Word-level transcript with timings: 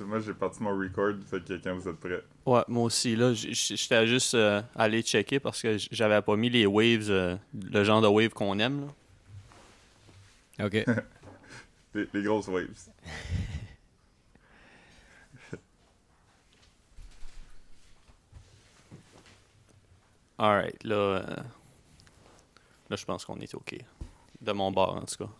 moi, 0.00 0.20
j'ai 0.20 0.34
parti 0.34 0.62
mon 0.62 0.76
record, 0.78 1.14
fait 1.28 1.42
que 1.44 1.54
quand 1.54 1.74
vous 1.74 1.88
êtes 1.88 1.96
prêts. 1.96 2.22
Ouais, 2.46 2.62
moi 2.68 2.84
aussi, 2.84 3.16
là, 3.16 3.32
j'étais 3.34 4.06
juste 4.06 4.34
euh, 4.34 4.62
allé 4.74 5.02
checker 5.02 5.40
parce 5.40 5.60
que 5.62 5.76
j'avais 5.90 6.20
pas 6.22 6.36
mis 6.36 6.50
les 6.50 6.66
waves, 6.66 7.10
euh, 7.10 7.36
le 7.54 7.84
genre 7.84 8.00
de 8.00 8.06
wave 8.08 8.30
qu'on 8.30 8.58
aime, 8.58 8.86
là. 10.58 10.66
Ok. 10.66 10.84
Les, 11.94 12.06
les 12.12 12.22
grosses 12.22 12.48
waves. 12.48 12.68
Alright, 20.38 20.84
là, 20.84 20.94
euh, 20.94 21.36
là, 22.90 22.96
je 22.96 23.04
pense 23.06 23.24
qu'on 23.24 23.40
est 23.40 23.54
OK. 23.54 23.74
De 24.40 24.52
mon 24.52 24.70
bord, 24.70 24.96
en 24.96 25.00
tout 25.06 25.24
cas. 25.24 25.30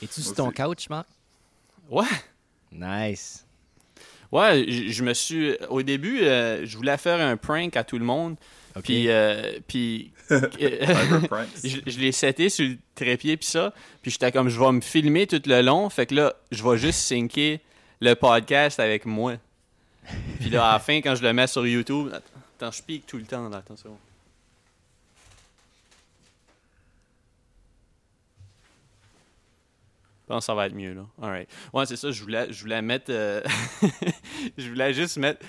Es-tu 0.00 0.22
sur 0.22 0.34
ton 0.34 0.52
couch, 0.52 0.88
Marc? 0.88 1.08
Ouais, 1.90 2.06
Nice. 2.72 3.44
Ouais, 4.32 4.64
je 4.68 5.02
me 5.02 5.14
suis... 5.14 5.56
Au 5.68 5.82
début, 5.82 6.22
euh, 6.22 6.66
je 6.66 6.76
voulais 6.76 6.96
faire 6.96 7.20
un 7.20 7.36
prank 7.36 7.76
à 7.76 7.84
tout 7.84 7.98
le 7.98 8.04
monde, 8.04 8.36
puis... 8.82 9.08
euh, 9.08 9.58
puis 9.68 10.12
pranks. 11.28 11.48
je, 11.64 11.78
je 11.86 11.98
l'ai 11.98 12.12
seté 12.12 12.48
sur 12.48 12.66
le 12.66 12.76
trépied 12.94 13.36
puis 13.36 13.46
ça, 13.46 13.72
puis 14.00 14.10
j'étais 14.10 14.32
comme 14.32 14.48
je 14.48 14.58
vais 14.58 14.72
me 14.72 14.80
filmer 14.80 15.26
tout 15.26 15.42
le 15.46 15.60
long, 15.62 15.88
fait 15.90 16.06
que 16.06 16.14
là 16.14 16.34
je 16.50 16.62
vais 16.62 16.78
juste 16.78 17.00
syncer 17.00 17.60
le 18.00 18.14
podcast 18.14 18.80
avec 18.80 19.04
moi. 19.04 19.34
Puis 20.40 20.50
là 20.50 20.68
à 20.68 20.72
la 20.74 20.78
fin 20.80 20.96
quand 20.96 21.14
je 21.14 21.22
le 21.22 21.32
mets 21.32 21.46
sur 21.46 21.66
YouTube, 21.66 22.08
attends, 22.12 22.72
je 22.72 22.82
pique 22.82 23.06
tout 23.06 23.18
le 23.18 23.24
temps 23.24 23.48
là, 23.48 23.58
attention. 23.58 23.96
Pense 30.32 30.44
que 30.44 30.46
ça 30.46 30.54
va 30.54 30.66
être 30.66 30.74
mieux 30.74 30.94
là. 30.94 31.06
Alright. 31.20 31.48
Ouais, 31.72 31.86
c'est 31.86 31.96
ça, 31.96 32.10
je 32.10 32.22
voulais 32.22 32.50
je 32.50 32.62
voulais 32.62 32.82
mettre 32.82 33.10
euh, 33.10 33.42
je 34.58 34.68
voulais 34.68 34.94
juste 34.94 35.18
mettre 35.18 35.44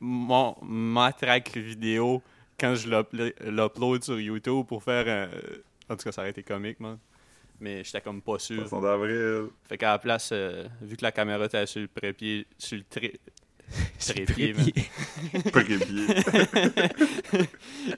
mon 0.00 0.56
ma 0.62 1.12
track 1.12 1.56
vidéo 1.56 2.22
quand 2.58 2.74
je 2.74 2.88
l'upload 2.88 4.04
sur 4.04 4.18
YouTube 4.18 4.66
pour 4.66 4.82
faire 4.82 5.06
un... 5.08 5.28
En 5.92 5.96
tout 5.96 6.04
cas, 6.04 6.12
ça 6.12 6.22
aurait 6.22 6.30
été 6.30 6.42
comique, 6.42 6.80
man. 6.80 6.98
Mais 7.60 7.82
j'étais 7.82 8.00
comme 8.00 8.20
pas 8.20 8.38
sûr. 8.38 8.60
Poisson 8.60 8.80
d'avril. 8.80 9.48
Fait 9.68 9.78
qu'à 9.78 9.92
la 9.92 9.98
place, 9.98 10.30
euh, 10.32 10.66
vu 10.80 10.96
que 10.96 11.04
la 11.04 11.12
caméra 11.12 11.44
était 11.44 11.66
sur 11.66 11.80
le 11.80 11.88
prépied, 11.88 12.46
sur 12.56 12.78
le 12.78 12.84
le 13.00 14.24
trépied, 14.24 14.54
man. 14.54 14.64
trépied. 14.64 15.50
Prépied. 15.52 15.78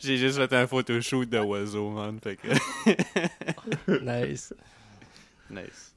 j'ai 0.00 0.16
juste 0.16 0.38
fait 0.38 0.52
un 0.54 0.66
photoshoot 0.66 1.28
de 1.28 1.38
oiseau, 1.38 1.90
man. 1.90 2.18
Fait 2.20 2.36
que... 2.36 2.48
nice. 4.02 4.54
nice. 5.50 5.94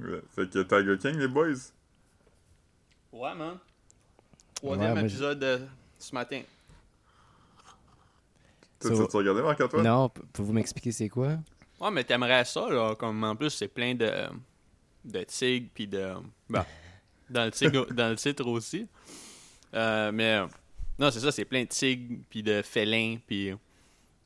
Ouais, 0.00 0.22
Fait 0.34 0.48
que 0.50 0.62
Tiger 0.62 0.98
King, 0.98 1.18
les 1.20 1.28
boys. 1.28 1.54
Ouais, 3.12 3.34
man. 3.34 3.58
Troisième 4.54 4.94
Ouais, 4.94 5.00
épisode 5.04 5.42
euh, 5.44 5.66
ce 5.98 6.14
matin. 6.14 6.42
So- 8.82 9.06
tu 9.06 9.16
regardé 9.16 9.42
Marc-Antoine? 9.42 9.84
Non, 9.84 10.08
pouvez-vous 10.08 10.52
m'expliquer 10.54 10.92
c'est 10.92 11.08
quoi? 11.08 11.38
Ouais, 11.80 11.90
mais 11.90 12.04
t'aimerais 12.04 12.44
ça, 12.44 12.68
là. 12.70 12.94
Comme 12.94 13.22
en 13.24 13.36
plus, 13.36 13.50
c'est 13.50 13.68
plein 13.68 13.94
de, 13.94 14.10
de 15.04 15.22
tigres, 15.24 15.68
puis 15.74 15.86
de. 15.86 16.14
Bah, 16.48 16.66
dans 17.30 17.44
le, 17.44 17.50
tigre, 17.50 17.86
dans 17.92 18.08
le 18.10 18.16
titre 18.16 18.46
aussi. 18.46 18.86
Euh, 19.74 20.10
mais. 20.12 20.40
Non, 20.98 21.10
c'est 21.10 21.20
ça, 21.20 21.30
c'est 21.32 21.44
plein 21.44 21.62
de 21.62 21.68
tigres, 21.68 22.18
puis 22.28 22.42
de 22.42 22.62
félins, 22.62 23.16
puis 23.26 23.52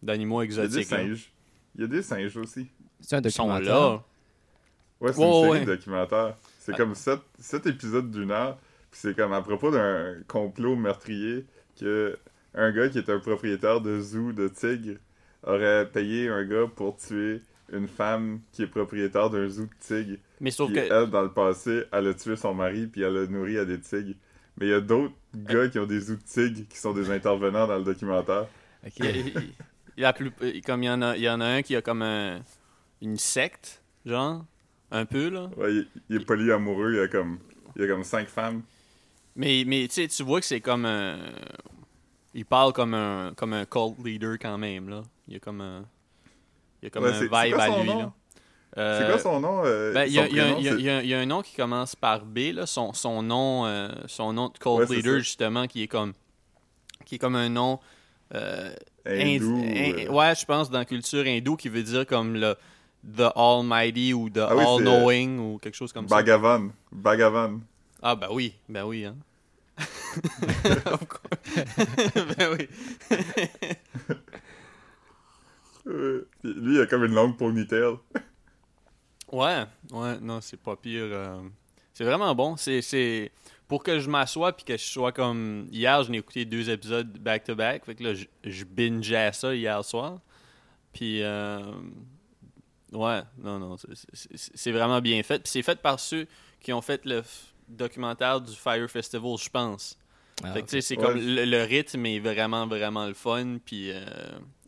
d'animaux 0.02 0.42
Il 0.42 0.52
y 0.52 0.58
a 0.58 0.66
des 0.66 0.78
exotiques. 0.78 0.90
là. 0.90 0.96
singes. 0.98 1.32
Il 1.76 1.80
y 1.80 1.84
a 1.84 1.86
des 1.88 2.02
singes 2.02 2.36
aussi. 2.36 2.68
C'est 3.00 3.16
un 3.16 3.20
Ils 3.22 3.30
sont 3.30 3.46
documentaire? 3.48 3.74
là. 3.74 4.02
Ouais, 5.00 5.12
c'est 5.12 5.22
une 5.22 5.32
série 5.32 5.50
ouais. 5.50 5.64
documentaire. 5.64 6.34
C'est 6.60 6.72
Ah. 6.72 6.76
comme 6.76 6.94
sept, 6.94 7.20
sept 7.38 7.66
épisodes 7.66 8.10
d'une 8.10 8.30
heure. 8.30 8.56
Puis 8.90 9.00
c'est 9.02 9.16
comme 9.16 9.32
à 9.32 9.42
propos 9.42 9.70
d'un 9.70 10.16
complot 10.28 10.76
meurtrier 10.76 11.44
que 11.78 12.16
un 12.54 12.70
gars 12.72 12.88
qui 12.88 12.98
est 12.98 13.10
un 13.10 13.18
propriétaire 13.18 13.80
de 13.80 14.00
zoo 14.00 14.32
de 14.32 14.48
tigres 14.48 14.98
aurait 15.42 15.86
payé 15.90 16.28
un 16.28 16.44
gars 16.44 16.66
pour 16.74 16.96
tuer 16.96 17.42
une 17.72 17.88
femme 17.88 18.40
qui 18.52 18.62
est 18.62 18.66
propriétaire 18.66 19.30
d'un 19.30 19.48
zoo 19.48 19.64
de 19.64 19.70
tigres. 19.80 20.18
Mais 20.40 20.50
sauf 20.52 20.70
Puis 20.70 20.76
que. 20.80 20.92
elle, 20.92 21.10
dans 21.10 21.22
le 21.22 21.32
passé, 21.32 21.84
elle 21.92 22.06
a 22.08 22.14
tué 22.14 22.36
son 22.36 22.54
mari 22.54 22.86
puis 22.86 23.02
elle 23.02 23.16
a 23.16 23.26
nourri 23.26 23.58
à 23.58 23.64
des 23.64 23.80
tigres. 23.80 24.14
Mais 24.58 24.66
il 24.66 24.70
y 24.70 24.74
a 24.74 24.80
d'autres 24.80 25.14
gars 25.34 25.66
qui 25.68 25.78
ont 25.80 25.86
des 25.86 25.98
zoos 25.98 26.16
de 26.16 26.22
tigres 26.22 26.68
qui 26.68 26.78
sont 26.78 26.92
des 26.92 27.10
intervenants 27.10 27.66
dans 27.66 27.76
le 27.78 27.82
documentaire. 27.84 28.46
Il- 29.00 29.32
comme 30.64 30.82
il 30.82 30.86
y, 30.86 30.90
en 30.90 31.02
a, 31.02 31.16
il 31.16 31.22
y 31.22 31.28
en 31.28 31.40
a 31.40 31.46
un 31.46 31.62
qui 31.62 31.74
a 31.76 31.82
comme 31.82 32.02
un, 32.02 32.40
une 33.02 33.16
secte, 33.16 33.82
genre, 34.06 34.44
un 34.94 35.04
peu, 35.06 35.28
là. 35.28 35.50
Ouais, 35.56 35.74
il, 35.74 35.88
il 36.08 36.16
est 36.16 36.24
polyamoureux, 36.24 36.92
il 36.94 36.96
y 36.98 37.00
a 37.00 37.08
comme, 37.08 37.38
il 37.76 37.82
y 37.82 37.84
a 37.84 37.88
comme 37.88 38.04
cinq 38.04 38.28
femmes. 38.28 38.62
Mais, 39.36 39.64
mais 39.66 39.88
tu 39.88 40.22
vois 40.22 40.40
que 40.40 40.46
c'est 40.46 40.60
comme 40.60 40.84
un. 40.84 41.18
Il 42.32 42.44
parle 42.44 42.72
comme 42.72 42.94
un, 42.94 43.32
comme 43.36 43.52
un 43.52 43.64
cult 43.64 43.96
leader 44.04 44.36
quand 44.40 44.58
même, 44.58 44.88
là. 44.88 45.02
Il 45.28 45.34
y 45.34 45.36
a 45.36 45.40
comme 45.40 45.60
un. 45.60 45.84
Il 46.80 46.84
y 46.84 46.86
a 46.86 46.90
comme 46.90 47.04
Ouais, 47.04 47.10
un 47.10 47.20
vibe 47.20 47.58
à 47.58 47.68
lui, 47.68 47.86
nom? 47.88 47.98
là. 47.98 48.12
C'est 48.76 48.82
Euh, 48.82 49.08
quoi 49.10 49.18
son 49.18 49.40
nom? 49.40 49.62
euh, 49.64 49.94
ben, 49.94 50.04
il 50.06 50.12
y, 50.12 50.18
a- 50.18 50.26
y 50.26 50.30
prénom, 50.30 50.58
il 50.58 50.64
y 50.64 50.68
a- 50.68 50.72
c'est- 50.72 50.78
il 50.78 50.84
y 50.84 50.90
a 50.90 50.96
un- 50.98 51.02
il 51.02 51.08
y 51.08 51.14
a 51.14 51.18
un 51.20 51.26
nom 51.26 51.42
qui 51.42 51.54
commence 51.56 51.94
par 51.96 52.24
B, 52.24 52.52
là. 52.52 52.66
Son, 52.66 52.92
son 52.92 53.22
nom, 53.22 53.66
euh, 53.66 53.88
son 54.06 54.32
nom 54.32 54.48
de 54.48 54.58
cult 54.58 54.88
Ouais, 54.90 54.96
leader, 54.96 55.18
justement, 55.20 55.66
qui 55.66 55.82
est 55.82 55.88
comme. 55.88 56.12
Qui 57.04 57.16
est 57.16 57.18
comme 57.18 57.36
un 57.36 57.48
nom. 57.48 57.80
euh, 58.34 58.74
Hindou, 59.06 59.62
euh, 59.62 60.08
Ouais, 60.08 60.34
je 60.34 60.44
pense 60.44 60.70
dans 60.70 60.78
la 60.78 60.84
culture 60.84 61.24
hindoue 61.26 61.56
qui 61.56 61.68
veut 61.68 61.82
dire 61.82 62.06
comme 62.06 62.34
le 62.34 62.56
The 63.16 63.30
Almighty 63.36 64.12
ou 64.14 64.30
The 64.30 64.38
Ah 64.38 64.56
oui, 64.56 64.62
euh, 64.62 64.66
All-Knowing 64.66 65.38
ou 65.38 65.58
quelque 65.58 65.74
chose 65.74 65.92
comme 65.92 66.08
ça. 66.08 66.16
Bhagavan. 66.16 66.70
Bhagavan. 66.90 67.60
Ah, 68.02 68.14
ben 68.16 68.28
oui, 68.30 68.54
ben 68.68 68.84
oui, 68.84 69.04
hein. 69.04 69.16
Ben 72.38 72.56
oui. 72.58 72.68
Euh, 75.86 76.26
lui, 76.42 76.76
il 76.76 76.80
a 76.80 76.86
comme 76.86 77.04
une 77.04 77.14
longue 77.14 77.36
ponytail. 77.36 77.94
Ouais, 79.32 79.64
ouais, 79.90 80.20
non, 80.20 80.40
c'est 80.40 80.58
pas 80.60 80.76
pire. 80.76 81.06
euh, 81.08 81.40
C'est 81.92 82.04
vraiment 82.04 82.34
bon. 82.36 82.56
C'est. 82.56 83.32
Pour 83.66 83.82
que 83.82 83.98
je 83.98 84.08
m'assoie 84.08 84.52
puis 84.52 84.64
que 84.64 84.76
je 84.76 84.84
sois 84.84 85.10
comme... 85.10 85.66
Hier, 85.72 86.04
je 86.04 86.10
n'ai 86.12 86.18
écouté 86.18 86.44
deux 86.44 86.70
épisodes 86.70 87.18
back-to-back. 87.18 87.84
Fait 87.84 87.94
que 87.96 88.04
là, 88.04 88.14
je, 88.14 88.26
je 88.44 88.64
bingeais 88.64 89.32
ça 89.32 89.52
hier 89.52 89.82
soir. 89.84 90.18
Puis, 90.92 91.20
euh, 91.22 91.58
ouais, 92.94 93.22
non, 93.38 93.58
non, 93.58 93.76
c'est, 93.76 94.72
vraiment 94.72 95.00
bien 95.00 95.22
fait. 95.22 95.40
Puis 95.40 95.50
c'est 95.50 95.62
fait 95.62 95.80
par 95.80 95.98
ceux 96.00 96.26
qui 96.60 96.72
ont 96.72 96.80
fait 96.80 97.04
le 97.04 97.22
documentaire 97.68 98.40
du 98.40 98.54
Fire 98.54 98.88
Festival, 98.90 99.36
je 99.38 99.48
pense. 99.50 99.98
Ah, 100.42 100.52
Fait 100.52 100.60
que, 100.60 100.64
ok. 100.64 100.70
tu 100.70 100.70
sais, 100.70 100.80
c'est 100.80 100.98
Ouais. 100.98 101.04
comme 101.04 101.18
le, 101.20 101.44
le 101.44 101.62
rythme 101.62 102.06
est 102.06 102.18
vraiment, 102.18 102.66
vraiment 102.66 103.06
le 103.06 103.14
fun. 103.14 103.58
Puis, 103.64 103.90
euh, 103.92 104.04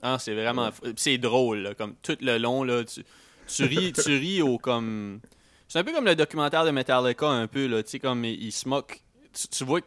ah, 0.03 0.17
c'est 0.19 0.35
vraiment. 0.35 0.67
Ouais. 0.83 0.93
c'est 0.97 1.19
drôle, 1.19 1.59
là, 1.59 1.75
comme 1.75 1.95
tout 2.03 2.17
le 2.21 2.39
long, 2.39 2.63
là. 2.63 2.85
Tu, 2.85 3.05
tu 3.49 3.65
ris, 3.65 3.93
tu 4.05 4.17
ris 4.17 4.43
au 4.43 4.59
comme. 4.59 5.21
C'est 5.69 5.81
un 5.81 5.85
peu 5.85 5.93
comme 5.93 6.05
le 6.05 6.15
documentaire 6.15 6.65
de 6.65 6.71
Metallica, 6.71 7.27
un 7.29 7.49
peu, 7.49 7.67
là. 7.67 7.83
Tu 7.83 7.91
sais, 7.91 7.99
comme 7.99 8.25
il, 8.25 8.41
il 8.45 8.53
se 8.53 8.69
moque. 8.69 9.03
Tu, 9.33 9.49
tu 9.49 9.65
vois 9.65 9.81
que 9.81 9.87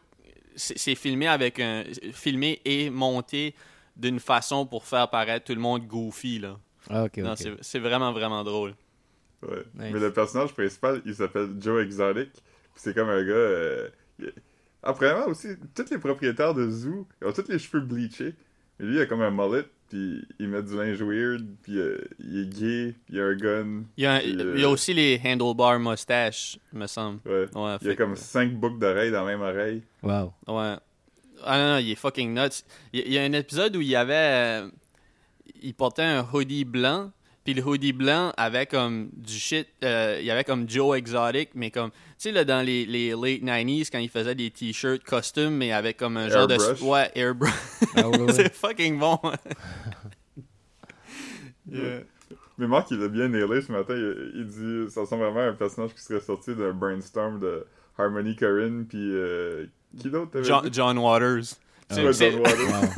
c'est 0.55 0.77
c'est 0.77 0.95
filmé 0.95 1.27
avec 1.27 1.59
un. 1.59 1.83
Filmé 2.13 2.61
et 2.65 2.89
monté 2.89 3.55
d'une 3.95 4.19
façon 4.19 4.65
pour 4.65 4.85
faire 4.85 5.09
paraître 5.09 5.45
tout 5.45 5.53
le 5.55 5.61
monde 5.61 5.85
goofy, 5.87 6.39
là. 6.39 6.57
Ah, 6.89 7.03
ok, 7.05 7.17
Non, 7.17 7.31
ok. 7.33 7.37
c'est- 7.61 7.79
vraiment, 7.79 8.11
vraiment 8.11 8.43
drôle. 8.43 8.73
Ouais. 9.43 9.63
Nice. 9.75 9.91
Mais 9.93 9.99
le 9.99 10.11
personnage 10.11 10.53
principal, 10.53 11.01
il 11.05 11.15
s'appelle 11.15 11.49
Joe 11.59 11.83
Exotic. 11.83 12.29
C'est 12.75 12.93
comme 12.93 13.09
un 13.09 13.23
gars. 13.23 13.31
Euh... 13.33 13.89
vraiment 14.97 15.27
aussi, 15.27 15.47
tous 15.75 15.89
les 15.91 15.97
propriétaires 15.97 16.53
de 16.53 16.69
zoo, 16.69 17.07
ils 17.21 17.27
ont 17.27 17.31
tous 17.31 17.47
les 17.49 17.59
cheveux 17.59 17.81
bleachés. 17.83 18.33
Mais 18.79 18.85
lui, 18.85 18.95
il 18.95 19.01
a 19.01 19.05
comme 19.05 19.21
un 19.21 19.31
mullet, 19.31 19.65
puis 19.89 20.25
il 20.39 20.47
met 20.47 20.63
du 20.63 20.75
linge 20.77 21.01
weird, 21.01 21.45
puis 21.63 21.77
euh, 21.77 21.97
il 22.19 22.41
est 22.43 22.45
gay, 22.47 22.95
puis 23.05 23.15
il 23.15 23.19
a 23.19 23.25
un 23.25 23.35
gun. 23.35 23.83
Il 23.97 24.03
y 24.03 24.07
a, 24.07 24.13
un- 24.13 24.19
Puis, 24.19 24.35
euh, 24.39 24.53
il 24.55 24.61
y 24.61 24.63
a 24.63 24.69
aussi 24.69 24.93
les 24.93 25.19
handlebar 25.25 25.79
mustaches, 25.79 26.57
me 26.71 26.87
semble. 26.87 27.19
Ouais. 27.25 27.47
Ouais, 27.55 27.77
Il 27.81 27.87
y 27.87 27.91
a 27.91 27.95
comme 27.95 28.13
que- 28.13 28.19
cinq 28.19 28.53
boucles 28.53 28.79
d'oreilles 28.79 29.11
dans 29.11 29.25
la 29.25 29.37
même 29.37 29.41
oreille. 29.41 29.83
Wow. 30.01 30.33
Ouais. 30.47 30.75
Ah 31.43 31.57
non, 31.57 31.73
non, 31.73 31.77
il 31.77 31.91
est 31.91 31.95
fucking 31.95 32.33
nuts. 32.33 32.63
Il 32.93 33.01
il 33.07 33.13
y 33.13 33.17
a 33.17 33.23
un 33.23 33.33
épisode 33.33 33.75
où 33.75 33.81
il 33.81 33.87
y 33.87 33.95
avait. 33.95 34.63
Il 35.61 35.73
portait 35.73 36.03
un 36.03 36.25
hoodie 36.33 36.65
blanc. 36.65 37.11
Puis 37.45 37.53
le 37.53 37.63
hoodie 37.65 37.93
blanc 37.93 38.31
avait 38.37 38.65
comme 38.65 39.09
du 39.13 39.33
shit. 39.33 39.67
euh, 39.83 40.17
il 40.19 40.25
y 40.25 40.29
avait 40.31 40.43
comme 40.43 40.69
Joe 40.69 40.97
Exotic, 40.97 41.51
mais 41.55 41.71
comme. 41.71 41.89
Tu 41.91 41.95
sais, 42.17 42.31
là, 42.31 42.43
dans 42.43 42.63
les, 42.63 42.85
les 42.85 43.11
late 43.11 43.41
90s, 43.41 43.89
quand 43.91 43.97
il 43.99 44.09
faisait 44.09 44.35
des 44.35 44.51
t-shirts 44.51 45.03
costumes, 45.03 45.55
mais 45.55 45.71
avec 45.71 45.97
comme 45.97 46.17
un 46.17 46.27
genre 46.29 46.49
Airbrush. 46.51 46.79
de. 46.79 46.85
Ouais, 46.85 47.11
airbrush. 47.15 47.51
Ah. 47.95 48.03
C'est 48.33 48.53
fucking 48.53 48.99
bon. 48.99 49.17
Yeah. 51.71 51.99
Mais 52.57 52.67
Marc, 52.67 52.91
il 52.91 53.01
a 53.03 53.07
bien 53.07 53.27
nailé 53.29 53.61
ce 53.61 53.71
matin. 53.71 53.93
Il, 53.95 54.31
il 54.35 54.45
dit 54.47 54.91
ça 54.91 55.01
ressemble 55.01 55.23
vraiment 55.23 55.41
à 55.41 55.49
un 55.49 55.53
personnage 55.53 55.93
qui 55.93 56.01
serait 56.01 56.19
sorti 56.19 56.55
d'un 56.55 56.73
brainstorm 56.73 57.39
de 57.39 57.65
Harmony 57.97 58.35
Korine, 58.35 58.85
puis 58.87 58.97
euh, 58.99 59.65
qui 59.99 60.09
d'autre 60.09 60.41
John? 60.43 60.67
John 60.71 60.97
Waters. 60.97 61.55
Wow, 62.39 62.43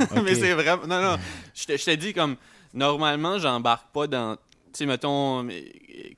ok. 0.18 0.22
mais 0.24 0.34
c'est 0.34 0.52
vraiment. 0.52 0.86
Non, 0.86 1.00
non. 1.02 1.16
Je 1.54 1.64
te, 1.64 1.76
je 1.76 1.84
te 1.84 1.90
dis, 1.94 2.12
comme. 2.12 2.36
Normalement, 2.74 3.38
j'embarque 3.38 3.92
pas 3.92 4.06
dans. 4.06 4.36
Tu 4.36 4.40
sais, 4.78 4.86
mettons, 4.86 5.46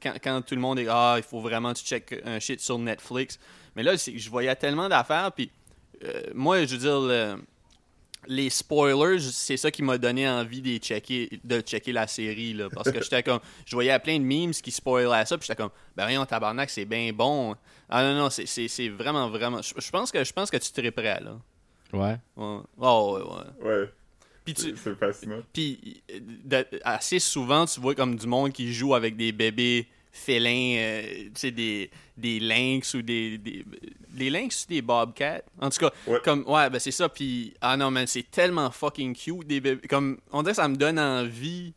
quand, 0.02 0.14
quand 0.22 0.42
tout 0.42 0.54
le 0.54 0.60
monde 0.60 0.78
est. 0.78 0.86
Ah, 0.88 1.14
il 1.16 1.22
faut 1.24 1.40
vraiment 1.40 1.72
que 1.72 1.78
tu 1.78 1.84
check 1.84 2.14
un 2.24 2.38
shit 2.38 2.60
sur 2.60 2.78
Netflix. 2.78 3.38
Mais 3.76 3.82
là, 3.82 3.94
je 3.96 4.30
voyais 4.30 4.54
tellement 4.54 4.88
d'affaires, 4.88 5.32
puis 5.32 5.50
euh, 6.04 6.22
moi, 6.32 6.64
je 6.64 6.72
veux 6.76 6.78
dire, 6.78 7.00
le- 7.00 7.42
les 8.28 8.48
spoilers, 8.48 9.18
c'est 9.20 9.56
ça 9.56 9.70
qui 9.70 9.82
m'a 9.82 9.98
donné 9.98 10.28
envie 10.28 10.62
de 10.62 10.76
checker, 10.82 11.40
de 11.42 11.60
checker 11.60 11.92
la 11.92 12.06
série, 12.06 12.54
là, 12.54 12.68
parce 12.72 12.90
que 12.90 13.02
j'étais 13.02 13.22
comme, 13.24 13.40
je 13.66 13.74
voyais 13.74 13.98
plein 13.98 14.18
de 14.18 14.24
memes 14.24 14.52
qui 14.52 14.70
spoilaient 14.70 15.26
ça, 15.26 15.36
puis 15.36 15.46
j'étais 15.46 15.60
comme, 15.60 15.70
ben 15.96 16.04
voyons, 16.04 16.24
tabarnak, 16.24 16.70
c'est 16.70 16.84
bien 16.84 17.12
bon. 17.12 17.56
Ah 17.88 18.02
non, 18.04 18.14
non, 18.14 18.30
c'est- 18.30 18.88
vraiment, 18.90 19.28
vraiment, 19.28 19.60
je 19.60 19.90
pense 19.90 20.10
que 20.12 20.22
je 20.24 20.32
pense 20.32 20.50
que 20.50 20.56
tu 20.56 20.80
là. 20.82 21.36
Ouais. 21.94 22.17
Ouais. 22.37 22.58
Oh, 22.81 23.19
ouais, 23.19 23.67
ouais. 23.67 23.69
Ouais, 23.81 23.91
Puis 24.44 24.55
tu, 24.55 24.75
c'est 24.76 24.94
fascinant. 24.99 25.41
puis 25.52 26.02
euh, 26.12 26.19
de- 26.44 26.67
assez 26.85 27.19
souvent, 27.19 27.64
tu 27.67 27.81
vois 27.81 27.94
comme 27.94 28.17
du 28.17 28.26
monde 28.26 28.52
qui 28.52 28.73
joue 28.73 28.94
avec 28.94 29.17
des 29.17 29.32
bébés 29.32 29.87
félins, 30.12 30.76
euh, 30.79 31.02
tu 31.25 31.31
sais, 31.35 31.50
des, 31.50 31.91
des 32.17 32.38
lynx 32.41 32.94
ou 32.94 33.02
des, 33.02 33.38
des. 33.38 33.64
Les 34.17 34.31
lynx 34.31 34.64
ou 34.64 34.69
des 34.69 34.81
bobcats? 34.82 35.43
En 35.61 35.70
tout 35.70 35.79
cas, 35.79 35.91
Ouais. 36.06 36.20
comme. 36.25 36.44
Ouais, 36.46 36.70
ben 36.70 36.79
c'est 36.79 36.93
ça. 36.93 37.08
Puis, 37.08 37.52
ah 37.61 37.76
non, 37.76 37.91
man, 37.91 38.06
c'est 38.06 38.31
tellement 38.31 38.70
fucking 38.70 39.14
cute, 39.17 39.46
des 39.46 39.61
bébés. 39.61 39.88
Comme, 39.88 40.19
on 40.31 40.43
dirait 40.43 40.52
que 40.52 40.56
ça 40.56 40.69
me 40.69 40.76
donne 40.76 40.99
envie. 41.00 41.73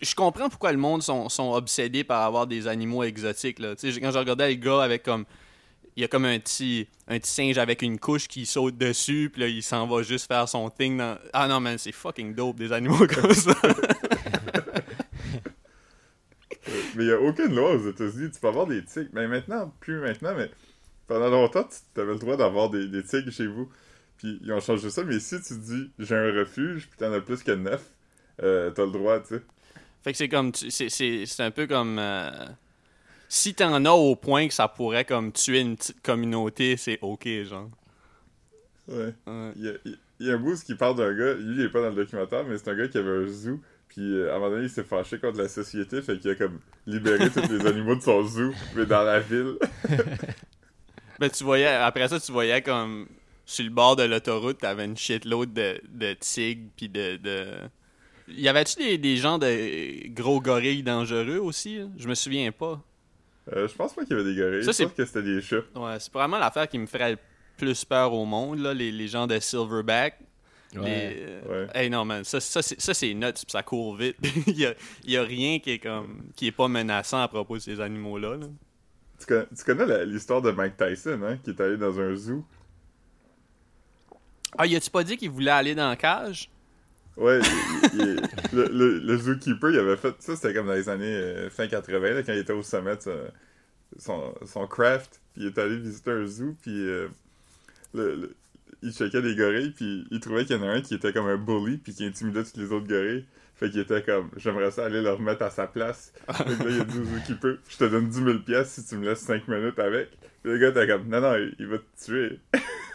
Je 0.00 0.14
comprends 0.14 0.48
pourquoi 0.48 0.70
le 0.72 0.78
monde 0.78 1.02
sont, 1.02 1.28
sont 1.28 1.52
obsédés 1.52 2.04
par 2.04 2.22
avoir 2.22 2.46
des 2.46 2.66
animaux 2.68 3.02
exotiques, 3.04 3.58
là. 3.58 3.74
Tu 3.76 3.92
sais, 3.92 4.00
quand 4.00 4.10
je 4.12 4.18
regardais 4.18 4.48
le 4.48 4.54
gars 4.54 4.82
avec 4.82 5.02
comme. 5.04 5.24
Il 5.96 6.02
y 6.02 6.04
a 6.04 6.08
comme 6.08 6.24
un 6.24 6.38
petit, 6.38 6.86
un 7.08 7.18
petit 7.18 7.30
singe 7.30 7.58
avec 7.58 7.82
une 7.82 7.98
couche 7.98 8.28
qui 8.28 8.46
saute 8.46 8.76
dessus, 8.78 9.30
puis 9.32 9.42
là, 9.42 9.48
il 9.48 9.62
s'en 9.62 9.86
va 9.86 10.02
juste 10.02 10.26
faire 10.26 10.48
son 10.48 10.70
thing 10.70 10.96
dans... 10.96 11.18
Ah 11.32 11.48
non, 11.48 11.60
man, 11.60 11.78
c'est 11.78 11.92
fucking 11.92 12.34
dope, 12.34 12.56
des 12.56 12.72
animaux 12.72 13.06
comme 13.14 13.34
ça. 13.34 13.54
Mais 16.94 17.04
il 17.04 17.06
n'y 17.06 17.12
a 17.12 17.20
aucune 17.20 17.54
loi 17.54 17.74
aux 17.74 17.88
États-Unis. 17.90 18.30
Tu 18.32 18.40
peux 18.40 18.48
avoir 18.48 18.66
des 18.66 18.84
tigres. 18.84 19.10
Mais 19.12 19.26
maintenant, 19.28 19.72
plus 19.80 20.00
maintenant, 20.00 20.34
mais 20.36 20.50
pendant 21.06 21.28
longtemps, 21.28 21.68
tu 21.94 22.00
avais 22.00 22.12
le 22.12 22.18
droit 22.18 22.36
d'avoir 22.36 22.70
des, 22.70 22.88
des 22.88 23.02
tigres 23.02 23.30
chez 23.30 23.46
vous. 23.46 23.70
Puis 24.18 24.38
ils 24.42 24.52
ont 24.52 24.60
changé 24.60 24.90
ça. 24.90 25.02
Mais 25.04 25.18
si 25.18 25.40
tu 25.40 25.54
dis 25.58 25.90
j'ai 25.98 26.16
un 26.16 26.32
refuge, 26.32 26.88
puis 26.88 26.98
t'en 26.98 27.12
as 27.12 27.20
plus 27.20 27.42
que 27.42 27.52
neuf, 27.52 27.82
euh, 28.42 28.70
t'as 28.70 28.84
le 28.84 28.92
droit, 28.92 29.20
tu 29.20 29.36
sais. 29.36 29.42
Fait 30.02 30.12
que 30.12 30.18
c'est 30.18 30.28
comme... 30.28 30.52
c'est 30.54 31.40
un 31.40 31.50
peu 31.50 31.66
comme... 31.66 31.98
euh, 31.98 32.46
si 33.30 33.54
t'en 33.54 33.82
as 33.86 33.90
au 33.92 34.14
point 34.16 34.46
que 34.48 34.52
ça 34.54 34.68
pourrait 34.68 35.04
comme 35.06 35.32
tuer 35.32 35.60
une 35.60 35.76
petite 35.76 36.02
communauté, 36.02 36.76
c'est 36.76 36.98
ok, 37.00 37.26
genre. 37.44 37.70
Ouais. 38.88 39.14
Ouais. 39.26 39.52
Il 39.56 39.64
y 39.64 39.68
a, 39.68 39.72
il- 39.84 39.98
y 40.26 40.30
a 40.30 40.34
un 40.34 40.38
boost 40.38 40.64
qui 40.66 40.74
parle 40.74 40.96
d'un 40.96 41.14
gars, 41.14 41.34
lui 41.34 41.60
il 41.60 41.64
est 41.64 41.68
pas 41.70 41.80
dans 41.80 41.90
le 41.90 41.94
documentaire, 41.94 42.44
mais 42.44 42.58
c'est 42.58 42.68
un 42.68 42.74
gars 42.76 42.88
qui 42.88 42.98
avait 42.98 43.24
un 43.24 43.26
zoo, 43.26 43.60
puis 43.88 44.02
euh, 44.02 44.30
à 44.32 44.36
un 44.36 44.38
moment 44.38 44.50
donné 44.50 44.64
il 44.64 44.70
s'est 44.70 44.82
fâché 44.84 45.18
contre 45.18 45.38
la 45.38 45.48
société, 45.48 46.02
fait 46.02 46.18
qu'il 46.18 46.30
a 46.30 46.34
comme 46.34 46.58
libéré 46.86 47.30
tous 47.30 47.48
les 47.52 47.64
animaux 47.66 47.94
de 47.94 48.02
son 48.02 48.22
zoo, 48.26 48.52
mais 48.74 48.84
dans 48.84 49.02
la 49.02 49.20
ville. 49.20 49.54
Ben, 51.18 51.28
tu 51.28 51.44
voyais... 51.44 51.66
Après 51.66 52.08
ça, 52.08 52.18
tu 52.18 52.32
voyais 52.32 52.62
comme... 52.62 53.06
Sur 53.44 53.64
le 53.64 53.70
bord 53.70 53.96
de 53.96 54.04
l'autoroute, 54.04 54.58
t'avais 54.58 54.84
une 54.86 54.96
shitload 54.96 55.52
de, 55.52 55.80
de 55.92 56.14
tigres, 56.14 56.70
puis 56.76 56.88
de... 56.88 57.16
de... 57.16 57.44
Y 58.28 58.48
avait-tu 58.48 58.76
des, 58.78 58.96
des 58.96 59.16
gens 59.16 59.36
de 59.38 60.08
gros 60.14 60.40
gorilles 60.40 60.82
dangereux 60.82 61.38
aussi? 61.38 61.78
là? 61.78 61.84
Je 61.98 62.08
me 62.08 62.14
souviens 62.14 62.52
pas. 62.52 62.80
Euh, 63.52 63.66
je 63.68 63.74
pense 63.74 63.94
pas 63.94 64.04
qu'il 64.04 64.16
y 64.16 64.20
avait 64.20 64.32
des 64.34 64.40
gorilles, 64.40 64.62
Ça, 64.64 64.70
je 64.70 64.76
c'est- 64.76 64.84
pense 64.84 64.92
que 64.94 65.04
c'était 65.04 65.22
des 65.22 65.40
chats. 65.40 65.62
Ouais, 65.74 65.98
c'est 65.98 66.10
probablement 66.10 66.38
l'affaire 66.38 66.68
qui 66.68 66.78
me 66.78 66.86
ferait 66.86 67.12
le 67.12 67.18
plus 67.56 67.84
peur 67.84 68.12
au 68.12 68.24
monde, 68.24 68.60
là, 68.60 68.72
les, 68.74 68.92
les 68.92 69.08
gens 69.08 69.26
de 69.26 69.38
Silverback. 69.38 70.18
Ouais. 70.76 70.80
Les, 70.84 71.16
euh, 71.20 71.66
Ouais. 71.66 71.68
Hey 71.74 71.90
non, 71.90 72.04
man, 72.04 72.22
ça, 72.22 72.38
ça, 72.40 72.62
c'est, 72.62 72.80
ça, 72.80 72.94
c'est 72.94 73.12
nuts, 73.12 73.32
pis 73.32 73.42
ça 73.48 73.62
court 73.64 73.96
vite. 73.96 74.16
il, 74.46 74.56
y 74.58 74.66
a, 74.66 74.74
il 75.04 75.10
y 75.10 75.16
a 75.16 75.22
rien 75.24 75.58
qui 75.58 75.72
est 75.72 75.78
comme 75.80 76.30
qui 76.36 76.46
est 76.46 76.52
pas 76.52 76.68
menaçant 76.68 77.20
à 77.20 77.26
propos 77.28 77.56
de 77.56 77.60
ces 77.62 77.80
animaux-là. 77.80 78.36
là. 78.36 78.46
Tu 79.18 79.26
connais, 79.26 79.46
tu 79.56 79.64
connais 79.64 79.86
la- 79.86 80.04
l'histoire 80.04 80.40
de 80.42 80.52
Mike 80.52 80.76
Tyson, 80.76 81.20
hein, 81.24 81.38
qui 81.42 81.50
est 81.50 81.60
allé 81.60 81.76
dans 81.76 81.98
un 81.98 82.14
zoo? 82.14 82.44
Ah, 84.56 84.66
y 84.66 84.76
a-tu 84.76 84.90
pas 84.90 85.02
dit 85.04 85.16
qu'il 85.16 85.30
voulait 85.30 85.50
aller 85.50 85.74
dans 85.74 85.88
la 85.88 85.96
cage? 85.96 86.50
Ouais, 87.20 87.38
le, 88.52 88.68
le, 88.72 88.98
le 88.98 89.16
zookeeper, 89.18 89.70
il 89.70 89.78
avait 89.78 89.96
fait 89.98 90.14
ça, 90.20 90.34
c'était 90.36 90.54
comme 90.54 90.66
dans 90.66 90.72
les 90.72 90.88
années 90.88 91.04
euh, 91.14 91.50
fin 91.50 91.66
80, 91.68 92.14
là, 92.14 92.22
quand 92.22 92.32
il 92.32 92.38
était 92.38 92.52
au 92.54 92.62
sommet 92.62 92.96
de 92.96 93.02
son, 93.98 94.34
son 94.46 94.66
craft, 94.66 95.20
puis 95.34 95.42
il 95.42 95.46
est 95.48 95.58
allé 95.58 95.76
visiter 95.78 96.10
un 96.10 96.24
zoo, 96.26 96.56
puis 96.62 96.72
euh, 96.88 97.08
le- 97.94 98.34
il 98.82 98.92
checkait 98.92 99.20
des 99.22 99.36
gorilles, 99.36 99.72
puis 99.72 100.06
il 100.10 100.20
trouvait 100.20 100.44
qu'il 100.46 100.56
y 100.56 100.58
en 100.58 100.62
a 100.62 100.68
un 100.70 100.80
qui 100.80 100.94
était 100.94 101.12
comme 101.12 101.26
un 101.26 101.36
bully, 101.36 101.76
puis 101.78 101.92
qui 101.94 102.06
intimidait 102.06 102.44
tous 102.44 102.58
les 102.58 102.72
autres 102.72 102.86
gorilles. 102.88 103.26
Fait 103.56 103.68
qu'il 103.70 103.80
était 103.80 104.02
comme, 104.02 104.30
j'aimerais 104.38 104.70
ça 104.70 104.86
aller 104.86 105.02
le 105.02 105.10
remettre 105.12 105.42
à 105.42 105.50
sa 105.50 105.66
place. 105.66 106.14
Fait 106.32 106.44
là, 106.44 106.70
il 106.70 106.80
a 106.80 106.84
dit 106.84 106.98
au 106.98 107.04
zookeeper, 107.04 107.56
je 107.68 107.76
te 107.76 107.84
donne 107.84 108.08
10 108.08 108.24
000 108.24 108.38
piastres 108.38 108.74
si 108.82 108.86
tu 108.86 108.96
me 108.96 109.04
laisses 109.06 109.20
5 109.20 109.46
minutes 109.48 109.78
avec. 109.78 110.08
Puis 110.42 110.52
le 110.52 110.58
gars 110.58 110.68
était 110.70 110.86
comme, 110.86 111.08
non, 111.08 111.20
non, 111.20 111.36
il, 111.36 111.54
il 111.58 111.66
va 111.66 111.76
te 111.76 112.04
tuer. 112.06 112.38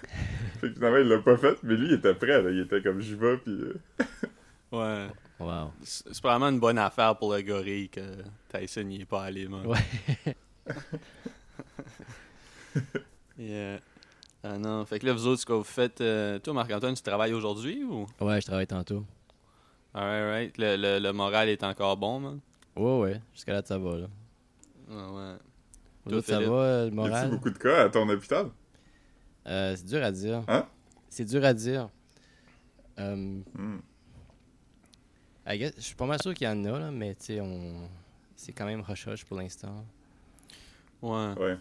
fait 0.62 0.68
que 0.69 0.74
finalement, 0.74 0.98
il 0.98 1.07
l'a 1.07 1.19
pas 1.19 1.38
fait, 1.38 1.57
mais 1.63 1.75
lui, 1.75 1.88
il 1.88 1.94
était 1.94 2.13
prêt, 2.16 2.42
là. 2.42 2.50
Il 2.50 2.60
était 2.62 2.81
comme, 2.81 3.00
j'y 3.02 3.16
vais, 3.16 3.38
puis... 3.38 3.52
euh, 3.54 3.74
Ouais. 4.72 5.07
Wow. 5.40 5.72
C'est 5.84 6.19
probablement 6.22 6.50
une 6.50 6.60
bonne 6.60 6.78
affaire 6.78 7.18
pour 7.18 7.34
le 7.34 7.42
gorille 7.42 7.90
que 7.90 8.02
Tyson 8.50 8.84
n'y 8.84 9.02
est 9.02 9.06
pas 9.06 9.24
allé, 9.24 9.48
man. 9.48 9.66
Ouais. 9.66 10.36
Yeah. 13.38 13.80
Ah 14.44 14.57
non, 14.57 14.86
fait 14.86 15.00
que 15.00 15.06
là, 15.07 15.13
vous 15.13 15.28
autres, 15.28 15.42
ce 15.42 15.46
que 15.46 15.54
vous 15.54 15.63
faites... 15.63 16.02
euh, 16.02 16.40
toi, 16.40 16.54
Marc-Antoine, 16.54 16.94
tu 16.94 17.02
travailles 17.02 17.34
aujourd'hui 17.34 17.84
ou... 17.84 18.06
Ouais, 18.22 18.40
je 18.40 18.46
travaille 18.46 18.68
tantôt. 18.68 19.04
Alright, 19.94 20.54
right. 20.54 20.57
Le, 20.57 20.75
le, 20.78 21.00
le 21.00 21.13
moral 21.13 21.50
est 21.50 21.63
encore 21.63 21.98
bon, 21.98 22.19
man? 22.19 22.40
Ouais, 22.75 23.00
ouais. 23.00 23.22
Jusqu'à 23.34 23.54
là, 23.54 23.62
ça 23.66 23.78
va, 23.78 23.98
là. 23.98 24.07
Ah 24.92 25.12
ouais. 25.12 26.12
Toi, 26.12 26.22
ça 26.22 26.40
va, 26.40 26.46
euh, 26.46 26.84
le 26.84 26.86
Y 26.86 26.88
a-tu 26.90 26.96
moral? 26.96 27.30
beaucoup 27.31 27.50
de 27.50 27.57
cas 27.57 27.86
à 27.86 27.90
ton 27.90 28.07
hôpital? 28.07 28.48
Euh, 29.47 29.75
c'est 29.75 29.86
dur 29.86 30.03
à 30.03 30.12
dire. 30.12 30.44
Hein? 30.47 30.65
C'est 31.09 31.25
dur 31.25 31.44
à 31.45 31.53
dire. 31.53 31.89
I 35.47 35.57
guess- 35.59 35.74
je 35.77 35.81
suis 35.81 35.95
pas 35.95 36.06
mal 36.06 36.21
sûr 36.21 36.33
qu'il 36.33 36.47
y 36.47 36.50
en 36.50 36.63
a, 36.65 36.80
là, 36.80 36.92
mais 36.92 37.13
tu 37.15 37.25
sais, 37.25 37.42
on... 37.42 37.88
c'est 38.36 38.51
quand 38.51 38.65
même 38.65 38.81
rush-rush 38.81 39.25
pour 39.25 39.38
l'instant. 39.38 39.86
Ouais. 41.01 41.33
Ouais. 41.38 41.57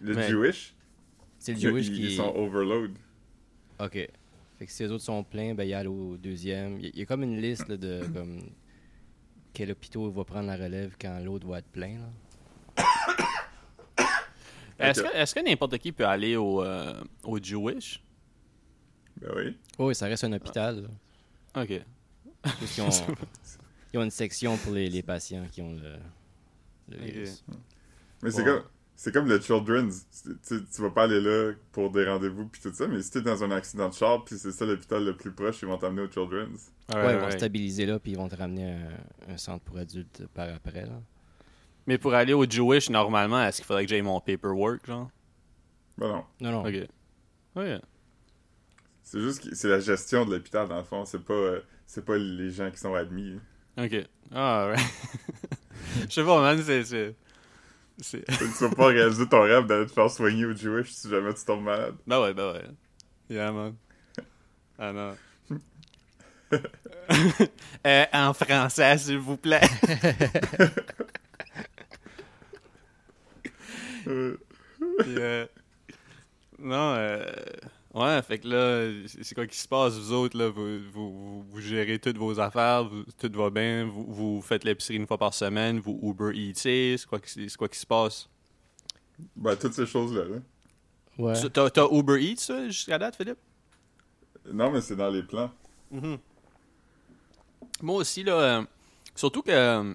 Le 0.00 0.14
Mais- 0.14 0.28
Jewish, 0.28 0.74
C'est 1.38 1.52
le 1.52 1.58
ils, 1.58 1.62
Jewish 1.62 1.88
ils 1.88 2.08
qui... 2.08 2.16
sont 2.16 2.32
overload. 2.36 2.92
OK. 3.80 3.92
Fait 4.58 4.66
que 4.66 4.70
si 4.70 4.84
les 4.84 4.90
autres 4.92 5.02
sont 5.02 5.24
pleins, 5.24 5.54
ben 5.54 5.64
il 5.64 5.70
y 5.70 5.74
a 5.74 5.88
au 5.90 6.16
deuxième. 6.16 6.78
Il 6.78 6.84
y, 6.84 6.86
a- 6.86 6.90
il 6.94 6.98
y 7.00 7.02
a 7.02 7.06
comme 7.06 7.24
une 7.24 7.40
liste 7.40 7.66
là, 7.68 7.76
de 7.76 8.04
comme 8.14 8.40
quel 9.52 9.72
hôpital 9.72 10.08
va 10.10 10.24
prendre 10.24 10.46
la 10.46 10.56
relève 10.56 10.94
quand 11.00 11.18
l'autre 11.24 11.46
va 11.48 11.58
être 11.58 11.68
plein. 11.68 11.98
Là. 11.98 12.08
Est-ce 14.82 15.34
que, 15.34 15.40
n'importe 15.40 15.78
qui 15.78 15.92
peut 15.92 16.06
aller 16.06 16.36
au, 16.36 16.62
euh, 16.62 16.94
au 17.24 17.38
Jewish? 17.42 18.02
Ben 19.20 19.30
oui. 19.36 19.56
Oh, 19.78 19.88
oui, 19.88 19.94
ça 19.94 20.06
reste 20.06 20.24
un 20.24 20.32
hôpital. 20.32 20.82
là. 20.82 21.62
Ok. 21.62 21.82
Ont, 22.80 22.88
ils 23.92 23.98
ont 23.98 24.02
une 24.02 24.10
section 24.10 24.56
pour 24.56 24.72
les, 24.72 24.88
les 24.88 25.02
patients 25.02 25.46
qui 25.50 25.62
ont 25.62 25.74
le, 25.74 26.96
virus. 26.98 27.44
Mais 28.22 28.30
c'est 28.30 28.44
comme... 28.44 28.62
C'est 28.94 29.10
comme 29.10 29.26
le 29.26 29.40
Children's. 29.40 30.06
Tu, 30.46 30.64
tu 30.64 30.82
vas 30.82 30.90
pas 30.90 31.04
aller 31.04 31.20
là 31.20 31.54
pour 31.72 31.90
des 31.90 32.04
rendez-vous 32.04 32.46
puis 32.46 32.60
tout 32.60 32.72
ça, 32.72 32.86
mais 32.86 33.02
si 33.02 33.10
t'es 33.10 33.22
dans 33.22 33.42
un 33.42 33.50
accident 33.50 33.88
de 33.88 33.94
char 33.94 34.24
puis 34.24 34.38
c'est 34.38 34.52
ça 34.52 34.64
l'hôpital 34.64 35.04
le 35.04 35.16
plus 35.16 35.32
proche, 35.32 35.60
ils 35.62 35.66
vont 35.66 35.76
t'emmener 35.76 36.02
au 36.02 36.08
Children's. 36.08 36.70
Ouais, 36.94 37.14
ils 37.14 37.18
vont 37.18 37.30
stabiliser 37.30 37.86
là, 37.86 37.98
puis 37.98 38.12
ils 38.12 38.16
vont 38.16 38.28
te 38.28 38.36
ramener 38.36 38.70
à 38.70 38.76
un, 38.76 39.34
un 39.34 39.36
centre 39.38 39.64
pour 39.64 39.78
adultes 39.78 40.24
par 40.34 40.48
après. 40.54 40.82
Là. 40.86 41.02
Mais 41.86 41.98
pour 41.98 42.14
aller 42.14 42.32
au 42.32 42.44
Jewish, 42.48 42.90
normalement, 42.90 43.42
est-ce 43.44 43.58
qu'il 43.58 43.66
faudrait 43.66 43.84
que 43.84 43.90
j'aille 43.90 44.02
mon 44.02 44.20
paperwork, 44.20 44.86
genre? 44.86 45.10
Ben 45.98 46.08
non. 46.08 46.24
Non, 46.40 46.50
non. 46.52 46.68
Ok. 46.68 46.88
Ouais. 47.56 47.80
C'est 49.02 49.20
juste 49.20 49.48
que 49.48 49.54
c'est 49.54 49.68
la 49.68 49.80
gestion 49.80 50.24
de 50.24 50.30
l'hôpital, 50.34 50.68
dans 50.68 50.78
le 50.78 50.84
fond. 50.84 51.04
C'est 51.04 51.22
pas, 51.24 51.34
euh, 51.34 51.60
c'est 51.86 52.04
pas 52.04 52.16
les 52.16 52.50
gens 52.50 52.70
qui 52.70 52.78
sont 52.78 52.94
admis. 52.94 53.38
Ok. 53.76 53.94
Ah, 54.34 54.68
ouais. 54.70 54.82
Je 56.08 56.12
sais 56.14 56.24
pas, 56.24 56.40
man, 56.40 56.62
c'est. 56.62 56.84
c'est... 56.84 57.14
c'est- 57.98 58.24
tu 58.24 58.64
vas 58.64 58.70
pas 58.70 58.86
réaliser 58.86 59.28
ton 59.28 59.42
rêve 59.42 59.66
d'aller 59.66 59.86
te 59.86 59.92
faire 59.92 60.10
soigner 60.10 60.46
au 60.46 60.54
Jewish 60.54 60.92
si 60.92 61.10
jamais 61.10 61.34
tu 61.34 61.44
tombes 61.44 61.64
malade. 61.64 61.96
Ben 62.06 62.20
ouais, 62.22 62.32
ben 62.32 62.52
ouais. 62.52 62.64
Yeah, 63.28 63.52
man. 63.52 63.74
Ah 64.78 64.92
non. 64.92 65.16
Euh, 67.84 68.04
en 68.12 68.32
français, 68.32 68.96
s'il 68.98 69.18
vous 69.18 69.36
plaît. 69.36 69.60
Euh. 74.06 75.46
Non, 76.58 76.94
euh... 76.96 77.24
Ouais, 77.94 78.22
fait 78.22 78.38
que 78.38 78.48
là, 78.48 79.06
c'est 79.06 79.34
quoi 79.34 79.46
qui 79.46 79.58
se 79.58 79.68
passe, 79.68 79.94
vous 79.94 80.12
autres, 80.12 80.38
là? 80.38 80.48
Vous, 80.48 80.78
vous, 80.92 81.12
vous- 81.12 81.42
vous 81.42 81.60
gérez 81.60 81.98
toutes 81.98 82.16
vos 82.16 82.40
affaires, 82.40 82.84
vous- 82.88 83.04
tout 83.18 83.30
va 83.38 83.50
bien, 83.50 83.84
vous, 83.84 84.06
vous 84.08 84.40
faites 84.42 84.64
l'épicerie 84.64 84.96
une 84.96 85.06
fois 85.06 85.18
par 85.18 85.34
semaine, 85.34 85.78
vous 85.78 86.00
Uber 86.02 86.34
Eatsez, 86.34 86.96
c'est 86.98 87.06
quoi, 87.06 87.20
qui- 87.20 87.50
c'est 87.50 87.56
quoi 87.56 87.68
qui 87.68 87.78
se 87.78 87.84
passe? 87.86 88.28
Ben, 89.36 89.56
toutes 89.56 89.74
ces 89.74 89.84
choses-là. 89.84 90.24
là. 90.24 90.36
Ouais. 91.18 91.38
Tu- 91.38 91.50
T'as 91.50 91.68
t'as 91.68 91.86
Uber 91.90 92.18
Eats, 92.24 92.38
ça, 92.38 92.66
jusqu'à 92.66 92.98
date, 92.98 93.14
Philippe? 93.16 93.38
Non, 94.50 94.70
mais 94.70 94.80
c'est 94.80 94.96
dans 94.96 95.10
les 95.10 95.22
plans. 95.22 95.50
Moi 97.82 97.96
aussi, 97.96 98.22
là, 98.22 98.32
euh, 98.40 98.62
surtout 99.14 99.42
que 99.42 99.50
euh, 99.50 99.92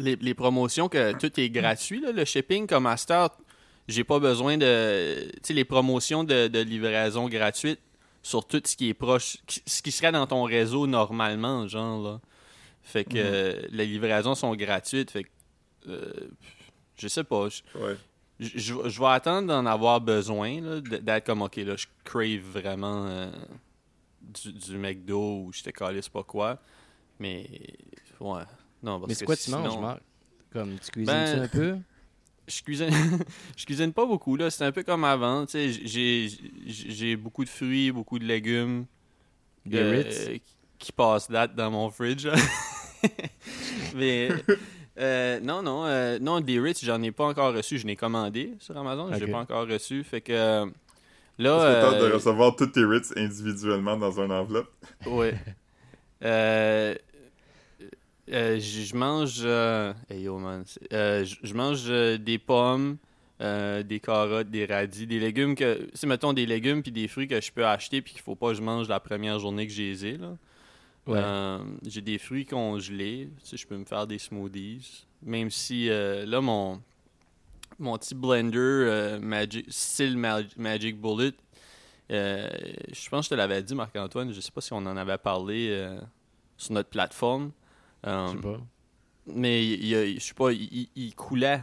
les, 0.00 0.16
les 0.16 0.34
promotions, 0.34 0.88
que 0.88 1.12
tout 1.18 1.38
est 1.38 1.50
gratuit, 1.50 2.00
là, 2.00 2.12
le 2.12 2.24
shipping 2.24 2.66
comme 2.66 2.84
Master, 2.84 3.28
j'ai 3.88 4.04
pas 4.04 4.18
besoin 4.18 4.56
de. 4.58 5.24
Tu 5.34 5.38
sais, 5.42 5.52
les 5.54 5.64
promotions 5.64 6.24
de, 6.24 6.48
de 6.48 6.60
livraison 6.60 7.28
gratuite 7.28 7.80
sur 8.22 8.46
tout 8.46 8.60
ce 8.64 8.76
qui 8.76 8.88
est 8.90 8.94
proche, 8.94 9.38
ce 9.66 9.82
qui 9.82 9.90
serait 9.92 10.12
dans 10.12 10.26
ton 10.26 10.42
réseau 10.44 10.86
normalement, 10.86 11.66
genre, 11.68 12.02
là. 12.02 12.20
Fait 12.82 13.04
que 13.04 13.16
euh, 13.16 13.62
les 13.70 13.86
livraisons 13.86 14.34
sont 14.34 14.54
gratuites. 14.56 15.10
Fait 15.10 15.24
que. 15.24 15.28
euh, 15.88 16.12
je 16.98 17.08
sais 17.08 17.24
pas. 17.24 17.48
je- 17.48 17.62
Ouais. 17.78 17.96
je, 18.40 18.74
vais 19.00 19.06
attendre 19.06 19.48
d'en 19.48 19.66
avoir 19.66 20.00
besoin, 20.00 20.60
d'être 20.80 21.26
comme, 21.26 21.42
ok, 21.42 21.56
là, 21.56 21.76
je 21.76 21.86
crave 22.04 22.40
vraiment 22.40 23.06
euh, 23.06 23.30
du, 24.22 24.52
du 24.52 24.78
McDo 24.78 25.18
ou 25.44 25.50
je 25.52 25.62
te 25.62 25.70
calisse 25.70 26.08
pas 26.08 26.22
quoi. 26.22 26.58
Mais, 27.18 27.46
ouais. 28.20 28.42
Non, 28.82 28.98
parce 29.00 29.08
Mais 29.08 29.14
c'est 29.14 29.20
que 29.20 29.26
quoi 29.26 29.36
tu 29.36 29.42
sinon- 29.42 29.62
manges, 29.62 29.78
Marc? 29.78 30.00
Comme, 30.52 30.78
tu 30.78 30.90
cuisines 30.90 31.14
Ben, 31.14 31.42
un 31.42 31.48
peu? 31.48 31.76
je 32.48 32.62
cuisine 32.62 32.90
je 33.56 33.64
cuisine 33.64 33.92
pas 33.92 34.04
beaucoup 34.06 34.34
là 34.34 34.50
c'est 34.50 34.64
un 34.64 34.72
peu 34.72 34.82
comme 34.82 35.04
avant 35.04 35.46
tu 35.46 35.72
sais 35.72 36.26
j'ai 36.66 37.14
beaucoup 37.16 37.44
de 37.44 37.48
fruits 37.48 37.92
beaucoup 37.92 38.18
de 38.18 38.24
légumes 38.24 38.86
Des 39.64 39.82
euh, 39.82 39.90
Ritz? 39.90 40.40
qui 40.78 40.90
passent 40.90 41.30
date 41.30 41.54
dans 41.54 41.70
mon 41.70 41.90
fridge 41.90 42.26
mais 43.94 44.30
euh, 44.98 45.38
non 45.40 45.62
non 45.62 45.84
euh, 45.86 46.18
non 46.18 46.40
des 46.40 46.58
Ritz 46.58 46.84
j'en 46.84 47.00
ai 47.02 47.12
pas 47.12 47.26
encore 47.26 47.54
reçu 47.54 47.78
je 47.78 47.86
l'ai 47.86 47.94
commandé 47.94 48.54
sur 48.58 48.76
Amazon 48.76 49.12
je 49.12 49.18
l'ai 49.20 49.24
Ok. 49.26 49.30
pas 49.30 49.38
encore 49.38 49.68
reçu 49.68 50.02
fait 50.02 50.20
que 50.20 50.32
euh, 50.32 50.66
là 51.38 51.56
Est-ce 51.56 51.96
que 51.96 52.00
de 52.00 52.10
euh, 52.10 52.14
recevoir 52.14 52.56
tous 52.56 52.66
tes 52.66 52.84
Ritz 52.84 53.12
individuellement 53.16 53.96
dans 53.96 54.20
une 54.20 54.32
enveloppe? 54.32 54.74
Ouais. 55.06 55.34
Euh, 58.30 58.60
je 58.60 58.94
mange. 58.94 59.40
euh, 59.44 59.92
hey, 60.08 60.22
yo, 60.22 60.38
man. 60.38 60.64
Euh, 60.92 61.24
je 61.24 61.54
mange 61.54 61.86
des 61.86 62.38
pommes, 62.38 62.98
des 63.40 64.00
carottes, 64.02 64.50
des 64.50 64.66
radis, 64.66 65.06
des 65.06 65.18
légumes 65.18 65.54
que. 65.54 65.88
C'est, 65.94 66.06
mettons, 66.06 66.32
des 66.32 66.46
légumes 66.46 66.82
puis 66.82 66.92
des 66.92 67.08
fruits 67.08 67.28
que 67.28 67.40
je 67.40 67.50
peux 67.50 67.66
acheter 67.66 68.02
puis 68.02 68.12
qu'il 68.12 68.22
faut 68.22 68.36
pas 68.36 68.48
que 68.50 68.54
je 68.54 68.62
mange 68.62 68.88
la 68.88 69.00
première 69.00 69.38
journée 69.38 69.66
que 69.66 69.72
j'ai 69.72 69.90
les 69.90 70.06
ai, 70.06 70.16
là. 70.16 70.36
Ouais. 71.06 71.22
J'ai 71.86 72.02
des 72.02 72.18
fruits 72.18 72.46
congelés. 72.46 73.30
Tu 73.42 73.50
sais, 73.50 73.56
je 73.56 73.66
peux 73.66 73.76
me 73.76 73.84
faire 73.84 74.06
des 74.06 74.18
smoothies. 74.18 75.06
Même 75.22 75.50
si, 75.50 75.88
là, 75.88 76.40
mon, 76.40 76.80
mon 77.78 77.98
petit 77.98 78.14
blender 78.14 79.18
Magic, 79.20 79.66
style 79.68 80.16
Ma- 80.16 80.42
Magic 80.56 81.00
Bullet, 81.00 81.32
je 82.10 83.08
pense 83.08 83.26
que 83.26 83.30
je 83.30 83.30
te 83.30 83.34
l'avais 83.34 83.62
dit, 83.62 83.74
Marc-Antoine. 83.74 84.32
Je 84.32 84.40
sais 84.40 84.52
pas 84.52 84.60
si 84.60 84.72
on 84.72 84.78
en 84.78 84.96
avait 84.96 85.18
parlé 85.18 85.88
sur 86.56 86.74
notre 86.74 86.90
plateforme. 86.90 87.50
Euh, 88.06 88.26
Je 88.28 88.32
sais 88.32 88.38
pas. 88.42 88.60
mais 89.26 89.60
a- 89.60 90.14
je 90.14 90.18
sais 90.20 90.34
pas, 90.34 90.52
il, 90.52 91.14
coulait. 91.14 91.62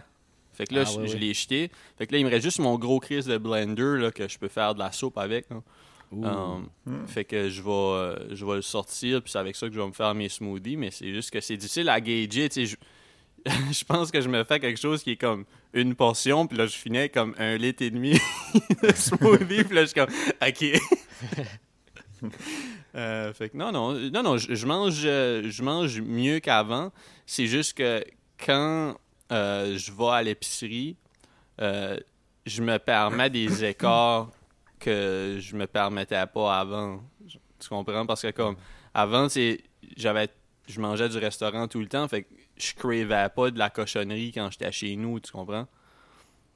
Fait 0.53 0.65
que 0.65 0.73
là, 0.73 0.83
Ah, 0.87 1.05
je, 1.05 1.15
l'ai 1.17 1.33
jeté. 1.33 1.69
Fait 1.97 2.07
que 2.07 2.13
là, 2.13 2.17
il 2.19 2.25
me 2.25 2.29
reste 2.31 2.43
juste 2.43 2.59
mon 2.59 2.77
gros 2.79 2.99
crise 2.99 3.25
de 3.25 3.37
blender 3.37 3.97
là, 3.99 4.11
que 4.11 4.27
je 4.27 4.37
peux 4.39 4.47
faire 4.47 4.73
de 4.73 4.79
la 4.79 4.91
soupe 4.91 5.17
avec. 5.17 5.45
Ouh. 6.11 6.25
Euh, 6.25 6.59
Hmm. 6.85 7.05
fait 7.05 7.25
que 7.25 7.49
je 7.49 7.61
vais, 7.61 7.69
euh, 7.69 8.33
je 8.35 8.45
vais 8.45 8.55
le 8.55 8.61
sortir, 8.61 9.21
puis 9.21 9.29
c'est 9.31 9.39
avec 9.39 9.55
ça 9.57 9.67
que 9.67 9.73
je 9.73 9.79
vais 9.79 9.85
me 9.87 9.91
faire 9.91 10.15
mes 10.15 10.29
smoothies, 10.29 10.77
mais 10.77 10.89
c'est 10.89 11.13
juste 11.13 11.29
que 11.31 11.41
c'est 11.41 11.57
difficile 11.57 11.89
à 11.89 11.99
gager. 11.99 12.47
tu 12.49 12.65
sais, 12.65 12.65
Je, 12.65 12.75
je 13.73 13.83
pense 13.83 14.09
que 14.09 14.21
je 14.21 14.29
me 14.29 14.43
fais 14.45 14.59
quelque 14.59 14.79
chose 14.79 15.03
qui 15.03 15.11
est 15.11 15.15
comme 15.17 15.43
une 15.73 15.95
portion, 15.95 16.47
puis 16.47 16.57
là, 16.57 16.65
je 16.65 16.75
finis 16.75 16.99
avec 16.99 17.13
comme 17.13 17.35
un 17.37 17.57
litre 17.57 17.83
et 17.83 17.89
demi 17.91 18.13
de 18.83 18.91
smoothie, 18.95 19.63
puis 19.65 19.75
là, 19.75 19.81
je 19.81 19.87
suis 19.87 19.93
comme, 19.95 20.09
OK. 20.41 22.21
Euh, 22.97 23.31
fait 23.33 23.49
que 23.49 23.57
non, 23.57 23.71
non, 23.71 23.93
non, 23.93 24.23
non, 24.23 24.37
je, 24.37 24.55
je 24.55 24.65
mange, 24.65 25.01
euh, 25.05 25.43
je 25.49 25.63
mange 25.63 26.01
mieux 26.01 26.39
qu'avant. 26.39 26.91
C'est 27.25 27.45
juste 27.45 27.77
que 27.77 28.03
quand 28.43 28.95
euh, 29.31 29.77
je 29.77 29.91
vais 29.91 30.09
à 30.09 30.23
l'épicerie, 30.23 30.95
euh, 31.61 31.97
je 32.45 32.63
me 32.63 32.77
permets 32.79 33.29
des 33.29 33.63
écarts 33.65 34.29
que 34.79 35.37
je 35.39 35.55
me 35.55 35.67
permettais 35.67 36.25
pas 36.27 36.59
avant. 36.59 37.01
Tu 37.59 37.69
comprends? 37.69 38.05
Parce 38.05 38.21
que 38.21 38.31
comme 38.31 38.55
avant, 38.93 39.29
c'est 39.29 39.61
j'avais 39.95 40.29
je 40.67 40.81
mangeais 40.81 41.09
du 41.09 41.17
restaurant 41.17 41.67
tout 41.67 41.79
le 41.79 41.87
temps, 41.87 42.07
fait 42.07 42.23
que 42.23 42.33
je 42.57 42.73
cravais 42.73 43.29
pas 43.29 43.51
de 43.51 43.57
la 43.57 43.69
cochonnerie 43.69 44.31
quand 44.33 44.49
j'étais 44.51 44.71
chez 44.71 44.95
nous, 44.95 45.19
tu 45.19 45.31
comprends? 45.31 45.67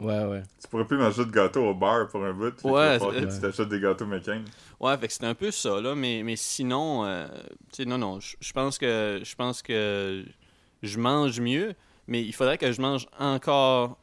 Ouais, 0.01 0.25
ouais. 0.25 0.43
Tu 0.61 0.67
pourrais 0.67 0.85
plus 0.85 0.97
manger 0.97 1.25
de 1.25 1.31
gâteaux 1.31 1.69
au 1.69 1.73
bar 1.73 2.07
pour 2.07 2.23
un 2.25 2.33
bout. 2.33 2.61
Ouais, 2.63 2.97
que 2.99 3.19
c'est- 3.29 3.35
tu 3.35 3.41
t'achètes 3.41 3.69
des 3.69 3.79
gâteaux 3.79 4.05
McCain. 4.05 4.43
Ouais, 4.79 4.97
fait 4.97 5.07
que 5.07 5.13
c'est 5.13 5.25
un 5.25 5.35
peu 5.35 5.51
ça, 5.51 5.79
là, 5.79 5.93
mais, 5.95 6.23
mais 6.23 6.35
sinon, 6.35 7.05
euh, 7.05 7.27
tu 7.71 7.83
sais, 7.83 7.85
non, 7.85 7.97
non, 7.99 8.19
je 8.19 8.51
pense 8.51 8.77
que 8.77 9.21
je 9.23 9.35
pense 9.35 9.61
que 9.61 10.25
je 10.81 10.97
mange 10.99 11.39
mieux, 11.39 11.75
mais 12.07 12.23
il 12.23 12.33
faudrait 12.33 12.57
que 12.57 12.71
je 12.71 12.81
mange 12.81 13.07
encore. 13.19 13.97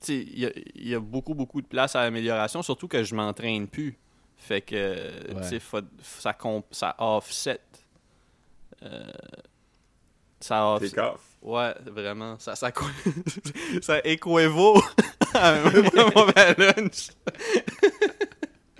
Tu 0.00 0.06
sais, 0.06 0.14
il 0.32 0.38
y 0.38 0.46
a, 0.46 0.50
il 0.76 0.88
y 0.88 0.94
a 0.94 1.00
beaucoup, 1.00 1.34
beaucoup 1.34 1.60
de 1.60 1.66
place 1.66 1.94
à 1.96 2.02
l'amélioration, 2.04 2.62
surtout 2.62 2.88
que 2.88 3.02
je 3.02 3.14
m'entraîne 3.14 3.66
plus. 3.68 3.98
Fait 4.38 4.62
que, 4.62 4.74
tu 5.42 5.58
sais, 5.58 5.60
ça, 6.00 6.32
comp- 6.32 6.64
ça 6.72 6.94
offset. 6.98 7.60
Euh, 8.84 9.10
ça 10.40 10.66
off. 10.74 10.82
Ouais, 11.42 11.74
vraiment. 11.86 12.38
Ça, 12.38 12.54
ça, 12.56 12.72
co- 12.72 12.84
ça 13.82 14.00
équivaut 14.04 14.80
à 15.34 15.52
un 15.54 15.62
mauvais 16.14 16.54
lunch. 16.58 17.10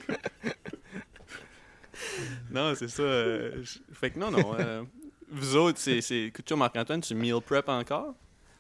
non, 2.51 2.75
c'est 2.75 2.89
ça. 2.89 3.03
euh, 3.03 3.63
je- 3.63 3.79
fait 3.95 4.11
que 4.11 4.19
non, 4.19 4.31
non. 4.31 4.55
euh, 4.59 4.83
vous 5.31 5.57
autres, 5.57 5.79
c'est. 5.79 6.33
toi, 6.45 6.57
Marc-Antoine, 6.57 7.01
tu 7.01 7.15
meal 7.15 7.41
prep 7.41 7.69
encore? 7.69 8.15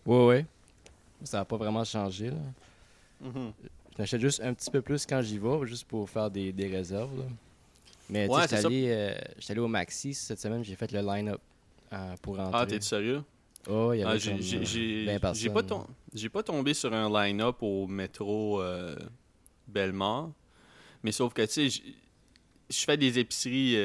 Ouais, 0.06 0.26
ouais. 0.26 0.46
Ça 1.24 1.38
n'a 1.38 1.44
pas 1.44 1.56
vraiment 1.56 1.84
changé, 1.84 2.30
là. 2.30 2.36
Mhm. 3.20 3.52
Je 3.96 4.02
n'achète 4.02 4.20
juste 4.20 4.40
un 4.42 4.54
petit 4.54 4.70
peu 4.70 4.80
plus 4.80 5.04
quand 5.06 5.20
j'y 5.22 5.38
vais, 5.38 5.66
juste 5.66 5.84
pour 5.88 6.08
faire 6.08 6.30
des, 6.30 6.52
des 6.52 6.68
réserves, 6.68 7.16
là. 7.18 7.24
Mais 8.10 8.26
tu 8.28 8.34
Ouais, 8.34 8.42
j'étais 8.42 8.64
allé, 8.64 8.86
euh, 8.90 9.14
j'étais 9.38 9.50
allé 9.52 9.60
au 9.60 9.68
Maxi 9.68 10.14
cette 10.14 10.38
semaine, 10.40 10.64
j'ai 10.64 10.76
fait 10.76 10.90
le 10.92 11.00
line-up 11.00 11.40
euh, 11.92 12.14
pour 12.22 12.36
rentrer. 12.36 12.60
Ah, 12.60 12.66
t'es 12.66 12.80
sérieux? 12.80 13.22
Oh, 13.68 13.92
il 13.92 13.98
y 13.98 14.02
Ah, 14.02 14.10
avait 14.10 14.18
j'ai, 14.18 14.32
euh, 14.32 14.64
j'ai, 14.64 15.04
20 15.06 15.12
j'ai 15.12 15.18
personnes. 15.20 15.52
pas 15.52 15.62
tom- 15.62 15.86
j'ai 16.14 16.28
pas 16.28 16.42
tombé 16.42 16.74
sur 16.74 16.92
un 16.92 17.08
line-up 17.10 17.56
au 17.62 17.86
métro 17.86 18.60
euh, 18.62 18.96
Bellemare. 19.66 20.30
Mais 21.02 21.12
sauf 21.12 21.32
que, 21.34 21.42
tu 21.42 21.70
sais, 21.70 21.82
je 22.70 22.84
fais 22.84 22.96
des 22.96 23.18
épiceries 23.18 23.76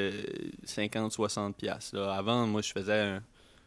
50-60$. 0.65 1.53
piastres, 1.53 1.95
là. 1.95 2.13
Avant, 2.13 2.45
moi, 2.47 2.61
je 2.61 2.71
faisais 2.71 2.99
un- 2.99 3.23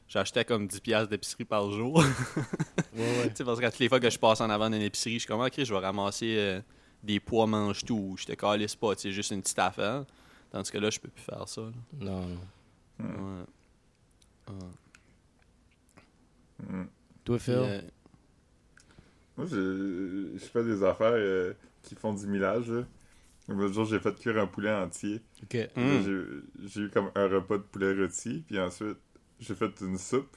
J'achetais 0.08 0.44
comme 0.44 0.68
10$ 0.68 0.80
piastres 0.80 1.10
d'épicerie 1.10 1.44
par 1.44 1.70
jour. 1.72 2.00
Ouais, 2.92 3.18
ouais. 3.18 3.28
Tu 3.30 3.36
sais, 3.36 3.44
parce 3.44 3.60
que 3.60 3.66
toutes 3.66 3.78
les 3.80 3.88
fois 3.90 4.00
que 4.00 4.08
je 4.08 4.18
passe 4.18 4.40
en 4.40 4.48
avant 4.48 4.70
d'une 4.70 4.80
épicerie, 4.80 5.14
je 5.14 5.18
suis 5.18 5.26
comme, 5.28 5.40
ok, 5.42 5.52
je 5.62 5.74
vais 5.74 5.80
ramasser 5.80 6.36
euh, 6.38 6.60
des 7.02 7.20
pois 7.20 7.46
mange-tout. 7.46 8.14
Je 8.16 8.24
te 8.24 8.32
calisse 8.32 8.74
pas, 8.76 8.92
c'est 8.96 9.10
juste 9.12 9.32
une 9.32 9.42
petite 9.42 9.58
affaire. 9.58 10.04
Tandis 10.50 10.70
que 10.70 10.78
là, 10.78 10.88
je 10.88 10.98
peux 11.00 11.08
plus 11.08 11.22
faire 11.24 11.46
ça. 11.46 11.60
là. 11.62 11.72
Non, 12.00 12.26
non. 12.26 12.40
Hmm. 12.98 13.44
Ouais. 14.48 14.54
Toi, 17.24 17.38
Phil? 17.38 17.54
euh, 17.54 17.80
Moi, 19.36 19.46
je, 19.46 20.30
je 20.34 20.44
fais 20.44 20.64
des 20.64 20.82
affaires 20.82 21.12
euh, 21.14 21.52
qui 21.82 21.94
font 21.94 22.14
du 22.14 22.26
millage. 22.26 22.70
Là. 22.70 22.84
L'autre 23.48 23.74
jour, 23.74 23.84
j'ai 23.84 24.00
fait 24.00 24.14
cuire 24.18 24.38
un 24.40 24.46
poulet 24.46 24.72
entier. 24.72 25.20
Hmm. 25.52 26.02
J'ai 26.04 26.22
j'ai 26.68 26.80
eu 26.82 26.90
comme 26.90 27.10
un 27.14 27.28
repas 27.28 27.58
de 27.58 27.62
poulet 27.62 27.92
rôti, 27.94 28.42
puis 28.46 28.58
ensuite, 28.58 28.96
j'ai 29.38 29.54
fait 29.54 29.70
une 29.80 29.98
soupe. 29.98 30.36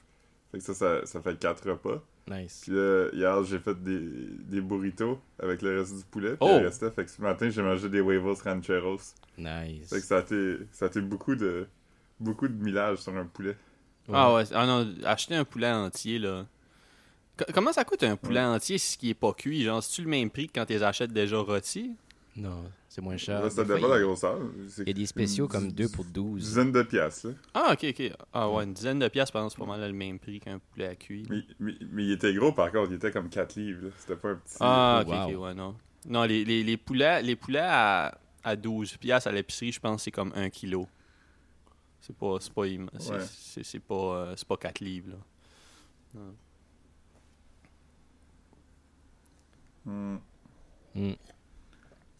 Fait 0.52 0.58
que 0.58 0.64
ça, 0.64 0.74
ça, 0.74 1.06
ça 1.06 1.20
fait 1.20 1.38
quatre 1.38 1.68
repas. 1.70 2.02
Nice. 2.28 2.60
Puis 2.62 2.72
là, 2.72 3.08
hier, 3.12 3.42
j'ai 3.44 3.58
fait 3.58 3.82
des, 3.82 3.98
des 4.00 4.60
burritos 4.60 5.20
avec 5.40 5.62
le 5.62 5.78
reste 5.80 5.96
du 5.96 6.04
poulet. 6.04 6.30
Puis 6.36 6.38
Oh! 6.42 6.58
le 6.60 6.66
restait. 6.66 6.90
Fait 6.90 7.04
que 7.04 7.10
ce 7.10 7.20
matin, 7.22 7.48
j'ai 7.50 7.62
mangé 7.62 7.88
des 7.88 7.98
huevos 8.00 8.34
rancheros. 8.44 9.00
Nice. 9.38 9.88
Fait 9.88 9.96
que 10.00 10.06
ça 10.06 10.18
a 10.18 10.20
été, 10.20 10.58
ça 10.72 10.84
a 10.84 10.88
été 10.88 11.00
beaucoup 11.00 11.34
de 11.34 11.66
beaucoup 12.20 12.46
de 12.46 12.62
millage 12.62 12.98
sur 12.98 13.16
un 13.16 13.24
poulet. 13.24 13.56
Ah 14.12 14.34
ouais, 14.34 14.44
ah 14.54 14.66
non, 14.66 14.88
acheter 15.04 15.34
un 15.36 15.44
poulet 15.44 15.70
entier, 15.70 16.18
là. 16.18 16.46
Co- 17.36 17.44
comment 17.54 17.72
ça 17.72 17.84
coûte 17.84 18.02
un 18.02 18.16
poulet 18.16 18.40
entier 18.40 18.78
si 18.78 18.96
qui 18.98 19.10
est 19.10 19.14
pas 19.14 19.32
cuit? 19.32 19.62
Genre, 19.62 19.82
c'est-tu 19.82 20.02
le 20.02 20.08
même 20.08 20.30
prix 20.30 20.46
que 20.48 20.52
quand 20.54 20.66
tu 20.66 20.72
les 20.74 20.82
achètes 20.82 21.12
déjà 21.12 21.38
rôtis? 21.38 21.92
Non, 22.36 22.64
c'est 22.88 23.00
moins 23.00 23.16
cher. 23.16 23.42
Là, 23.42 23.50
ça 23.50 23.64
dépend 23.64 23.86
de 23.88 23.92
la 23.92 23.98
il- 23.98 24.04
grosseur. 24.04 24.38
Il 24.78 24.86
y 24.86 24.90
a 24.90 24.92
des 24.92 25.06
spéciaux 25.06 25.46
une 25.46 25.50
comme 25.50 25.68
dix- 25.68 25.74
2 25.74 25.88
pour 25.88 26.04
12. 26.04 26.42
Dizaine 26.42 26.72
de 26.72 26.82
piastres, 26.82 27.28
là. 27.28 27.32
Ah, 27.54 27.72
ok, 27.72 27.86
ok. 27.90 28.12
Ah 28.32 28.50
ouais, 28.50 28.64
une 28.64 28.72
dizaine 28.72 28.98
de 29.00 29.08
pièces, 29.08 29.30
par 29.30 29.42
exemple, 29.42 29.56
c'est 29.58 29.64
pas 29.66 29.78
mal 29.78 29.86
le 29.86 29.92
même 29.96 30.18
prix 30.18 30.38
qu'un 30.40 30.58
poulet 30.58 30.86
à 30.86 30.94
cuire. 30.94 31.26
Mais, 31.28 31.42
mais, 31.58 31.72
mais 31.90 32.04
il 32.04 32.12
était 32.12 32.32
gros, 32.34 32.52
par 32.52 32.70
contre. 32.70 32.90
Il 32.90 32.96
était 32.96 33.10
comme 33.10 33.28
4 33.28 33.56
livres, 33.56 33.86
là. 33.86 33.90
C'était 33.98 34.16
pas 34.16 34.28
un 34.30 34.36
petit... 34.36 34.56
Ah, 34.60 35.02
ok, 35.02 35.08
wow. 35.08 35.34
ok, 35.36 35.42
ouais, 35.42 35.54
non. 35.54 35.74
Non, 36.08 36.22
les, 36.24 36.44
les, 36.44 36.62
les 36.62 36.76
poulets, 36.76 37.20
les 37.22 37.36
poulets 37.36 37.58
à, 37.60 38.16
à 38.44 38.56
12 38.56 38.96
piastres 38.96 39.28
à 39.28 39.32
l'épicerie, 39.32 39.72
je 39.72 39.80
pense 39.80 39.96
que 39.96 40.02
c'est 40.04 40.10
comme 40.12 40.32
1 40.36 40.48
kilo. 40.50 40.86
C'est 42.00 42.16
pas, 42.16 42.36
c'est 42.40 42.52
pas, 42.52 42.62
imm- 42.66 42.88
c'est, 42.98 43.10
Ouais. 43.12 43.26
c'est, 43.30 43.62
c'est 43.64 43.78
pas, 43.80 43.94
euh, 43.94 44.34
c'est 44.36 44.48
pas 44.48 44.56
4 44.56 44.80
livres, 44.80 45.10
là. 46.14 46.20
Hmm. 49.84 50.16
Hmm. 50.94 51.12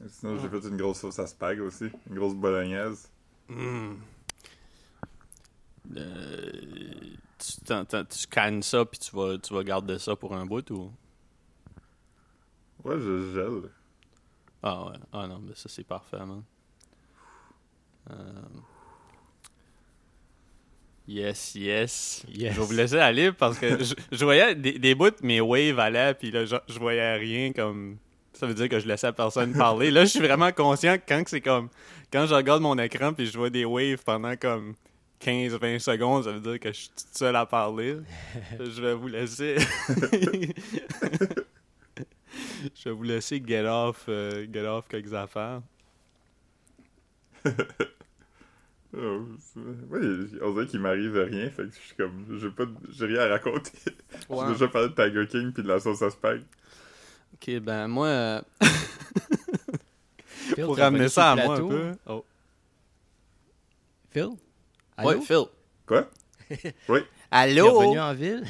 Sinon, 0.09 0.39
j'ai 0.39 0.49
fait 0.49 0.67
une 0.69 0.77
grosse 0.77 1.01
sauce 1.01 1.19
à 1.19 1.27
spag 1.27 1.61
aussi. 1.61 1.89
Une 2.09 2.15
grosse 2.17 2.35
bolognaise. 2.35 3.11
Hmm. 3.49 3.95
Euh, 5.97 6.53
tu, 7.39 7.61
t'en- 7.67 7.85
t'en- 7.85 8.05
tu 8.05 8.27
cannes 8.29 8.63
ça 8.63 8.85
puis 8.85 8.99
tu 8.99 9.15
vas, 9.15 9.37
tu 9.39 9.53
vas 9.53 9.65
garder 9.65 9.99
ça 9.99 10.15
pour 10.17 10.35
un 10.35 10.47
bout 10.47 10.69
ou? 10.71 10.93
Ouais, 12.85 12.99
je 12.99 13.33
gèle. 13.35 13.71
Ah 14.63 14.85
ouais. 14.87 14.97
Ah 15.13 15.27
non, 15.27 15.39
mais 15.41 15.55
ça 15.55 15.69
c'est 15.69 15.85
parfait, 15.85 16.19
man. 16.25 16.43
Euh, 18.11 18.43
Yes, 21.11 21.57
yes. 21.57 22.25
Yes. 22.33 22.55
Je 22.55 22.61
vais 22.61 22.67
vous 22.67 22.73
laisser 22.73 22.99
aller 22.99 23.33
parce 23.33 23.59
que 23.59 23.83
je, 23.83 23.95
je 24.12 24.25
voyais 24.25 24.55
des, 24.55 24.79
des 24.79 24.95
bouts, 24.95 25.11
mes 25.25 25.40
waves 25.40 25.81
allaient, 25.81 26.14
puis 26.14 26.31
là, 26.31 26.45
je, 26.45 26.55
je 26.69 26.79
voyais 26.79 27.17
rien 27.17 27.52
comme. 27.52 27.97
Ça 28.33 28.47
veut 28.47 28.55
dire 28.55 28.69
que 28.69 28.79
je 28.79 28.87
laissais 28.87 29.12
personne 29.12 29.52
parler. 29.52 29.90
Là, 29.90 30.05
je 30.05 30.11
suis 30.11 30.21
vraiment 30.21 30.52
conscient 30.52 30.97
que 30.99 31.02
quand 31.09 31.25
c'est 31.26 31.40
comme. 31.40 31.69
Quand 32.12 32.26
je 32.26 32.35
regarde 32.35 32.62
mon 32.62 32.79
écran 32.79 33.12
puis 33.12 33.26
je 33.26 33.37
vois 33.37 33.50
des 33.50 33.64
waves 33.64 34.05
pendant 34.05 34.37
comme 34.37 34.75
15-20 35.21 35.81
secondes, 35.81 36.23
ça 36.25 36.31
veut 36.31 36.38
dire 36.38 36.61
que 36.61 36.69
je 36.73 36.79
suis 36.79 36.90
tout 36.90 37.05
seul 37.12 37.35
à 37.35 37.45
parler. 37.45 37.97
je 38.61 38.81
vais 38.81 38.95
vous 38.95 39.09
laisser. 39.09 39.57
je 42.73 42.85
vais 42.85 42.93
vous 42.93 43.02
laisser 43.02 43.43
get 43.45 43.64
off, 43.67 44.05
euh, 44.09 44.47
get 44.52 44.64
off 44.64 44.87
quelques 44.88 45.12
affaires. 45.12 45.61
Oh, 48.97 49.25
c'est- 49.39 49.61
ouais, 49.61 50.41
on 50.43 50.53
dirait 50.53 50.67
qu'il 50.67 50.81
m'arrive 50.81 51.17
rien, 51.17 51.49
fait 51.51 51.65
que 51.69 51.71
je 51.75 51.79
suis 51.79 51.95
comme, 51.97 52.27
j'ai 52.39 52.51
pas, 52.51 52.65
j'ai 52.91 53.07
rien 53.07 53.21
à 53.21 53.29
raconter. 53.29 53.73
J'ai 54.31 54.47
déjà 54.53 54.69
parlé 54.69 54.89
de 54.89 54.95
Tiger 54.95 55.27
King 55.29 55.53
puis 55.53 55.63
de 55.63 55.69
la 55.69 55.79
sauce 55.79 56.03
à 56.03 56.11
spag. 56.11 56.43
Ok, 57.35 57.59
ben 57.61 57.87
moi, 57.87 58.07
euh, 58.09 58.41
Phil, 60.27 60.65
pour 60.65 60.77
ramener 60.77 61.09
ça 61.09 61.33
à 61.33 61.37
moi 61.37 61.57
un 61.57 61.69
peu. 61.69 61.93
Oh. 62.07 62.25
Phil? 64.11 64.31
Allô? 64.97 65.09
Ouais, 65.11 65.21
Phil. 65.21 65.45
Quoi? 65.87 66.11
oui, 66.89 67.01
T'es 67.01 67.01
Allô? 67.31 67.73
revenu 67.79 68.01
en 68.01 68.13
ville? 68.13 68.45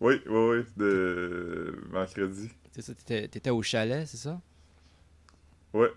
oui, 0.00 0.20
oui, 0.26 0.48
oui, 0.50 0.64
de 0.76 1.78
mercredi. 1.92 2.50
C'est 2.72 2.82
ça, 2.82 2.94
t'étais 2.94 3.28
t'étais 3.28 3.50
au 3.50 3.62
chalet, 3.62 4.06
c'est 4.06 4.16
ça? 4.16 4.40
Ouais. 5.72 5.92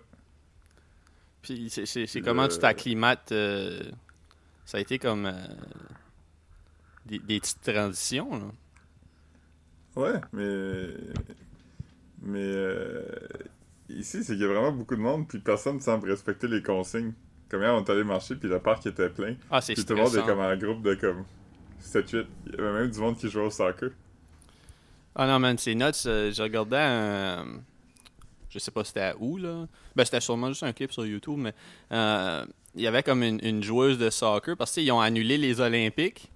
Puis 1.42 1.68
c'est- 1.70 2.14
Le- 2.14 2.20
comment 2.22 2.46
tu 2.48 2.58
t'acclimates. 2.58 3.32
euh, 3.32 3.82
ça 4.64 4.78
a 4.78 4.80
été 4.80 4.98
comme 4.98 5.26
euh, 5.26 5.32
des, 7.06 7.18
des 7.18 7.40
petites 7.40 7.60
transitions. 7.62 8.30
Là. 8.30 8.46
Ouais, 9.96 10.20
mais. 10.32 10.86
Mais. 12.22 12.38
euh, 12.40 13.02
Ici, 13.88 14.24
c'est 14.24 14.32
qu'il 14.34 14.40
y 14.42 14.44
a 14.44 14.48
vraiment 14.48 14.72
beaucoup 14.72 14.94
de 14.96 15.00
monde, 15.02 15.28
puis 15.28 15.38
personne 15.38 15.78
semble 15.80 16.08
respecter 16.08 16.48
les 16.48 16.62
consignes. 16.62 17.12
Comme 17.50 17.60
hier, 17.60 17.74
on 17.74 17.84
est 17.84 17.90
allé 17.90 18.04
marcher, 18.04 18.36
puis 18.36 18.48
le 18.48 18.58
parc 18.58 18.86
était 18.86 19.10
plein. 19.10 19.34
Ah, 19.50 19.60
c'est 19.60 19.74
Puis 19.74 19.84
tout 19.84 19.94
le 19.94 20.00
monde 20.02 20.14
est 20.14 20.24
comme 20.24 20.38
en 20.40 20.56
groupe 20.56 20.82
de 20.82 20.94
comme 20.94 21.24
7-8. 21.82 22.26
Il 22.46 22.52
y 22.52 22.54
avait 22.58 22.72
même 22.72 22.90
du 22.90 22.98
monde 22.98 23.18
qui 23.18 23.28
jouait 23.28 23.44
au 23.44 23.50
soccer. 23.50 23.90
Ah 25.14 25.26
non, 25.26 25.38
man, 25.40 25.58
c'est 25.58 25.74
nuts. 25.74 25.84
euh, 26.06 26.32
je 26.32 26.42
regardais 26.42 26.78
un. 26.78 27.44
Je 28.52 28.58
sais 28.58 28.70
pas 28.70 28.84
c'était 28.84 29.14
où, 29.18 29.38
là. 29.38 29.66
Ben, 29.96 30.04
c'était 30.04 30.20
sûrement 30.20 30.48
juste 30.48 30.62
un 30.62 30.72
clip 30.72 30.92
sur 30.92 31.06
YouTube, 31.06 31.38
mais 31.38 31.54
euh, 31.90 32.44
il 32.74 32.82
y 32.82 32.86
avait 32.86 33.02
comme 33.02 33.22
une, 33.22 33.40
une 33.42 33.62
joueuse 33.62 33.96
de 33.96 34.10
soccer 34.10 34.56
parce 34.56 34.72
qu'ils 34.72 34.92
ont 34.92 35.00
annulé 35.00 35.38
les 35.38 35.60
Olympiques. 35.60 36.30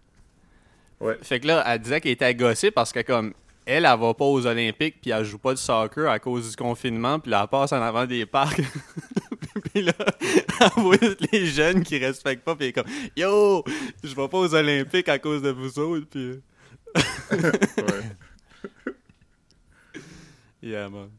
Ouais. 0.99 1.19
Fait 1.21 1.41
que 1.41 1.47
là, 1.47 1.63
elle 1.67 1.81
disait 1.81 2.01
qu'elle 2.01 2.13
était 2.13 2.35
gossée 2.35 2.71
parce 2.71 2.91
que, 2.91 3.01
comme, 3.01 3.35
elle, 3.67 3.85
elle 3.85 3.99
va 3.99 4.15
pas 4.15 4.25
aux 4.25 4.47
Olympiques 4.47 4.97
puis 5.03 5.11
elle 5.11 5.25
joue 5.25 5.39
pas 5.39 5.53
de 5.53 5.59
soccer 5.59 6.09
à 6.09 6.19
cause 6.19 6.51
du 6.51 6.57
confinement 6.57 7.19
puis 7.19 7.31
là, 7.31 7.43
elle 7.43 7.49
passe 7.49 7.73
en 7.73 7.83
avant 7.83 8.07
des 8.07 8.25
parcs. 8.25 8.63
puis 9.73 9.83
là, 9.83 9.93
elle 10.61 10.83
voit 10.83 10.97
les 11.33 11.47
jeunes 11.47 11.83
qui 11.83 11.99
respectent 11.99 12.45
pas 12.45 12.57
puis 12.57 12.67
elle 12.67 12.71
est 12.71 12.73
comme 12.73 12.91
Yo, 13.15 13.63
je 14.03 14.15
vais 14.15 14.29
pas 14.29 14.39
aux 14.39 14.55
Olympiques 14.55 15.09
à 15.11 15.19
cause 15.19 15.43
de 15.43 15.51
vous 15.51 15.79
autres 15.79 16.07
puis. 16.09 16.41
Ouais. 17.31 18.93
Yeah, 20.63 20.89
man. 20.89 21.11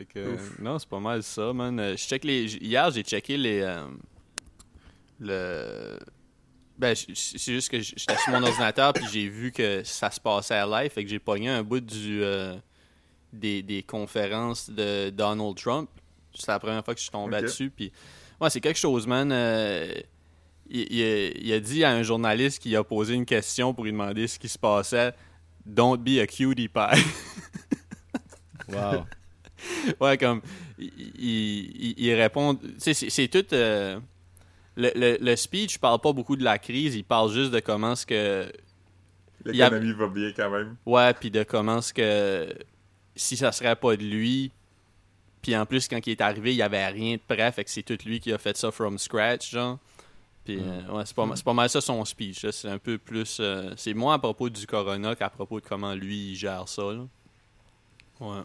Fait 0.00 0.06
que, 0.06 0.36
non, 0.62 0.78
c'est 0.78 0.88
pas 0.88 0.98
mal 0.98 1.22
ça, 1.22 1.52
man. 1.52 1.78
Euh, 1.78 1.92
Je 1.94 2.02
check 2.02 2.24
les... 2.24 2.48
j- 2.48 2.58
Hier, 2.62 2.90
j'ai 2.90 3.02
checké 3.02 3.36
les... 3.36 3.60
euh, 3.60 3.84
le... 5.18 5.98
Ben, 6.78 6.94
c'est 6.96 7.52
juste 7.52 7.68
que 7.68 7.78
j'étais 7.80 8.16
sur 8.16 8.32
mon 8.32 8.42
ordinateur 8.42 8.94
puis 8.94 9.04
j'ai 9.12 9.28
vu 9.28 9.52
que 9.52 9.82
ça 9.84 10.10
se 10.10 10.18
passait 10.18 10.54
à 10.54 10.66
live. 10.66 10.90
Fait 10.90 11.04
que 11.04 11.10
j'ai 11.10 11.18
pogné 11.18 11.50
un 11.50 11.62
bout 11.62 11.80
du... 11.80 12.22
euh, 12.22 12.56
des, 13.30 13.62
des 13.62 13.82
conférences 13.82 14.70
de 14.70 15.10
Donald 15.10 15.54
Trump. 15.56 15.90
C'est 16.34 16.48
la 16.48 16.58
première 16.58 16.82
fois 16.82 16.94
que 16.94 17.00
je 17.00 17.04
suis 17.04 17.10
tombé 17.12 17.36
Ok. 17.36 17.42
là-dessus. 17.42 17.68
Puis, 17.70 17.92
ouais, 18.40 18.48
c'est 18.48 18.62
quelque 18.62 18.78
chose, 18.78 19.06
man. 19.06 19.30
Euh, 19.30 19.92
il, 20.70 20.86
il 20.90 21.02
a, 21.02 21.28
il 21.38 21.52
a 21.52 21.60
dit 21.60 21.84
à 21.84 21.90
un 21.90 22.02
journaliste 22.02 22.62
qui 22.62 22.74
a 22.74 22.82
posé 22.82 23.12
une 23.14 23.26
question 23.26 23.74
pour 23.74 23.84
lui 23.84 23.92
demander 23.92 24.26
ce 24.26 24.38
qui 24.38 24.48
se 24.48 24.58
passait 24.58 25.12
Don't 25.66 25.98
be 25.98 26.18
a 26.20 26.26
cutie 26.26 26.68
pie. 26.68 26.78
Wow. 28.68 29.04
Ouais, 30.00 30.16
comme 30.18 30.40
il, 30.78 30.90
il, 31.18 31.94
il 31.98 32.14
répond. 32.14 32.54
Tu 32.54 32.68
sais, 32.78 32.94
c'est- 32.94 33.10
c'est 33.10 33.28
tout. 33.28 33.44
euh, 33.52 33.98
le, 34.76 34.90
le, 34.94 35.18
le 35.20 35.36
speech 35.36 35.78
parle 35.78 36.00
pas 36.00 36.12
beaucoup 36.12 36.36
de 36.36 36.44
la 36.44 36.58
crise, 36.58 36.94
il 36.94 37.04
parle 37.04 37.32
juste 37.32 37.50
de 37.50 37.60
comment 37.60 37.94
ce 37.96 38.06
que. 38.06 38.44
A- 38.46 39.50
L'économie 39.52 39.92
va 39.92 40.06
bien 40.08 40.32
quand 40.36 40.50
même. 40.50 40.76
Ouais, 40.86 41.12
puis 41.14 41.30
de 41.30 41.42
comment 41.42 41.80
ce 41.80 41.92
que. 41.92 42.52
Si 43.16 43.36
ça 43.36 43.52
serait 43.52 43.76
pas 43.76 43.96
de 43.96 44.02
lui. 44.04 44.50
Puis 45.42 45.56
en 45.56 45.64
plus, 45.66 45.88
quand 45.88 45.98
il 46.06 46.10
est 46.10 46.20
arrivé, 46.20 46.52
il 46.52 46.56
y 46.58 46.62
avait 46.62 46.86
rien 46.88 47.16
de 47.16 47.20
prêt, 47.26 47.50
fait 47.52 47.64
que 47.64 47.70
c'est 47.70 47.82
tout 47.82 47.96
lui 48.04 48.20
qui 48.20 48.30
a 48.32 48.36
fait 48.38 48.56
ça 48.56 48.70
from 48.70 48.98
scratch, 48.98 49.50
genre. 49.52 49.78
Puis 50.44 50.58
euh, 50.60 50.92
ouais, 50.92 51.02
c'est 51.06 51.14
pas, 51.16 51.24
mal- 51.26 51.36
c'est 51.36 51.44
pas 51.44 51.54
mal 51.54 51.68
ça 51.70 51.80
son 51.80 52.04
speech. 52.04 52.42
là. 52.44 52.52
C'est 52.52 52.68
un 52.68 52.78
peu 52.78 52.98
plus. 52.98 53.38
euh, 53.40 53.72
c'est 53.76 53.94
moins 53.94 54.14
à 54.14 54.18
propos 54.18 54.48
du 54.50 54.66
corona 54.66 55.14
qu'à 55.16 55.30
propos 55.30 55.58
de 55.60 55.66
comment 55.66 55.94
lui 55.94 56.32
il 56.32 56.36
gère 56.36 56.68
ça, 56.68 56.82
là. 56.82 57.06
Ouais. 58.20 58.42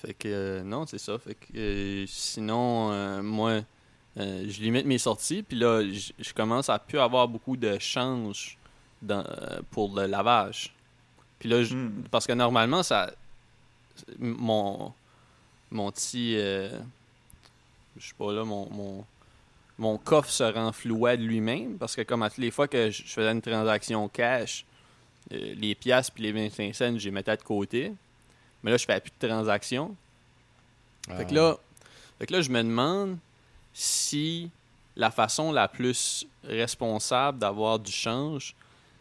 Fait 0.00 0.14
que 0.14 0.28
euh, 0.28 0.62
non, 0.62 0.86
c'est 0.86 0.98
ça. 0.98 1.18
Fait 1.18 1.34
que 1.34 1.56
euh, 1.56 2.04
sinon, 2.06 2.92
euh, 2.92 3.22
moi, 3.22 3.60
je 4.16 4.60
limite 4.60 4.86
mes 4.86 4.98
sorties. 4.98 5.42
Puis 5.42 5.58
là, 5.58 5.82
je 5.82 6.32
commence 6.34 6.68
à 6.68 6.78
plus 6.78 6.98
avoir 6.98 7.26
beaucoup 7.28 7.56
de 7.56 7.78
change 7.78 8.56
dans, 9.02 9.24
pour 9.70 9.94
le 9.94 10.06
lavage. 10.06 10.72
Puis 11.38 11.48
là, 11.48 11.62
Hmm. 11.62 12.02
parce 12.10 12.26
que 12.26 12.32
normalement, 12.32 12.82
ça. 12.82 13.12
Mon. 14.18 14.92
Mon 15.70 15.90
petit. 15.90 16.34
je 16.34 16.70
sais 17.98 18.14
pas 18.16 18.32
là, 18.32 18.44
mon. 18.44 18.68
mon 18.70 19.04
mon 19.80 19.96
coffre 19.96 20.28
se 20.30 20.42
renflouait 20.42 21.16
de 21.16 21.22
lui-même 21.22 21.78
parce 21.78 21.94
que 21.94 22.02
comme 22.02 22.24
à 22.24 22.30
toutes 22.30 22.38
les 22.38 22.50
fois 22.50 22.66
que 22.66 22.90
je 22.90 23.04
faisais 23.04 23.30
une 23.30 23.40
transaction 23.40 24.08
cash, 24.08 24.64
les 25.30 25.76
piastres 25.76 26.12
puis 26.14 26.24
les 26.24 26.32
25 26.32 26.74
cents, 26.74 26.98
je 26.98 27.04
les 27.04 27.10
mettais 27.12 27.36
de 27.36 27.42
côté. 27.44 27.92
Mais 28.62 28.70
là, 28.70 28.76
je 28.76 28.84
fais 28.84 29.00
plus 29.00 29.12
de 29.20 29.28
transactions. 29.28 29.94
Fait 31.16 31.24
que 31.24 31.30
Ah. 31.30 31.34
là, 31.34 31.56
fait 32.18 32.26
que 32.26 32.32
là, 32.32 32.40
je 32.42 32.50
me 32.50 32.62
demande 32.62 33.18
si 33.72 34.50
la 34.96 35.10
façon 35.10 35.52
la 35.52 35.68
plus 35.68 36.26
responsable 36.44 37.38
d'avoir 37.38 37.78
du 37.78 37.92
change 37.92 38.54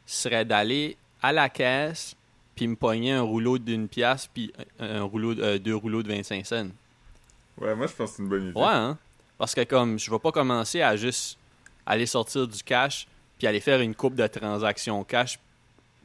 serait 0.06 0.46
d'aller 0.46 0.96
à 1.22 1.32
la 1.34 1.50
caisse 1.50 2.16
puis 2.56 2.68
me 2.68 2.76
pogner 2.76 3.14
un 3.14 3.22
rouleau 3.22 3.58
d'une 3.58 3.88
pièce 3.88 4.28
puis 4.32 4.54
un 4.80 4.98
un 4.98 5.04
rouleau 5.04 5.34
de- 5.34 5.42
euh, 5.44 5.60
deux 5.60 5.76
rouleaux 5.76 6.02
de 6.04 6.08
25 6.08 6.46
cents. 6.46 6.68
Ouais, 7.60 7.76
moi 7.76 7.88
je 7.88 7.94
pense 7.94 8.12
que 8.12 8.16
c'est 8.18 8.24
une 8.24 8.30
bonne 8.30 8.50
idée. 8.50 8.60
Ouais, 8.60 8.66
hein? 8.68 8.98
Parce 9.38 9.54
que 9.56 9.64
comme 9.64 9.98
je 10.00 10.10
vais 10.12 10.20
pas 10.20 10.32
commencer 10.32 10.82
à 10.82 10.96
juste 10.96 11.38
aller 11.86 12.06
sortir 12.06 12.48
du 12.48 12.62
cash 12.64 13.08
puis 13.38 13.48
aller 13.48 13.60
faire 13.60 13.82
une 13.82 13.96
coupe 13.96 14.16
de 14.16 14.26
transactions 14.28 15.04
cash 15.04 15.40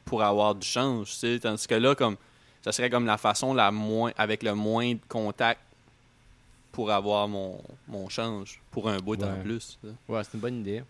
pour 0.05 0.21
avoir 0.23 0.53
du 0.55 0.67
change, 0.67 1.11
tu 1.11 1.15
sais, 1.15 1.39
tandis 1.39 1.67
que 1.67 1.75
là 1.75 1.93
comme 1.95 2.17
ça 2.63 2.71
serait 2.71 2.89
comme 2.89 3.05
la 3.05 3.17
façon 3.17 3.53
la 3.53 3.71
moins 3.71 4.11
avec 4.17 4.41
le 4.43 4.55
moins 4.55 4.93
de 4.93 4.99
contact 5.07 5.61
pour 6.71 6.89
avoir 6.91 7.27
mon, 7.27 7.61
mon 7.87 8.09
change 8.09 8.59
pour 8.71 8.89
un 8.89 8.97
bout 8.99 9.21
en 9.23 9.27
Ouais. 9.33 9.41
plus. 9.43 9.77
tu 9.81 9.87
sais. 9.89 9.93
Ouais, 10.07 10.23
c'est 10.23 10.33
une 10.33 10.39
bonne 10.39 10.59
idée. 10.61 10.83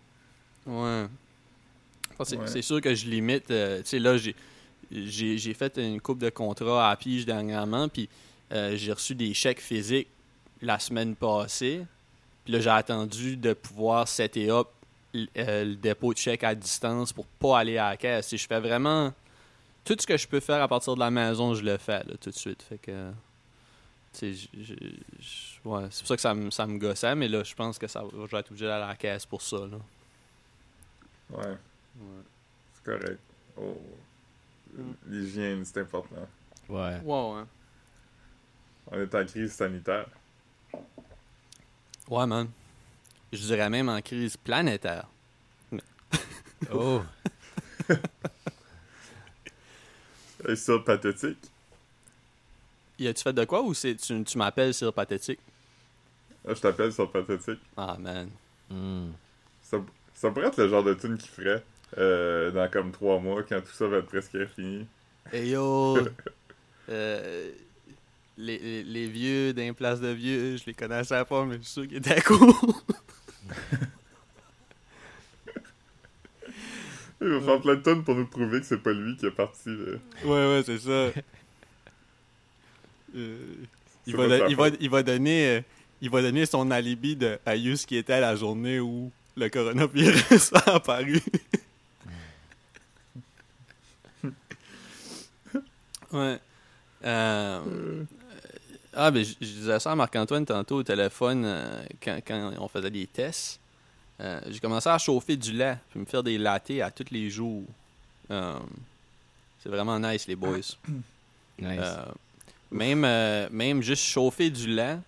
Ouais. 0.66 1.06
C'est 2.46 2.62
sûr 2.62 2.80
que 2.80 2.94
je 2.94 3.06
limite. 3.08 3.50
euh, 3.50 3.78
tu 3.82 3.88
sais, 3.88 3.98
là, 3.98 4.16
j'ai, 4.16 4.34
j'ai, 4.90 5.36
j'ai 5.36 5.54
fait 5.54 5.76
une 5.78 6.00
coupe 6.00 6.18
de 6.20 6.30
contrats 6.30 6.90
à 6.90 6.96
pige 6.96 7.26
dernièrement, 7.26 7.88
puis 7.88 8.08
euh, 8.52 8.76
j'ai 8.76 8.92
reçu 8.92 9.14
des 9.14 9.34
chèques 9.34 9.60
physiques 9.60 10.08
la 10.62 10.78
semaine 10.78 11.16
passée. 11.16 11.84
Puis 12.44 12.52
là, 12.52 12.60
j'ai 12.60 12.70
attendu 12.70 13.36
de 13.36 13.52
pouvoir 13.52 14.06
setter 14.06 14.48
up 14.50 14.68
euh, 15.16 15.64
le 15.64 15.74
dépôt 15.74 16.12
de 16.12 16.18
chèque 16.18 16.44
à 16.44 16.54
distance 16.54 17.12
pour 17.12 17.26
pas 17.26 17.58
aller 17.58 17.78
à 17.78 17.90
la 17.90 17.96
caisse. 17.96 18.28
Si 18.28 18.38
je 18.38 18.46
fais 18.46 18.60
vraiment 18.60 19.12
tout 19.84 19.96
ce 19.98 20.06
que 20.06 20.16
je 20.16 20.26
peux 20.26 20.40
faire 20.40 20.62
à 20.62 20.68
partir 20.68 20.94
de 20.94 21.00
la 21.00 21.10
maison, 21.10 21.54
je 21.54 21.62
le 21.62 21.76
fais 21.76 22.02
là, 22.04 22.14
tout 22.20 22.30
de 22.30 22.34
suite. 22.34 22.62
Fait 22.62 22.78
que. 22.78 23.10
ouais, 24.20 25.86
c'est 25.90 26.00
pour 26.00 26.08
ça 26.08 26.16
que 26.16 26.22
ça 26.22 26.34
me, 26.34 26.50
ça 26.50 26.66
me 26.66 26.78
gossait, 26.78 27.14
mais 27.14 27.28
là, 27.28 27.42
je 27.44 27.54
pense 27.54 27.78
que 27.78 27.86
ça, 27.86 28.02
va- 28.02 28.08
je 28.12 28.30
vais 28.30 28.38
être 28.38 28.50
obligé 28.50 28.66
d'aller 28.66 28.84
à 28.84 28.88
la 28.88 28.96
caisse 28.96 29.26
pour 29.26 29.42
ça. 29.42 29.58
Là. 29.58 29.78
Ouais. 31.30 31.56
C'est 32.74 32.84
correct. 32.84 33.20
Oh. 33.56 33.80
L'hygiène, 35.06 35.64
c'est 35.64 35.80
important. 35.80 36.28
Ouais. 36.68 37.00
Ouais, 37.02 37.34
ouais. 37.34 37.44
On 38.90 39.00
est 39.00 39.14
en 39.14 39.24
crise 39.24 39.52
sanitaire. 39.52 40.06
Ouais, 42.08 42.26
man. 42.26 42.48
Je 43.32 43.38
dirais 43.38 43.70
même 43.70 43.88
en 43.88 44.00
crise 44.00 44.36
planétaire. 44.36 45.08
Oh. 46.72 47.02
Et 50.48 50.56
ça, 50.56 50.78
pathétique. 50.78 51.38
Y 52.98 53.08
a-tu 53.08 53.22
fait 53.22 53.32
de 53.32 53.44
quoi 53.44 53.62
ou 53.62 53.74
c'est 53.74 53.96
tu, 53.96 54.22
tu 54.24 54.38
m'appelles 54.38 54.72
sur 54.74 54.92
pathétique? 54.92 55.40
Là, 56.44 56.54
je 56.54 56.60
t'appelle 56.60 56.92
sur 56.92 57.10
Pathétique. 57.10 57.60
Ah, 57.76 57.96
man. 57.98 58.28
Hmm. 58.68 59.12
Ça, 59.62 59.78
ça 60.14 60.30
pourrait 60.30 60.48
être 60.48 60.58
le 60.58 60.68
genre 60.68 60.84
de 60.84 60.94
tune 60.94 61.16
qu'il 61.16 61.30
ferait 61.30 61.64
euh, 61.96 62.50
dans 62.50 62.70
comme 62.70 62.92
trois 62.92 63.18
mois 63.18 63.42
quand 63.42 63.60
tout 63.60 63.72
ça 63.72 63.86
va 63.86 63.98
être 63.98 64.06
presque 64.06 64.46
fini. 64.54 64.86
Hey 65.32 65.50
yo! 65.50 65.98
euh, 66.90 67.50
les, 68.36 68.58
les, 68.58 68.82
les 68.82 69.06
vieux 69.06 69.54
d'un 69.54 69.72
place 69.72 70.00
de 70.00 70.08
vieux, 70.08 70.58
je 70.58 70.64
les 70.66 70.74
connaissais 70.74 71.24
pas, 71.24 71.44
mais 71.46 71.56
je 71.56 71.62
suis 71.62 71.70
sûr 71.70 71.88
qu'ils 71.88 71.96
étaient 71.96 72.20
cool. 72.20 72.52
Il 77.24 77.30
va 77.30 77.40
faire 77.40 77.60
plein 77.60 77.74
de 77.76 77.82
tunes 77.82 78.04
pour 78.04 78.14
nous 78.14 78.26
prouver 78.26 78.60
que 78.60 78.66
c'est 78.66 78.82
pas 78.82 78.92
lui 78.92 79.16
qui 79.16 79.24
est 79.26 79.30
parti. 79.30 79.70
là. 79.70 79.96
ouais, 80.24 80.56
ouais, 80.56 80.62
c'est 80.64 80.78
ça. 80.78 81.10
Euh, 83.16 83.38
il, 84.08 84.16
va, 84.16 84.26
il, 84.48 84.76
il, 84.80 84.90
donner, 85.04 85.46
euh, 85.46 85.60
il 86.00 86.10
va 86.10 86.20
donner 86.20 86.46
son 86.46 86.68
alibi 86.72 87.14
de 87.14 87.38
à 87.46 87.54
Yus 87.54 87.86
qui 87.86 87.96
était 87.96 88.14
à 88.14 88.18
la 88.18 88.34
journée 88.34 88.80
où 88.80 89.12
le 89.36 89.48
coronavirus 89.48 90.52
a 90.54 90.74
apparu. 90.74 91.20
ouais. 96.12 96.40
Euh, 97.04 98.02
ah, 98.92 99.10
ben, 99.12 99.24
je 99.24 99.34
je 99.40 99.46
disais 99.46 99.78
ça 99.80 99.92
à 99.92 99.94
Marc-Antoine 99.94 100.44
tantôt 100.44 100.78
au 100.78 100.82
téléphone 100.82 101.44
euh, 101.44 101.84
quand, 102.02 102.18
quand 102.26 102.52
on 102.58 102.66
faisait 102.68 102.90
des 102.90 103.06
tests. 103.06 103.60
Euh, 104.20 104.40
J'ai 104.48 104.60
commencé 104.60 104.88
à 104.88 104.98
chauffer 104.98 105.36
du 105.36 105.52
lait 105.52 105.76
puis 105.90 105.98
me 106.00 106.04
faire 106.04 106.22
des 106.22 106.38
lattés 106.38 106.80
à 106.82 106.90
tous 106.90 107.06
les 107.10 107.28
jours. 107.30 107.64
Euh, 108.30 108.58
c'est 109.62 109.68
vraiment 109.68 109.98
nice, 109.98 110.26
les 110.28 110.36
boys. 110.36 110.58
Nice. 110.58 110.78
Euh, 111.60 112.04
même, 112.70 113.04
euh, 113.04 113.48
même 113.50 113.82
juste 113.82 114.04
chauffer 114.04 114.50
du 114.50 114.68
lait, 114.68 114.98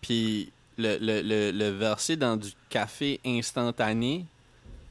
puis 0.00 0.50
le, 0.78 0.98
le, 0.98 1.22
le, 1.22 1.50
le 1.52 1.68
verser 1.70 2.16
dans 2.16 2.36
du 2.36 2.50
café 2.68 3.20
instantané 3.24 4.24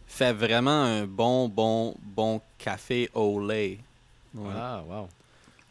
fait 0.08 0.34
vraiment 0.34 0.84
un 0.84 1.06
bon, 1.06 1.48
bon, 1.48 1.96
bon 2.02 2.42
café 2.58 3.10
au 3.14 3.46
lait. 3.46 3.80
Ouais. 4.34 4.52
Ah, 4.56 4.84
wow. 4.88 5.10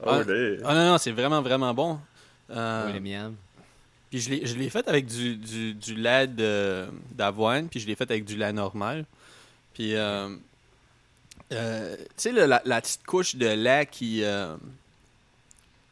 Oh, 0.02 0.06
Ah. 0.06 0.58
Ah 0.64 0.74
non, 0.74 0.86
non, 0.92 0.98
c'est 0.98 1.12
vraiment, 1.12 1.42
vraiment 1.42 1.72
bon. 1.74 1.98
Euh, 2.50 2.86
Oui, 2.86 2.92
les. 2.94 3.34
Puis 4.11 4.20
je 4.20 4.31
l'ai, 4.31 4.46
je 4.46 4.55
l'ai 4.57 4.68
fait 4.70 4.87
avec 4.88 5.07
du, 5.07 5.37
du, 5.37 5.75
du 5.75 5.94
lait 5.94 6.27
de- 6.27 6.88
d'avoine, 7.12 7.68
puis 7.68 7.81
je 7.81 7.87
l'ai 7.87 7.94
fait 7.94 8.11
avec 8.11 8.25
du 8.25 8.37
lait 8.37 8.53
normal. 8.53 9.05
Puis, 9.75 9.94
euh, 9.94 10.35
euh, 11.53 11.96
tu 11.96 12.05
sais, 12.16 12.33
la, 12.33 12.61
la 12.64 12.81
petite 12.81 13.05
couche 13.07 13.37
de 13.37 13.46
lait 13.46 13.87
qui. 13.90 14.23
euh, 14.25 14.57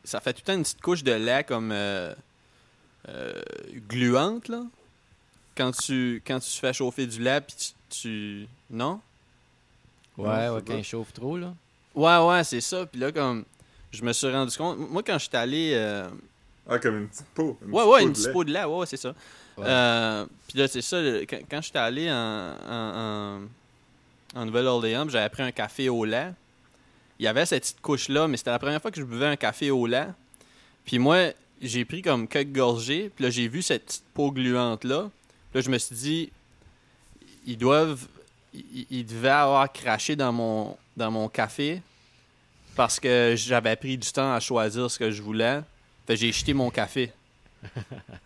ça 0.04 0.20
fait 0.20 0.32
tout 0.32 0.40
le 0.42 0.46
temps 0.46 0.54
une 0.54 0.62
petite 0.62 0.80
couche 0.80 1.02
de 1.04 1.12
lait 1.12 1.44
comme. 1.44 1.70
euh, 1.72 2.14
euh, 3.08 3.40
gluante, 3.88 4.48
là. 4.48 4.62
Quand 5.56 5.72
tu, 5.72 6.22
quand 6.26 6.38
tu 6.40 6.50
fais 6.50 6.72
chauffer 6.72 7.06
du 7.06 7.20
lait, 7.22 7.40
puis 7.40 7.54
tu. 7.56 7.72
tu- 7.90 8.48
Non? 8.70 9.00
Ouais, 10.16 10.48
ouais, 10.48 10.60
quand 10.66 10.76
il 10.78 10.84
chauffe 10.84 11.12
trop, 11.12 11.36
là. 11.38 11.54
Ouais, 11.94 12.18
ouais, 12.28 12.44
c'est 12.44 12.60
ça. 12.60 12.84
Puis 12.86 13.00
là, 13.00 13.12
comme. 13.12 13.44
Je 13.92 14.02
me 14.02 14.12
suis 14.12 14.30
rendu 14.30 14.56
compte. 14.56 14.78
Moi, 14.90 15.02
quand 15.02 15.18
je 15.18 15.26
suis 15.28 15.36
allé. 15.36 15.72
Ah, 16.68 16.78
comme 16.78 16.98
une 16.98 17.08
petite 17.08 17.26
peau. 17.34 17.58
Ouais, 17.62 17.66
petite 17.66 17.72
ouais, 17.72 17.82
peau 17.84 17.98
une 18.06 18.12
petite 18.12 18.32
peau 18.32 18.44
de 18.44 18.52
lait, 18.52 18.64
ouais, 18.64 18.76
ouais, 18.78 18.86
c'est 18.86 18.96
ça. 18.98 19.14
Ouais. 19.56 19.64
Euh, 19.66 20.26
Puis 20.48 20.58
là, 20.58 20.68
c'est 20.68 20.82
ça, 20.82 21.00
le- 21.00 21.20
quand, 21.28 21.38
quand 21.50 21.62
j'étais 21.62 21.78
allé 21.78 22.10
en, 22.10 22.14
en, 22.68 23.40
en, 24.36 24.40
en 24.40 24.44
Nouvelle-Orléans, 24.46 25.04
puis 25.04 25.12
j'avais 25.12 25.28
pris 25.30 25.42
un 25.42 25.50
café 25.52 25.88
au 25.88 26.04
lait. 26.04 26.30
Il 27.18 27.24
y 27.24 27.28
avait 27.28 27.46
cette 27.46 27.62
petite 27.64 27.80
couche-là, 27.80 28.28
mais 28.28 28.36
c'était 28.36 28.50
la 28.50 28.58
première 28.58 28.80
fois 28.82 28.90
que 28.90 29.00
je 29.00 29.04
buvais 29.04 29.26
un 29.26 29.36
café 29.36 29.70
au 29.70 29.86
lait. 29.86 30.06
Puis 30.84 30.98
moi, 30.98 31.30
j'ai 31.60 31.84
pris 31.84 32.02
comme 32.02 32.28
quelques 32.28 32.52
gorgées, 32.54 33.10
puis 33.14 33.24
là, 33.24 33.30
j'ai 33.30 33.48
vu 33.48 33.62
cette 33.62 33.86
petite 33.86 34.04
peau 34.14 34.30
gluante-là. 34.30 35.10
Puis 35.50 35.58
là, 35.58 35.60
je 35.62 35.70
me 35.70 35.78
suis 35.78 35.96
dit, 35.96 36.32
ils 37.46 37.58
doivent. 37.58 38.06
Ils, 38.54 38.86
ils 38.90 39.04
devaient 39.06 39.28
avoir 39.30 39.70
craché 39.72 40.16
dans 40.16 40.32
mon, 40.32 40.76
dans 40.96 41.10
mon 41.10 41.28
café 41.28 41.82
parce 42.76 42.98
que 43.00 43.34
j'avais 43.36 43.74
pris 43.76 43.98
du 43.98 44.10
temps 44.12 44.32
à 44.32 44.40
choisir 44.40 44.90
ce 44.90 44.98
que 44.98 45.10
je 45.10 45.20
voulais. 45.20 45.60
Fait 46.08 46.16
j'ai 46.16 46.32
jeté 46.32 46.54
mon 46.54 46.70
café. 46.70 47.12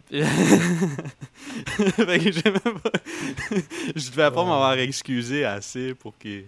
Puis- 0.08 0.22
fait 0.22 2.18
que 2.20 2.30
j'ai 2.32 2.44
même 2.50 2.78
pas... 2.80 2.92
je 3.96 4.10
devais 4.10 4.30
pas 4.30 4.44
m'avoir 4.44 4.74
excusé 4.78 5.44
assez 5.44 5.92
pour 5.94 6.16
qu'il 6.16 6.44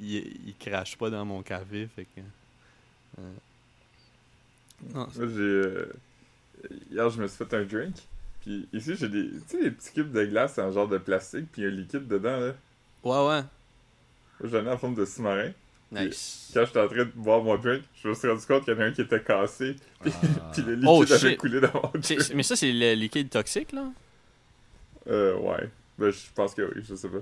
il, 0.00 0.16
il 0.48 0.54
crache 0.58 0.96
pas 0.96 1.10
dans 1.10 1.24
mon 1.26 1.42
café. 1.42 1.88
Fait 1.94 2.04
que. 2.04 2.20
euh, 3.20 3.22
non, 4.94 5.08
c'est- 5.12 5.18
Moi, 5.18 5.28
j'ai. 5.28 5.40
euh, 5.42 5.92
Hier, 6.90 7.10
je 7.10 7.20
me 7.20 7.28
suis 7.28 7.36
fait 7.36 7.54
un 7.54 7.64
drink. 7.64 7.94
Puis 8.40 8.66
ici, 8.72 8.94
j'ai 8.98 9.08
des. 9.10 9.28
Tu 9.30 9.40
sais, 9.48 9.60
les 9.62 9.70
petits 9.70 9.92
cubes 9.92 10.10
de 10.12 10.24
glace 10.24 10.58
en 10.58 10.72
genre 10.72 10.88
de 10.88 10.96
plastique, 10.98 11.46
puis 11.52 11.64
un 11.66 11.70
liquide 11.70 12.06
dedans, 12.08 12.38
là. 12.40 12.54
Ouais, 13.04 13.28
ouais. 13.28 13.42
J'en 14.48 14.64
ai 14.64 14.70
en 14.70 14.78
forme 14.78 14.94
de 14.94 15.04
sous-marin. 15.04 15.50
Nice. 15.90 16.50
Quand 16.52 16.64
j'étais 16.66 16.80
en 16.80 16.86
train 16.88 16.96
de 16.98 17.12
boire 17.14 17.42
mon 17.42 17.56
drink, 17.56 17.82
je 18.02 18.08
me 18.08 18.14
suis 18.14 18.28
rendu 18.28 18.44
compte 18.46 18.64
qu'il 18.64 18.74
y 18.74 18.76
en 18.76 18.80
a 18.80 18.84
un 18.84 18.92
qui 18.92 19.00
était 19.00 19.22
cassé. 19.22 19.74
Puis, 20.02 20.12
Ah. 20.22 20.50
puis 20.52 20.62
le 20.62 20.74
liquide 20.74 20.88
Oh, 20.88 21.12
avait 21.12 21.36
coulé 21.36 21.60
dans 21.60 21.72
mon 21.72 21.90
drink. 22.00 22.34
Mais 22.34 22.42
ça, 22.42 22.56
c'est 22.56 22.72
le 22.72 22.92
liquide 22.94 23.30
toxique, 23.30 23.72
là? 23.72 23.86
Euh, 25.08 25.36
ouais. 25.38 25.68
Ben, 25.98 26.10
je 26.10 26.18
pense 26.34 26.54
que 26.54 26.62
oui, 26.62 26.82
je 26.88 26.94
sais 26.94 27.08
pas. 27.08 27.18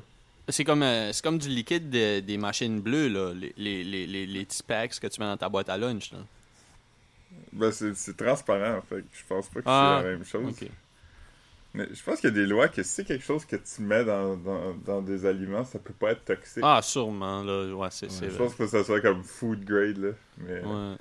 C'est 0.49 0.65
comme, 0.65 0.83
euh, 0.83 1.13
c'est 1.13 1.23
comme 1.25 1.39
du 1.39 1.49
liquide 1.49 1.91
de- 1.91 2.21
des 2.21 2.37
machines 2.37 2.81
bleues, 2.81 3.09
là. 3.09 3.33
Les, 3.35 3.53
les, 3.57 3.85
les, 4.07 4.27
les, 4.27 4.47
packs 4.67 4.99
que 5.01 5.07
tu 5.07 5.21
mets 5.21 5.27
dans 5.27 5.37
ta 5.37 5.49
boîte 5.49 5.69
à 5.69 5.79
lunch, 5.79 6.13
là. 6.13 6.19
Ben, 7.53 7.71
c'est 7.73 8.17
transparent, 8.17 8.83
fait 8.89 8.97
que 8.97 9.07
je 9.13 9.23
pense 9.29 9.49
pas 9.49 9.61
que 9.61 9.65
Ah, 9.67 9.99
c'est 10.03 10.07
la 10.09 10.13
même 10.17 10.25
chose. 10.25 10.55
Mais 11.77 11.87
je 11.93 12.03
pense 12.03 12.21
qu'il 12.21 12.31
y 12.31 12.33
a 12.33 12.35
des 12.35 12.47
lois 12.47 12.69
que 12.69 12.83
si 12.83 12.89
c'est 12.89 13.05
quelque 13.05 13.25
chose 13.25 13.45
que 13.45 13.57
tu 13.57 13.83
mets 13.83 14.03
dans, 14.05 14.35
dans, 14.37 14.75
dans 14.75 15.03
des 15.03 15.27
aliments, 15.27 15.65
ça 15.65 15.79
peut 15.79 15.93
pas 15.93 16.13
être 16.13 16.25
toxique. 16.25 16.63
Ah, 16.65 16.81
sûrement, 16.83 17.43
là. 17.45 17.67
Ouais, 17.75 17.89
c'est 17.91 18.11
c'est 18.11 18.31
je 18.31 18.37
pense 18.37 18.55
que 18.55 18.67
ça 18.67 18.83
soit 18.83 19.01
comme 19.03 19.23
food 19.23 19.63
grade, 19.65 19.99
là. 19.99 20.11
Mais, 20.39 20.61
ouais. 20.65 20.97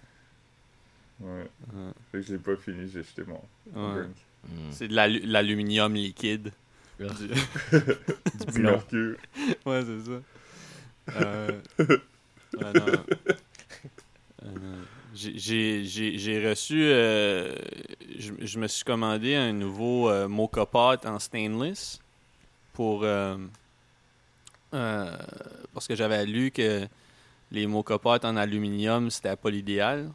Ouais, 1.21 1.49
ouais. 1.73 1.91
Fait 2.11 2.17
que 2.19 2.21
je 2.23 2.33
l'ai 2.33 2.39
pas 2.39 2.57
fini, 2.57 2.89
j'ai 2.91 3.03
jeté 3.03 3.23
mon 3.25 3.41
mon 3.73 3.87
Ouais. 3.93 4.01
drink. 4.01 4.15
Hmm. 4.49 4.71
C'est 4.71 4.89
de 4.89 4.93
l'alu- 4.93 5.21
l'aluminium 5.25 5.93
liquide. 5.93 6.51
Ah. 6.99 7.05
Du- 7.13 7.29
Du 8.53 8.59
mercure. 8.61 9.15
Ouais, 9.65 9.81
c'est 9.85 10.01
ça. 10.11 10.21
Euh... 11.21 11.61
ouais, 11.79 12.73
non. 12.73 12.85
Euh, 14.43 14.81
J'ai 15.15 16.45
reçu. 16.47 16.83
euh, 16.83 17.55
je, 18.19 18.33
je 18.39 18.59
me 18.59 18.67
suis 18.67 18.83
commandé 18.83 19.35
un 19.35 19.53
nouveau 19.53 20.09
euh, 20.09 20.27
mocha 20.27 20.65
pot 20.65 21.05
en 21.05 21.19
stainless 21.19 21.99
pour. 22.73 23.03
euh, 23.03 23.37
euh, 24.73 25.17
parce 25.73 25.87
que 25.87 25.95
j'avais 25.95 26.25
lu 26.25 26.51
que 26.51 26.85
les 27.51 27.65
mocha 27.65 27.97
pots 27.97 28.25
en 28.25 28.35
aluminium, 28.35 29.09
c'était 29.09 29.35
pas 29.37 29.49
l'idéal. 29.49 30.11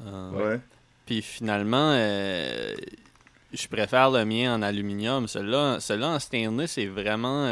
Ouais. 0.00 0.60
puis 1.06 1.22
finalement, 1.22 1.92
je 1.92 3.66
préfère 3.68 4.10
le 4.10 4.24
mien 4.24 4.54
en 4.54 4.62
aluminium. 4.62 5.26
Celui-là 5.28 5.80
celui 5.80 6.04
en 6.04 6.18
stainless 6.18 6.78
est 6.78 6.86
vraiment, 6.86 7.46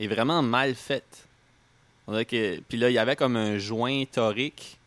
est 0.00 0.06
vraiment 0.08 0.42
mal 0.42 0.74
fait. 0.74 1.26
On 2.06 2.14
que, 2.24 2.60
puis 2.60 2.78
là, 2.78 2.90
il 2.90 2.94
y 2.94 2.98
avait 2.98 3.16
comme 3.16 3.36
un 3.36 3.58
joint 3.58 4.04
torique 4.10 4.77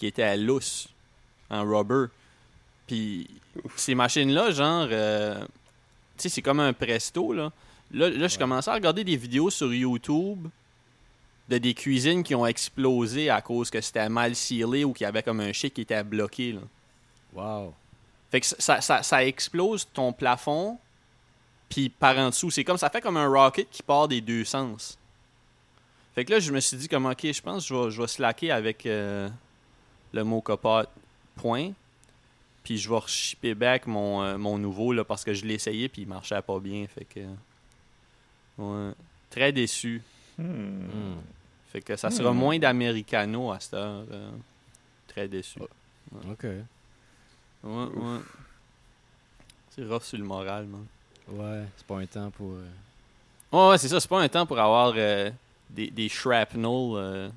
qui 0.00 0.06
était 0.06 0.22
à 0.22 0.34
lousse, 0.34 0.88
en 1.50 1.62
rubber. 1.62 2.06
Puis 2.86 3.28
ces 3.76 3.94
machines-là, 3.94 4.50
genre, 4.50 4.88
euh, 4.90 5.44
tu 6.16 6.22
sais, 6.22 6.28
c'est 6.30 6.40
comme 6.42 6.58
un 6.58 6.72
presto, 6.72 7.34
là. 7.34 7.52
Là, 7.92 8.08
là 8.08 8.26
je 8.26 8.38
commençais 8.38 8.70
à 8.70 8.74
regarder 8.74 9.04
des 9.04 9.16
vidéos 9.16 9.50
sur 9.50 9.74
YouTube 9.74 10.48
de 11.50 11.58
des 11.58 11.74
cuisines 11.74 12.22
qui 12.22 12.34
ont 12.34 12.46
explosé 12.46 13.28
à 13.28 13.42
cause 13.42 13.68
que 13.68 13.82
c'était 13.82 14.08
mal 14.08 14.34
scellé 14.34 14.84
ou 14.84 14.94
qu'il 14.94 15.04
y 15.04 15.06
avait 15.06 15.22
comme 15.22 15.40
un 15.40 15.52
shit 15.52 15.74
qui 15.74 15.82
était 15.82 16.02
bloqué, 16.02 16.52
là. 16.52 16.60
Wow. 17.34 17.74
Fait 18.30 18.40
que 18.40 18.46
ça, 18.46 18.80
ça, 18.80 19.02
ça 19.02 19.24
explose 19.24 19.86
ton 19.92 20.14
plafond, 20.14 20.78
puis 21.68 21.90
par 21.90 22.16
en 22.16 22.30
dessous. 22.30 22.50
C'est 22.50 22.64
comme 22.64 22.78
ça 22.78 22.88
fait 22.88 23.02
comme 23.02 23.18
un 23.18 23.28
rocket 23.28 23.68
qui 23.70 23.82
part 23.82 24.08
des 24.08 24.22
deux 24.22 24.44
sens. 24.44 24.96
Fait 26.14 26.24
que 26.24 26.32
là, 26.32 26.40
je 26.40 26.52
me 26.52 26.60
suis 26.60 26.78
dit 26.78 26.88
comme 26.88 27.04
ok, 27.04 27.32
je 27.32 27.42
pense 27.42 27.68
que 27.68 27.74
je 27.74 27.74
vais, 27.74 27.90
je 27.90 28.00
vais 28.00 28.08
slacker 28.08 28.50
avec 28.50 28.86
euh, 28.86 29.28
le 30.12 30.24
mot 30.24 30.40
copote 30.40 30.88
point. 31.36 31.72
Puis 32.62 32.76
je 32.78 32.90
vais 32.90 33.00
shipper 33.06 33.54
back 33.54 33.86
mon, 33.86 34.22
euh, 34.22 34.36
mon 34.38 34.58
nouveau 34.58 34.92
là, 34.92 35.02
parce 35.04 35.24
que 35.24 35.32
je 35.32 35.44
l'ai 35.46 35.54
essayé 35.54 35.88
puis 35.88 36.02
il 36.02 36.08
marchait 36.08 36.40
pas 36.42 36.58
bien. 36.58 36.86
Fait 36.86 37.04
que. 37.06 37.20
Ouais. 38.58 38.92
Très 39.30 39.52
déçu. 39.52 40.02
Hmm. 40.38 40.42
Hmm. 40.44 41.16
Fait 41.72 41.80
que 41.80 41.96
ça 41.96 42.10
sera 42.10 42.32
Hmm. 42.32 42.36
moins 42.36 42.58
d'Americano 42.58 43.50
à 43.52 43.60
cette 43.60 43.74
heure. 43.74 44.04
euh. 44.10 44.30
Très 45.08 45.26
déçu. 45.28 45.60
OK. 46.12 46.44
Ouais, 46.44 46.54
ouais. 47.64 48.18
C'est 49.70 49.84
rough 49.84 50.02
sur 50.02 50.18
le 50.18 50.24
moral, 50.24 50.66
man. 50.66 50.84
Ouais, 51.28 51.64
c'est 51.76 51.86
pas 51.86 51.98
un 51.98 52.06
temps 52.06 52.30
pour... 52.30 52.52
euh, 52.52 52.66
Ouais, 53.52 53.68
ouais, 53.70 53.78
c'est 53.78 53.88
ça. 53.88 54.00
C'est 54.00 54.08
pas 54.08 54.20
un 54.20 54.28
temps 54.28 54.46
pour 54.46 54.58
avoir 54.58 54.92
euh, 54.96 55.30
des, 55.68 55.90
des 55.90 56.08
shrapnel 56.08 56.64
euh, 56.94 57.28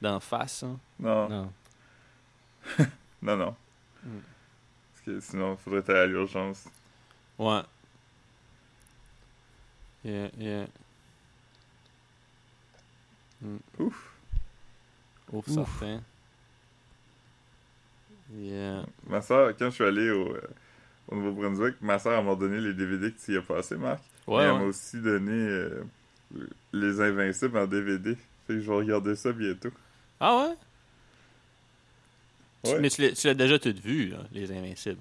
d'en 0.00 0.20
face. 0.20 0.62
hein. 0.62 0.78
Non, 0.98 1.28
Non. 1.28 1.52
non, 3.22 3.36
non. 3.36 3.56
Mm. 4.04 4.18
Parce 4.92 5.04
que 5.06 5.20
sinon, 5.20 5.52
il 5.54 5.58
faudrait 5.58 5.90
aller 5.92 6.00
à 6.00 6.06
l'urgence. 6.06 6.66
Ouais. 7.38 7.62
Yeah, 10.04 10.30
yeah. 10.38 10.66
Mm. 13.42 13.56
Ouf. 13.78 14.12
Ouf, 15.32 15.46
Ouf. 15.48 15.78
certain. 15.78 16.02
Yeah. 18.32 18.84
Ma 19.08 19.20
soeur, 19.22 19.56
quand 19.58 19.66
je 19.70 19.74
suis 19.74 19.84
allé 19.84 20.10
au, 20.10 20.34
euh, 20.34 20.40
au 21.08 21.16
Nouveau-Brunswick, 21.16 21.76
ma 21.80 21.98
soeur 21.98 22.22
m'a 22.22 22.34
donné 22.36 22.60
les 22.60 22.74
DVD 22.74 23.12
que 23.12 23.20
tu 23.20 23.32
y 23.34 23.36
as 23.36 23.42
passé, 23.42 23.76
Marc. 23.76 24.00
Ouais, 24.26 24.42
Et 24.42 24.46
elle 24.46 24.52
ouais. 24.52 24.58
m'a 24.58 24.64
aussi 24.64 25.00
donné 25.00 25.32
euh, 25.32 25.82
Les 26.72 27.00
Invincibles 27.00 27.58
en 27.58 27.66
DVD. 27.66 28.14
Fait 28.46 28.54
que 28.54 28.60
je 28.60 28.70
vais 28.70 28.76
regarder 28.76 29.16
ça 29.16 29.32
bientôt. 29.32 29.70
Ah 30.20 30.36
ouais? 30.48 30.56
Tu- 32.62 32.70
Ouais. 32.72 32.78
Mais 32.80 32.90
tu 32.90 33.26
l'as 33.26 33.34
déjà 33.34 33.58
tout 33.58 33.74
vu, 33.82 34.08
là, 34.08 34.18
Les 34.32 34.50
Invincibles. 34.52 35.00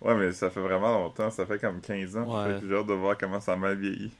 Ouais, 0.00 0.14
mais 0.14 0.32
ça 0.32 0.50
fait 0.50 0.60
vraiment 0.60 0.92
longtemps. 0.92 1.30
Ça 1.30 1.46
fait 1.46 1.58
comme 1.58 1.80
15 1.80 2.16
ans. 2.16 2.24
Ouais. 2.44 2.58
J'ai 2.66 2.74
hâte 2.74 2.86
de 2.86 2.92
voir 2.92 3.16
comment 3.16 3.40
ça 3.40 3.56
m'a 3.56 3.72
vieilli. 3.74 4.10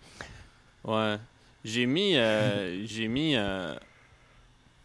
Ouais. 0.85 1.17
J'ai 1.65 1.87
mis, 1.87 2.17
euh, 2.17 2.83
j'ai 2.87 3.09
mis, 3.09 3.35
euh, 3.37 3.75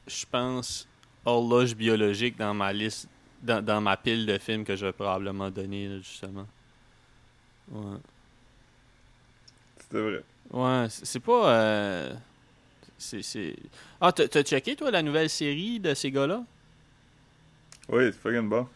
je 0.08 0.26
pense, 0.30 0.88
horloge 1.24 1.76
biologique 1.76 2.38
dans 2.38 2.54
ma 2.54 2.74
liste, 2.74 3.08
dans, 3.44 3.63
dans 3.63 3.80
ma 3.80 3.96
pile 3.96 4.26
de 4.26 4.38
films 4.38 4.63
que 4.65 4.76
je 4.76 4.86
vais 4.88 4.91
probablement 4.94 5.50
donner, 5.52 5.88
là, 5.88 5.98
justement. 6.00 6.48
Ouais. 7.72 7.98
C'était 9.80 10.02
vrai. 10.02 10.24
Ouais, 10.52 10.88
c'est 10.89 11.06
c'est 11.06 11.20
pas. 11.20 11.54
euh, 11.56 12.13
c'est. 12.98 13.22
c'est- 13.22 13.56
Ah, 14.02 14.12
t'as 14.12 14.44
checké, 14.44 14.76
toi, 14.76 14.91
la 14.91 15.02
nouvelle 15.02 15.30
série 15.30 15.80
de 15.80 15.94
ces 15.94 16.12
gars-là? 16.12 16.44
Oui, 17.91 18.06
c'est 18.06 18.13
fucking 18.19 18.47
bon. 18.49 18.67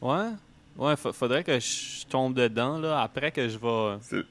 Ouais? 0.00 0.30
Ouais, 0.76 0.96
fa- 0.96 1.12
faudrait 1.12 1.44
que 1.44 1.58
je 1.60 2.04
tombe 2.06 2.34
dedans, 2.34 2.78
là, 2.78 3.00
après 3.02 3.30
que 3.30 3.48
je 3.48 3.56
vais. 3.56 3.98
C'est 4.02 4.24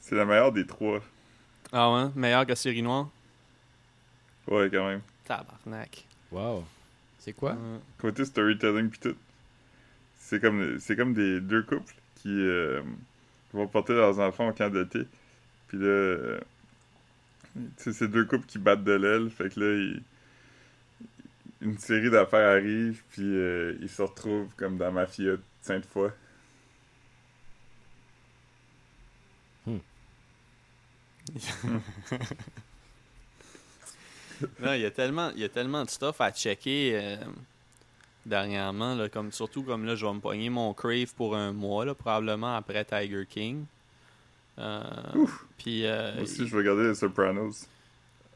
c'est 0.00 0.14
la 0.14 0.24
meilleure 0.24 0.52
des 0.52 0.66
trois. 0.66 1.00
Ah 1.72 1.90
ouais, 1.92 2.10
meilleur 2.14 2.46
que 2.46 2.54
Série 2.54 2.82
Noire? 2.82 3.08
Ouais, 4.48 4.68
quand 4.70 4.86
même. 4.88 5.00
Tabarnak. 5.24 6.04
Wow. 6.30 6.64
C'est 7.18 7.32
quoi? 7.32 7.52
Ouais. 7.52 7.78
Côté 7.98 8.24
storytelling 8.24 8.90
pis 8.90 8.98
tout. 8.98 9.16
C'est 10.18 10.40
comme, 10.40 10.78
c'est 10.80 10.96
comme 10.96 11.14
des 11.14 11.40
deux 11.40 11.62
couples 11.62 11.94
qui 12.16 12.28
euh, 12.30 12.82
vont 13.52 13.66
porter 13.68 13.94
leurs 13.94 14.18
enfants 14.18 14.48
au 14.48 14.52
camp 14.52 14.70
d'été. 14.70 15.06
Puis 15.68 15.78
là, 15.78 15.84
euh, 15.86 16.40
tu 17.54 17.62
sais, 17.78 17.92
c'est 17.92 18.08
deux 18.08 18.24
couples 18.24 18.46
qui 18.46 18.58
battent 18.58 18.84
de 18.84 18.92
l'aile. 18.92 19.30
Fait 19.30 19.48
que 19.54 19.60
là, 19.60 19.72
ils- 19.74 20.02
une 21.62 21.78
série 21.78 22.10
d'affaires 22.10 22.50
arrive, 22.50 23.02
puis 23.10 23.22
euh, 23.22 23.76
ils 23.80 23.88
se 23.88 24.02
retrouvent 24.02 24.52
comme 24.56 24.76
dans 24.76 24.92
Mafia 24.92 25.36
Sainte-Foy. 25.62 26.10
Non, 34.60 34.72
il 34.74 34.80
y 34.80 34.86
a 34.86 34.90
tellement, 34.90 35.30
il 35.36 35.40
y 35.40 35.44
a 35.44 35.48
tellement 35.48 35.84
de 35.84 35.90
stuff 35.90 36.20
à 36.20 36.32
checker 36.32 36.92
euh, 36.94 37.16
dernièrement, 38.26 38.94
là, 38.94 39.08
comme 39.08 39.30
surtout 39.30 39.62
comme 39.62 39.84
là, 39.84 39.94
je 39.94 40.04
vais 40.04 40.12
me 40.12 40.20
pogner 40.20 40.50
mon 40.50 40.74
crave 40.74 41.14
pour 41.14 41.36
un 41.36 41.52
mois, 41.52 41.84
là, 41.84 41.94
probablement 41.94 42.56
après 42.56 42.84
Tiger 42.84 43.24
King. 43.28 43.64
Euh, 44.58 44.82
puis 45.58 45.86
euh, 45.86 46.14
Moi 46.14 46.22
aussi, 46.24 46.46
je 46.46 46.52
vais 46.52 46.58
regarder 46.58 46.88
Les 46.88 46.94
Sopranos. 46.94 47.66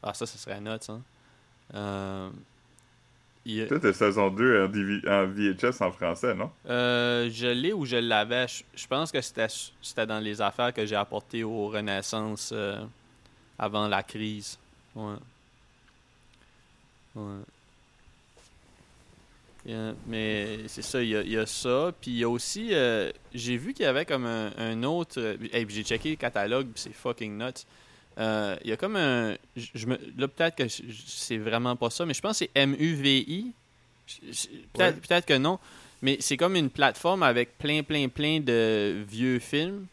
ah 0.01 0.13
ça, 0.13 0.25
ce 0.25 0.37
serait 0.37 0.61
nuts, 0.61 0.69
hein. 1.73 2.31
Il 3.47 3.53
y 3.55 3.61
a- 3.61 3.65
Peut-être 3.65 3.85
la 3.85 3.93
saison 3.93 4.29
2 4.29 4.65
en, 4.65 4.67
DV 4.67 5.07
en 5.07 5.25
VHS 5.25 5.81
en 5.81 5.89
français, 5.93 6.35
non? 6.35 6.51
Euh, 6.69 7.29
je 7.31 7.47
l'ai 7.47 7.71
ou 7.71 7.85
je 7.85 7.95
l'avais. 7.95 8.45
Je, 8.75 8.87
pense 8.87 9.09
que 9.09 9.21
c'était 9.21 10.05
dans 10.05 10.19
les 10.19 10.41
affaires 10.41 10.73
que 10.73 10.85
j'ai 10.85 10.97
apportées 10.97 11.45
aux 11.45 11.69
Renaissance 11.69 12.49
euh, 12.53 12.83
avant 13.57 13.87
la 13.87 14.03
crise. 14.03 14.59
Ouais. 14.93 15.15
Ouais. 17.15 17.39
Yeah, 19.65 19.93
mais 20.07 20.67
c'est 20.67 20.81
ça, 20.81 21.01
il 21.01 21.09
y, 21.09 21.15
a- 21.15 21.21
il 21.21 21.31
y 21.31 21.37
a 21.37 21.45
ça. 21.45 21.93
Puis 22.01 22.11
il 22.11 22.17
y 22.17 22.23
a 22.25 22.29
aussi, 22.29 22.69
euh, 22.73 23.11
j'ai 23.33 23.55
vu 23.55 23.73
qu'il 23.73 23.85
y 23.85 23.87
avait 23.87 24.05
comme 24.05 24.25
un, 24.25 24.51
un 24.57 24.83
autre. 24.83 25.21
hey, 25.53 25.65
puis 25.65 25.75
j'ai 25.75 25.83
checké 25.83 26.09
le 26.11 26.15
catalogue, 26.17 26.67
c'est 26.75 26.93
fucking 26.93 27.37
nuts. 27.37 27.65
Euh, 28.17 28.55
Il 28.63 28.69
y 28.69 28.73
a 28.73 28.77
comme 28.77 28.95
un. 28.95 29.35
je- 29.55 29.67
je 29.75 29.85
me, 29.85 29.97
là, 30.17 30.27
peut-être 30.27 30.55
que 30.55 30.63
c'est 31.05 31.37
vraiment 31.37 31.75
pas 31.75 31.89
ça, 31.89 32.05
mais 32.05 32.13
je 32.13 32.21
pense 32.21 32.39
que 32.39 32.45
c'est 32.53 32.65
MUVI. 32.65 33.51
Peut-être 34.73 34.77
Ouais. 34.79 34.91
peut-être 34.93 35.25
que 35.25 35.37
non. 35.37 35.59
Mais 36.01 36.17
c'est 36.19 36.37
comme 36.37 36.55
une 36.55 36.69
plateforme 36.69 37.23
avec 37.23 37.57
plein, 37.57 37.83
plein, 37.83 38.07
plein 38.07 38.39
de 38.39 39.03
vieux 39.07 39.39
films. 39.39 39.85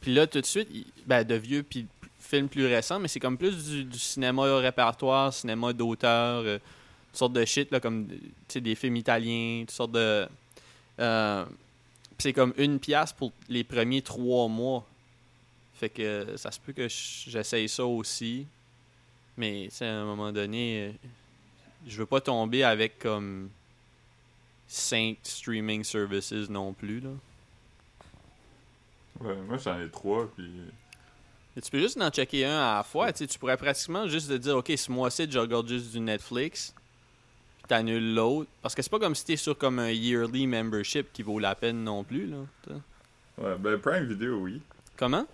Puis 0.00 0.12
là, 0.14 0.26
tout 0.26 0.40
de 0.40 0.46
suite, 0.46 0.68
ben, 1.06 1.24
de 1.24 1.34
vieux 1.34 1.62
puis 1.62 1.86
films 2.20 2.48
plus 2.48 2.66
récents, 2.66 2.98
mais 2.98 3.08
c'est 3.08 3.20
comme 3.20 3.38
plus 3.38 3.64
du, 3.68 3.84
du 3.84 3.98
cinéma 3.98 4.56
répertoire, 4.58 5.32
cinéma 5.32 5.72
d'auteur, 5.72 6.42
euh, 6.44 6.58
toutes 7.10 7.16
sortes 7.18 7.32
de 7.32 7.44
shit, 7.44 7.70
là, 7.70 7.80
comme 7.80 8.08
tu 8.08 8.18
sais, 8.48 8.60
des 8.60 8.74
films 8.74 8.96
italiens, 8.96 9.60
toutes 9.60 9.70
sortes 9.70 9.92
de. 9.92 10.26
euh, 11.00 11.44
puis 11.44 12.16
c'est 12.18 12.32
comme 12.32 12.52
une 12.58 12.78
pièce 12.78 13.12
pour 13.12 13.32
les 13.48 13.64
premiers 13.64 14.02
trois 14.02 14.48
mois. 14.48 14.86
Fait 15.74 15.88
que 15.88 16.36
ça 16.36 16.50
se 16.50 16.60
peut 16.60 16.72
que 16.72 16.86
j'essaye 16.88 17.68
ça 17.68 17.84
aussi. 17.84 18.46
Mais 19.36 19.66
tu 19.70 19.76
sais, 19.76 19.86
à 19.86 20.00
un 20.00 20.04
moment 20.04 20.32
donné, 20.32 20.88
euh, 20.88 20.92
je 21.86 21.98
veux 21.98 22.06
pas 22.06 22.20
tomber 22.20 22.62
avec 22.62 22.98
comme 22.98 23.50
cinq 24.68 25.18
streaming 25.22 25.82
services 25.82 26.32
non 26.48 26.72
plus. 26.72 27.00
Là. 27.00 27.10
Ouais, 29.20 29.36
moi 29.46 29.58
j'en 29.58 29.80
ai 29.80 29.90
trois, 29.90 30.30
puis. 30.34 30.50
Et 31.56 31.60
tu 31.60 31.70
peux 31.70 31.78
juste 31.78 32.00
en 32.00 32.10
checker 32.10 32.44
un 32.44 32.58
à 32.58 32.76
la 32.76 32.82
fois. 32.82 33.12
Tu 33.12 33.26
pourrais 33.38 33.56
pratiquement 33.56 34.08
juste 34.08 34.28
te 34.28 34.34
dire, 34.34 34.56
OK, 34.56 34.72
ce 34.76 34.90
mois-ci, 34.90 35.30
je 35.30 35.38
regarde 35.38 35.68
juste 35.68 35.92
du 35.92 36.00
Netflix. 36.00 36.74
Puis 37.58 37.68
t'annules 37.68 38.14
l'autre. 38.14 38.50
Parce 38.60 38.74
que 38.74 38.82
c'est 38.82 38.90
pas 38.90 38.98
comme 38.98 39.14
si 39.14 39.24
t'es 39.24 39.36
sur 39.36 39.56
comme 39.56 39.78
un 39.78 39.90
yearly 39.90 40.48
membership 40.48 41.12
qui 41.12 41.22
vaut 41.22 41.38
la 41.38 41.54
peine 41.54 41.84
non 41.84 42.02
plus. 42.02 42.26
Là. 42.26 42.38
T'sais. 42.62 42.74
Ouais, 43.38 43.56
ben 43.58 43.78
Prime 43.78 44.06
Video, 44.06 44.38
oui. 44.38 44.60
Comment? 44.96 45.26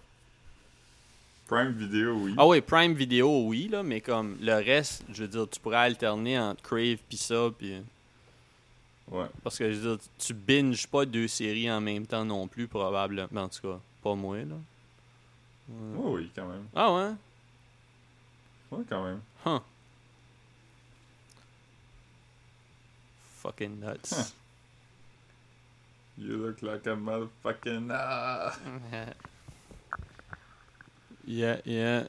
Prime 1.51 1.73
Video, 1.73 2.15
oui. 2.15 2.35
Ah 2.39 2.47
oui, 2.47 2.61
Prime 2.61 2.95
Video, 2.95 3.49
oui, 3.49 3.67
là, 3.67 3.83
mais 3.83 4.01
comme 4.01 4.37
le 4.41 4.55
reste, 4.55 5.05
je 5.13 5.23
veux 5.23 5.29
dire, 5.29 5.51
tu 5.51 5.59
pourrais 5.59 5.79
alterner 5.79 6.39
entre 6.39 6.63
Crave 6.63 6.99
pis 7.09 7.17
ça, 7.17 7.51
puis... 7.59 7.83
Ouais. 9.11 9.27
Parce 9.43 9.59
que, 9.59 9.73
je 9.73 9.79
veux 9.81 9.97
dire, 9.97 10.07
tu 10.17 10.33
binges 10.33 10.87
pas 10.87 11.05
deux 11.05 11.27
séries 11.27 11.69
en 11.69 11.81
même 11.81 12.07
temps 12.07 12.25
non 12.25 12.47
plus, 12.47 12.69
probablement. 12.69 13.43
En 13.43 13.49
tout 13.49 13.63
cas, 13.63 13.81
pas 14.01 14.15
moi, 14.15 14.37
là. 14.37 14.55
Ouais. 15.69 15.99
Oh, 15.99 16.15
oui, 16.15 16.31
quand 16.37 16.47
même. 16.47 16.67
Ah 16.73 16.95
ouais? 16.95 17.11
Ouais, 18.71 18.85
quand 18.89 19.05
même. 19.05 19.21
Huh. 19.45 19.59
Fucking 23.43 23.81
nuts. 23.81 24.13
Huh. 24.13 24.23
You 26.19 26.37
look 26.37 26.61
like 26.61 26.87
a 26.87 26.95
motherfucking. 26.95 27.89
Ah! 27.91 28.55
yeah, 31.27 31.59
yeah. 31.65 32.05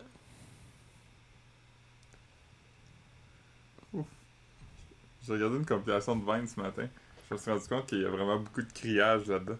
J'ai 5.26 5.34
regardé 5.34 5.58
une 5.58 5.65
compilation 5.65 6.15
de 6.15 6.24
Vine 6.26 6.47
ce 6.47 6.60
matin. 6.60 6.88
Je 7.30 7.36
me 7.36 7.39
suis 7.39 7.52
rendu 7.52 7.67
compte 7.67 7.86
qu'il 7.86 8.02
y 8.02 8.06
a 8.06 8.10
vraiment 8.10 8.39
beaucoup 8.39 8.62
de 8.62 8.71
criage 8.71 9.28
là-dedans. 9.28 9.58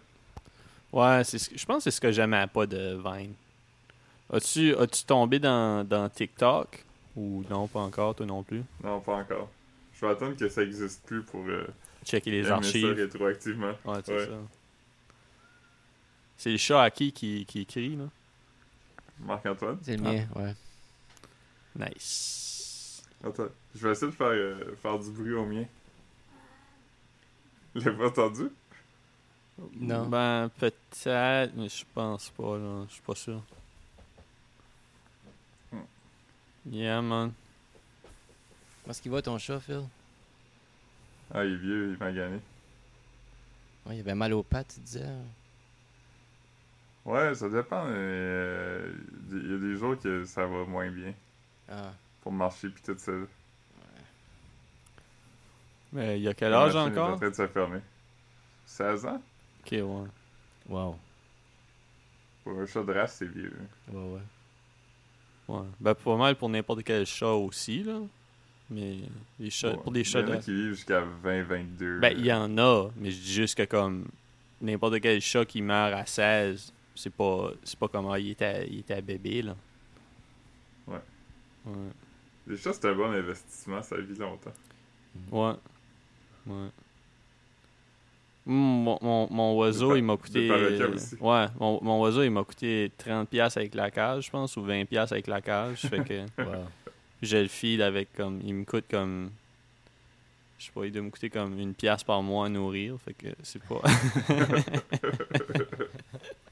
Ouais, 0.91 1.23
c'est 1.23 1.37
ce 1.37 1.49
que- 1.49 1.57
je 1.57 1.65
pense 1.65 1.77
que 1.77 1.83
c'est 1.83 1.91
ce 1.95 2.01
que 2.01 2.11
j'aimais 2.11 2.47
pas 2.47 2.65
de 2.65 2.99
Vine. 3.03 3.33
As-tu 4.33 4.75
as 4.75 4.87
tombé 5.05 5.39
dans, 5.39 5.87
dans 5.87 6.09
TikTok? 6.09 6.83
Ou 7.15 7.43
non, 7.49 7.67
pas 7.67 7.81
encore, 7.81 8.15
toi 8.15 8.25
non 8.25 8.41
plus? 8.41 8.63
Non, 8.83 9.01
pas 9.01 9.15
encore. 9.17 9.49
Je 9.93 10.05
vais 10.05 10.11
attendre 10.13 10.35
que 10.35 10.47
ça 10.47 10.63
existe 10.63 11.03
plus 11.05 11.21
pour 11.23 11.45
euh, 11.45 11.67
Checker 12.05 12.31
les 12.31 12.37
aimer 12.39 12.47
ça 12.47 12.55
archives. 12.55 12.85
rétroactivement. 12.93 13.73
Ouais, 13.85 13.99
c'est 14.03 14.13
Ouais. 14.13 14.25
ça. 14.25 14.31
C'est 16.37 16.51
le 16.51 16.57
chat 16.57 16.81
à 16.81 16.89
qui 16.89 17.11
qui, 17.11 17.45
qui 17.45 17.61
écrit, 17.61 17.95
là. 17.97 18.05
Marc-Antoine? 19.25 19.77
C'est 19.81 19.97
le 19.97 20.05
Ah. 20.05 20.12
mien, 20.12 20.27
ouais. 20.36 20.55
Nice. 21.75 23.03
Attends, 23.23 23.47
je 23.75 23.88
vais 23.88 23.91
essayer 23.91 24.12
de 24.12 24.15
faire, 24.15 24.27
euh, 24.27 24.75
faire 24.81 24.97
du 24.99 25.10
bruit 25.12 25.34
au 25.34 25.45
mien. 25.45 25.65
L'avez 27.75 27.91
pas 27.97 28.07
entendu? 28.07 28.49
Non. 29.79 30.07
Ben, 30.07 30.49
peut-être, 30.57 31.53
mais 31.55 31.69
je 31.69 31.86
pense 31.93 32.29
pas, 32.31 32.57
là. 32.57 32.84
Je 32.88 32.93
suis 32.93 33.01
pas 33.01 33.15
sûr. 33.15 33.41
Hmm. 35.71 35.79
Yeah, 36.65 37.01
man. 37.01 37.31
Comment 38.81 38.91
est-ce 38.91 39.01
qu'il 39.01 39.12
va 39.12 39.21
ton 39.21 39.38
chat, 39.38 39.60
Phil? 39.60 39.84
Ah, 41.34 41.45
il 41.45 41.53
est 41.53 41.57
vieux, 41.57 41.91
il 41.93 41.97
m'a 41.97 42.12
gagné. 42.12 42.39
Ouais, 43.86 43.95
il 43.97 43.99
avait 44.01 44.15
mal 44.15 44.34
aux 44.34 44.43
pattes, 44.43 44.73
tu 44.73 44.79
disais. 44.81 45.05
Ouais, 47.05 47.33
ça 47.35 47.49
dépend. 47.49 47.85
mais, 47.85 47.93
euh, 47.95 48.91
Il 49.31 49.51
y 49.51 49.55
a 49.55 49.57
des 49.57 49.75
jours 49.77 49.97
que 49.99 50.23
ça 50.25 50.45
va 50.45 50.65
moins 50.65 50.89
bien 50.91 51.13
Ah, 51.69 51.93
pour 52.21 52.31
marcher 52.31 52.69
pis 52.69 52.81
tout 52.83 52.95
ça. 52.97 53.11
Mais 55.93 56.17
il 56.19 56.23
y 56.23 56.27
a 56.27 56.33
quel 56.33 56.51
La 56.51 56.61
âge 56.61 56.73
machine 56.73 56.93
est 56.93 56.97
en 56.99 57.03
encore? 57.05 57.17
train 57.19 57.29
de 57.29 57.35
se 57.35 57.47
fermer. 57.47 57.79
16 58.65 59.05
ans? 59.05 59.21
Ok, 59.65 59.71
ouais. 59.71 60.07
Wow. 60.69 60.95
Pour 62.43 62.59
un 62.59 62.65
chat 62.65 62.83
de 62.83 62.93
race, 62.93 63.15
c'est 63.17 63.25
vieux. 63.27 63.53
Ouais, 63.91 63.99
ouais. 63.99 64.19
Ouais. 65.55 65.65
Ben, 65.79 65.93
pas 65.93 66.15
mal 66.15 66.35
pour 66.35 66.49
n'importe 66.49 66.83
quel 66.83 67.05
chat 67.05 67.33
aussi, 67.33 67.83
là. 67.83 67.99
Mais 68.69 68.99
les 69.37 69.49
chats, 69.49 69.71
Ouais. 69.71 69.77
pour 69.83 69.91
des 69.91 70.03
chats 70.05 70.21
Il 70.21 70.27
y 70.27 70.31
en 70.31 70.33
a 70.33 70.37
de... 70.37 70.41
qui 70.43 70.53
vivent 70.53 70.73
jusqu'à 70.75 71.01
20-22. 71.23 71.99
Ben, 71.99 72.13
il 72.17 72.25
y 72.25 72.31
en 72.31 72.57
a, 72.57 72.89
mais 72.95 73.11
je 73.11 73.17
dis 73.19 73.33
juste 73.33 73.57
que 73.57 73.63
comme 73.65 74.07
n'importe 74.61 75.01
quel 75.01 75.19
chat 75.19 75.43
qui 75.45 75.61
meurt 75.61 75.93
à 75.93 76.05
16, 76.05 76.71
c'est 76.95 77.13
pas 77.13 77.51
c'est 77.63 77.77
pas 77.80 77.88
comme 77.88 78.10
ah, 78.10 78.19
il 78.19 78.32
était 78.32 78.67
il 78.67 78.80
était 78.80 79.01
bébé 79.01 79.41
là. 79.43 79.56
Ouais. 80.88 80.99
Ouais. 81.65 82.56
Chats, 82.58 82.73
c'est 82.73 82.86
un 82.86 82.95
bon 82.95 83.12
investissement, 83.12 83.82
ça 83.82 83.95
vit 83.97 84.15
longtemps. 84.17 84.51
Ouais. 85.32 85.54
Ouais. 86.47 86.69
Mm, 88.45 88.54
Mon, 88.54 88.97
mon, 89.01 89.27
mon 89.32 89.54
oiseau, 89.58 89.95
il 89.95 90.01
m'a 90.04 90.17
coûté. 90.17 90.49
Ouais, 91.19 91.45
mon, 91.60 91.80
mon 91.84 92.01
oiseau, 92.01 92.23
il 92.23 92.32
m'a 92.32 92.43
coûté 92.43 92.91
30$ 92.97 93.58
avec 93.58 93.75
la 93.75 93.91
cage, 93.91 94.25
je 94.25 94.32
pense, 94.32 94.58
ou 94.58 94.65
20$ 94.65 94.97
avec 95.12 95.27
la 95.27 95.41
cage. 95.41 95.82
fait 95.82 96.04
que 96.04 96.25
Wow. 96.43 96.65
je 97.21 97.38
le 97.38 97.47
feed 97.47 97.82
avec 97.82 98.12
comme. 98.13 98.41
Il 98.43 98.56
me 98.56 98.65
coûte 98.65 98.86
comme. 98.89 99.30
Je 100.58 100.65
sais 100.65 100.71
pas, 100.73 100.86
il 100.86 100.91
doit 100.91 101.01
me 101.04 101.10
coûter 101.12 101.30
comme 101.30 101.58
une 101.60 101.73
pièce 101.75 102.04
par 102.04 102.21
mois 102.23 102.47
à 102.47 102.49
nourrir. 102.49 102.97
Fait 102.99 103.13
que 103.13 103.27
c'est 103.43 103.62
pas. 103.63 103.82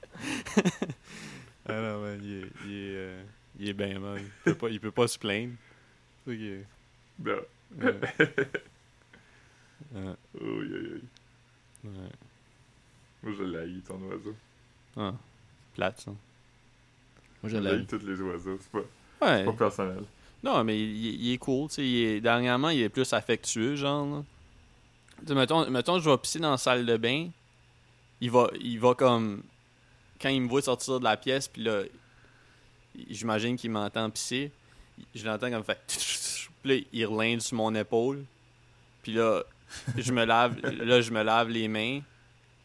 ah 1.67 1.73
non, 1.73 2.01
man, 2.01 2.18
il 2.29 2.43
est, 2.43 2.47
il 2.65 2.71
est, 2.73 2.95
euh, 2.95 3.23
il 3.59 3.69
est 3.69 3.73
bien 3.73 3.99
mal. 3.99 4.19
Il 4.21 4.29
peut 4.53 4.55
pas, 4.55 4.69
il 4.69 4.79
peut 4.79 4.91
pas 4.91 5.07
se 5.07 5.17
plaindre. 5.19 5.53
Fait 6.25 6.35
que, 6.37 6.61
Non. 7.19 7.41
euh, 7.81 8.01
euh, 9.95 10.13
Oui, 10.39 10.67
oui, 10.71 10.89
oui. 11.83 11.89
ouais. 11.89 12.09
Moi, 13.23 13.33
je 13.37 13.43
l'haïs, 13.43 13.83
ton 13.83 13.99
oiseau. 14.03 14.35
Ah, 14.95 15.13
plate, 15.75 15.99
ça. 16.01 16.11
Moi, 16.11 17.49
je 17.51 17.57
l'haïs 17.57 17.85
tous 17.87 18.05
les 18.05 18.19
oiseaux. 18.21 18.57
C'est 18.61 18.71
pas, 18.71 18.79
Ouais. 18.79 19.39
c'est 19.39 19.45
pas 19.45 19.53
personnel. 19.53 20.03
Non, 20.43 20.63
mais 20.63 20.79
il, 20.79 21.21
il 21.21 21.33
est 21.33 21.37
cool, 21.37 21.67
tu 21.69 21.75
sais. 21.75 21.85
il 21.87 22.03
est- 22.05 22.21
Dernièrement, 22.21 22.69
il 22.69 22.81
est 22.81 22.89
plus 22.89 23.11
affectueux, 23.13 23.75
genre. 23.75 24.23
Tu 25.19 25.27
sais, 25.27 25.35
mettons, 25.35 25.69
mettons, 25.69 25.99
je 25.99 26.09
vais 26.09 26.17
pisser 26.17 26.39
dans 26.39 26.51
la 26.51 26.57
salle 26.57 26.85
de 26.85 26.95
bain. 26.95 27.29
Il 28.21 28.31
va, 28.31 28.49
il 28.59 28.79
va 28.79 28.93
comme. 28.95 29.43
Quand 30.21 30.29
il 30.29 30.41
me 30.41 30.47
voit 30.49 30.61
sortir 30.61 30.99
de 30.99 31.03
la 31.05 31.15
pièce, 31.17 31.47
puis 31.47 31.63
là, 31.63 31.83
j'imagine 33.09 33.57
qu'il 33.57 33.71
m'entend 33.71 34.09
pisser. 34.09 34.51
Je 35.15 35.25
l'entends 35.25 35.49
comme 35.49 35.63
fait. 35.63 35.79
Puis 36.61 36.77
là, 36.77 36.85
il 36.91 37.05
relinde 37.05 37.41
sur 37.41 37.57
mon 37.57 37.73
épaule. 37.73 38.25
Puis 39.01 39.13
là, 39.13 39.43
je 39.97 40.11
me 40.11 40.25
lave, 40.25 40.59
là, 40.63 41.01
je 41.01 41.11
me 41.11 41.23
lave 41.23 41.49
les 41.49 41.67
mains. 41.67 42.01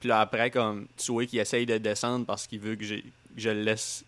Puis 0.00 0.08
là, 0.08 0.20
après, 0.20 0.50
comme, 0.50 0.86
tu 0.96 1.12
vois 1.12 1.26
qu'il 1.26 1.38
essaye 1.38 1.66
de 1.66 1.78
descendre 1.78 2.26
parce 2.26 2.46
qu'il 2.46 2.60
veut 2.60 2.74
que, 2.74 2.84
que 2.84 3.02
je 3.36 3.50
le 3.50 3.62
laisse 3.62 4.04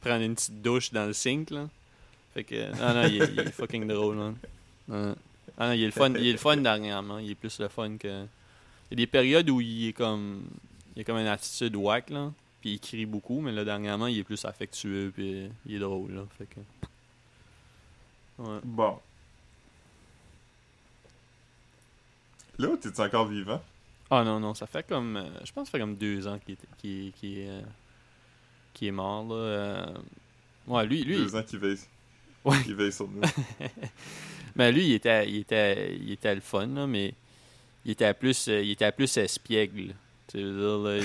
prendre 0.00 0.22
une 0.22 0.34
petite 0.34 0.60
douche 0.62 0.92
dans 0.92 1.06
le 1.06 1.12
sink, 1.12 1.50
là. 1.50 1.68
Fait 2.34 2.44
que, 2.44 2.70
non, 2.76 2.94
non, 2.94 3.08
il 3.08 3.22
est, 3.22 3.32
il 3.32 3.40
est 3.40 3.52
fucking 3.52 3.86
drôle, 3.86 4.16
man. 4.16 4.36
Non, 4.88 5.02
non. 5.08 5.16
Ah 5.58 5.68
non, 5.68 5.72
il 5.72 5.82
est 5.82 5.86
le 5.86 5.92
fun, 5.92 6.12
il 6.14 6.26
est 6.26 6.32
le 6.32 6.38
fun 6.38 6.56
dernièrement. 6.58 7.18
Il 7.18 7.30
est 7.30 7.34
plus 7.34 7.58
le 7.58 7.68
fun 7.68 7.96
que. 7.96 8.26
Il 8.90 8.92
y 8.92 8.94
a 8.94 8.96
des 8.96 9.06
périodes 9.06 9.48
où 9.48 9.60
il 9.60 9.88
est 9.88 9.92
comme. 9.92 10.42
Il 10.94 11.00
a 11.00 11.04
comme 11.04 11.16
une 11.16 11.26
attitude 11.26 11.74
whack, 11.76 12.10
là. 12.10 12.32
Puis 12.66 12.72
il 12.74 12.80
crie 12.80 13.06
beaucoup, 13.06 13.40
mais 13.40 13.52
là, 13.52 13.64
dernièrement, 13.64 14.08
il 14.08 14.18
est 14.18 14.24
plus 14.24 14.44
affectueux, 14.44 15.12
puis 15.14 15.48
il 15.66 15.76
est 15.76 15.78
drôle, 15.78 16.14
là. 16.14 16.26
Fait 16.36 16.46
que. 16.46 16.58
Ouais. 18.42 18.58
Bon. 18.64 18.98
Là, 22.58 22.70
t'es 22.80 23.00
encore 23.00 23.28
vivant? 23.28 23.62
Ah 24.10 24.24
non, 24.24 24.40
non, 24.40 24.52
ça 24.52 24.66
fait 24.66 24.84
comme. 24.84 25.16
euh, 25.16 25.28
je 25.44 25.52
pense 25.52 25.62
que 25.62 25.70
ça 25.70 25.70
fait 25.70 25.78
comme 25.78 25.94
deux 25.94 26.26
ans 26.26 26.40
qu'il 26.40 27.12
est, 27.22 27.48
euh, 27.48 27.62
est 28.82 28.90
mort, 28.90 29.28
là. 29.28 29.34
euh. 29.36 29.94
Ouais, 30.66 30.84
lui, 30.86 31.04
lui. 31.04 31.18
Deux 31.18 31.36
ans 31.36 31.44
qu'il 31.44 31.60
veille. 31.60 31.78
Ouais. 32.44 32.56
Il 32.66 32.74
veille 32.74 32.92
sur 32.92 33.06
nous. 33.06 33.22
Ben 34.56 34.74
lui, 34.74 34.86
il 34.88 34.94
était, 34.94 35.28
il 35.28 35.36
était, 35.36 35.94
il 35.94 36.10
était 36.10 36.34
le 36.34 36.40
fun, 36.40 36.66
là, 36.66 36.88
mais 36.88 37.14
il 37.84 37.92
était 37.92 38.12
plus, 38.12 38.48
euh, 38.48 38.60
il 38.60 38.72
était 38.72 38.90
plus 38.90 39.16
espiègle. 39.18 39.94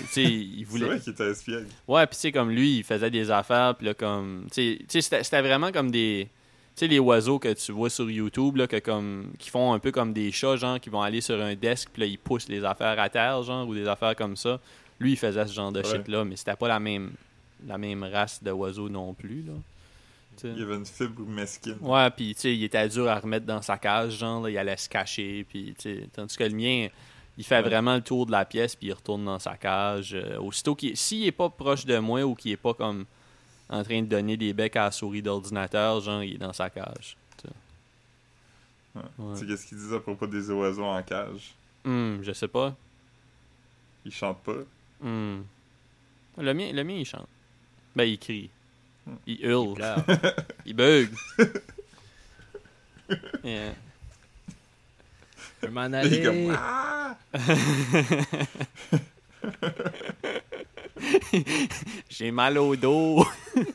C'est 0.10 0.80
vrai 0.86 1.00
qu'il 1.00 1.13
était 1.13 1.30
espiègle. 1.32 1.67
Ouais, 1.88 2.06
puis 2.08 2.15
tu 2.15 2.22
sais, 2.22 2.32
comme 2.32 2.50
lui, 2.52 2.78
il 2.78 2.84
faisait 2.84 3.10
des 3.10 3.30
affaires, 3.32 3.76
puis 3.76 3.88
là, 3.88 3.94
comme. 3.94 4.48
Tu 4.52 4.80
sais- 4.88 5.02
c'était 5.02 5.41
vraiment 5.41 5.72
comme 5.72 5.91
des. 5.91 6.28
Tu 6.76 6.80
sais, 6.80 6.88
les 6.88 7.00
oiseaux 7.00 7.38
que 7.39 7.52
tu 7.54 7.72
vois 7.72 7.89
sur 7.89 8.10
YouTube, 8.10 8.56
là, 8.58 8.67
que 8.67 8.80
comme. 8.80 9.32
qui 9.38 9.50
font 9.50 9.74
un 9.74 9.80
peu 9.80 9.91
comme 9.91 10.13
des 10.13 10.32
chats, 10.32 10.56
genre, 10.56 10.80
qui 10.80 10.89
vont 10.89 11.02
aller 11.02 11.22
sur 11.22 11.39
un 11.41 11.56
desk, 11.56 11.89
puis 11.94 12.02
là, 12.02 12.06
ils 12.08 12.17
poussent 12.17 12.48
les 12.50 12.63
affaires 12.63 13.00
à 13.00 13.10
terre, 13.10 13.44
genre, 13.44 13.67
ou 13.67 13.74
des 13.76 13.88
affaires 13.88 14.15
comme 14.15 14.36
ça. 14.36 14.60
Lui, 15.00 15.13
il 15.13 15.17
faisait 15.17 15.46
ce 15.48 15.54
genre 15.54 15.72
de 15.72 15.80
Ouais. 15.82 15.86
shit-là, 15.86 16.24
mais 16.26 16.36
c'était 16.36 16.56
pas 16.56 16.67
la 16.67 16.80
même, 16.80 17.12
la 17.67 17.78
même 17.78 18.04
race 18.04 18.41
d'oiseaux 18.44 18.89
non 18.89 19.13
plus, 19.13 19.44
là. 19.44 19.54
Il 20.44 20.58
y 20.60 20.63
avait 20.63 20.76
une 20.76 20.86
fibre 20.86 21.22
mesquine. 21.28 21.76
Ouais, 21.82 22.10
puis 22.10 22.34
tu 22.34 22.41
sais, 22.41 22.56
il 22.56 22.63
était 22.63 22.88
dur 22.88 23.08
à 23.08 23.20
remettre 23.20 23.46
dans 23.46 23.62
sa 23.62 23.78
cage, 23.78 24.17
genre, 24.17 24.41
là, 24.44 24.50
il 24.50 24.58
allait 24.58 24.78
se 24.78 24.88
cacher, 24.89 25.46
puis 25.48 25.76
tu 25.78 25.82
sais, 26.00 26.08
tandis 26.15 26.36
que 26.38 26.44
le 26.46 26.56
mien, 26.56 26.88
il 27.41 27.43
fait 27.43 27.56
Ouais. 27.56 27.62
vraiment 27.63 27.95
le 27.95 28.01
tour 28.01 28.27
de 28.27 28.32
la 28.32 28.45
pièce, 28.45 28.75
puis 28.75 28.88
il 28.89 28.93
retourne 28.93 29.25
dans 29.25 29.39
sa 29.39 29.58
cage. 29.58 30.13
euh, 30.13 30.38
aussitôt 30.39 30.75
qu'il 30.75 30.95
s'il 30.95 31.25
est 31.25 31.32
pas 31.32 31.49
proche 31.49 31.86
de 31.86 31.97
moi 31.97 32.21
ou 32.23 32.36
qu'il 32.36 32.51
est 32.51 32.58
pas 32.58 32.73
comme 32.75 33.06
en 33.69 33.84
train 33.84 34.01
de 34.01 34.08
donner 34.08 34.38
des 34.38 34.54
becs 34.54 34.75
à 34.75 34.84
la 34.86 34.91
souris 34.91 35.21
d'ordinateur, 35.23 35.99
genre, 36.01 36.21
il 36.23 36.36
est 36.36 36.38
dans 36.38 36.54
sa 36.54 36.69
cage. 36.69 37.17
tu 37.41 37.47
sais. 37.47 37.54
Ouais. 38.95 39.01
Ouais. 39.17 39.34
Tu 39.34 39.39
sais 39.39 39.45
qu'est-ce 39.47 39.65
qu'ils 39.67 39.77
disent 39.80 39.93
à 39.93 39.99
propos 39.99 40.27
des 40.27 40.49
oiseaux 40.51 40.84
en 40.86 41.01
cage? 41.01 41.54
Hum, 41.86 42.19
je 42.21 42.32
sais 42.34 42.47
pas. 42.47 42.75
Ils 44.06 44.12
chantent 44.13 44.43
pas? 44.43 44.58
Hum. 45.04 45.43
Le 46.38 46.54
mien, 46.54 46.71
le 46.73 46.84
mien, 46.84 46.93
il 46.95 47.06
chante. 47.06 47.27
Ben, 47.95 48.04
il 48.04 48.19
crie. 48.19 48.49
Hmm. 49.08 49.15
Il 49.25 49.43
hurle. 49.45 49.84
Il. 50.08 50.34
Il 50.67 50.73
bug. 50.75 51.10
Yeah. 53.43 53.73
Je 55.63 55.67
m'en 55.67 55.89
comme 56.24 56.58
Ah! 56.58 57.17
J'ai 62.10 62.32
mal 62.32 62.58
au 62.58 62.76
dos. 62.76 63.26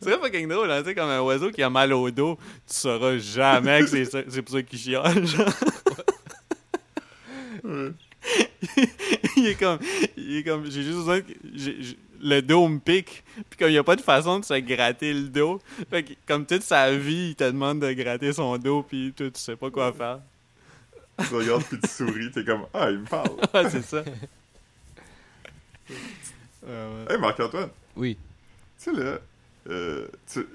C'est 0.00 0.10
vrai 0.10 0.18
fucking 0.18 0.48
drôle, 0.48 0.70
hein? 0.70 0.82
comme 0.82 1.10
un 1.10 1.20
oiseau 1.20 1.50
qui 1.52 1.62
a 1.62 1.70
mal 1.70 1.92
au 1.92 2.10
dos, 2.10 2.36
tu 2.66 2.74
sauras 2.74 3.18
jamais 3.18 3.82
que 3.84 4.04
c'est 4.04 4.42
pour 4.42 4.54
ça 4.54 4.62
qu'il 4.62 4.78
chiale, 4.78 5.24
genre. 5.26 5.48
Ouais. 7.62 7.92
il 9.36 9.46
est 9.46 9.58
comme, 9.58 9.78
il 10.16 10.36
est 10.38 10.42
comme, 10.44 10.64
j'ai 10.66 10.82
juste 10.82 10.98
besoin 10.98 11.20
que, 11.20 11.32
le 12.24 12.40
dos 12.40 12.68
me 12.68 12.78
pique, 12.78 13.24
puis 13.50 13.58
comme 13.58 13.68
il 13.68 13.72
n'y 13.72 13.78
a 13.78 13.84
pas 13.84 13.96
de 13.96 14.00
façon 14.00 14.38
de 14.38 14.44
se 14.44 14.54
gratter 14.60 15.12
le 15.12 15.28
dos, 15.28 15.60
fait 15.90 16.04
que, 16.04 16.12
comme 16.26 16.46
toute 16.46 16.62
sa 16.62 16.94
vie, 16.96 17.30
il 17.30 17.34
te 17.34 17.44
demande 17.44 17.80
de 17.80 17.92
gratter 17.92 18.32
son 18.32 18.56
dos, 18.58 18.84
puis 18.84 19.12
toi, 19.16 19.28
tu 19.30 19.40
sais 19.40 19.56
pas 19.56 19.70
quoi 19.70 19.92
faire. 19.92 20.20
Tu 21.28 21.34
regardes 21.34 21.64
puis 21.64 21.78
tu 21.80 21.88
souris, 21.90 22.30
t'es 22.30 22.44
comme 22.44 22.66
Ah, 22.72 22.90
il 22.90 22.98
me 23.00 23.06
parle. 23.06 23.30
Ouais, 23.54 23.68
c'est 23.70 23.82
ça. 23.82 24.02
Hey 27.10 27.18
Marc-Antoine, 27.18 27.70
Oui. 27.96 28.16
tu 28.78 28.84
sais 28.84 28.92
là, 28.92 29.18
euh, 29.68 30.06
tu... 30.32 30.46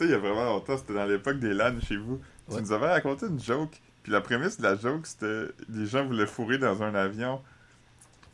il 0.00 0.10
y 0.10 0.12
a 0.14 0.18
vraiment 0.18 0.44
longtemps, 0.44 0.76
c'était 0.76 0.94
dans 0.94 1.06
l'époque 1.06 1.38
des 1.38 1.54
LAN 1.54 1.80
chez 1.80 1.96
vous. 1.96 2.20
Ouais. 2.48 2.56
Tu 2.56 2.62
nous 2.62 2.72
avais 2.72 2.88
raconté 2.88 3.26
une 3.26 3.40
joke, 3.40 3.70
puis 4.04 4.12
la 4.12 4.20
prémisse 4.20 4.58
de 4.58 4.62
la 4.62 4.76
joke 4.76 5.06
c'était 5.06 5.46
les 5.68 5.86
gens 5.86 6.06
voulaient 6.06 6.26
fourrer 6.26 6.58
dans 6.58 6.82
un 6.84 6.94
avion. 6.94 7.42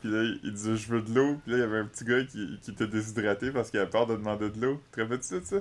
Puis 0.01 0.11
là, 0.11 0.23
il 0.43 0.53
disait 0.53 0.75
je 0.75 0.87
veux 0.89 1.01
de 1.01 1.13
l'eau, 1.13 1.39
puis 1.43 1.53
là 1.53 1.57
il 1.57 1.61
y 1.61 1.63
avait 1.63 1.79
un 1.79 1.85
petit 1.85 2.03
gars 2.03 2.23
qui, 2.23 2.59
qui 2.61 2.71
était 2.71 2.85
déshydraté 2.85 3.49
parce 3.51 3.71
qu'il 3.71 3.79
avait 3.79 3.89
peur 3.89 4.05
de 4.05 4.15
demander 4.15 4.51
de 4.51 4.61
l'eau. 4.61 4.81
Te 4.91 5.01
rappelles-tu 5.01 5.39
de 5.39 5.45
ça? 5.45 5.55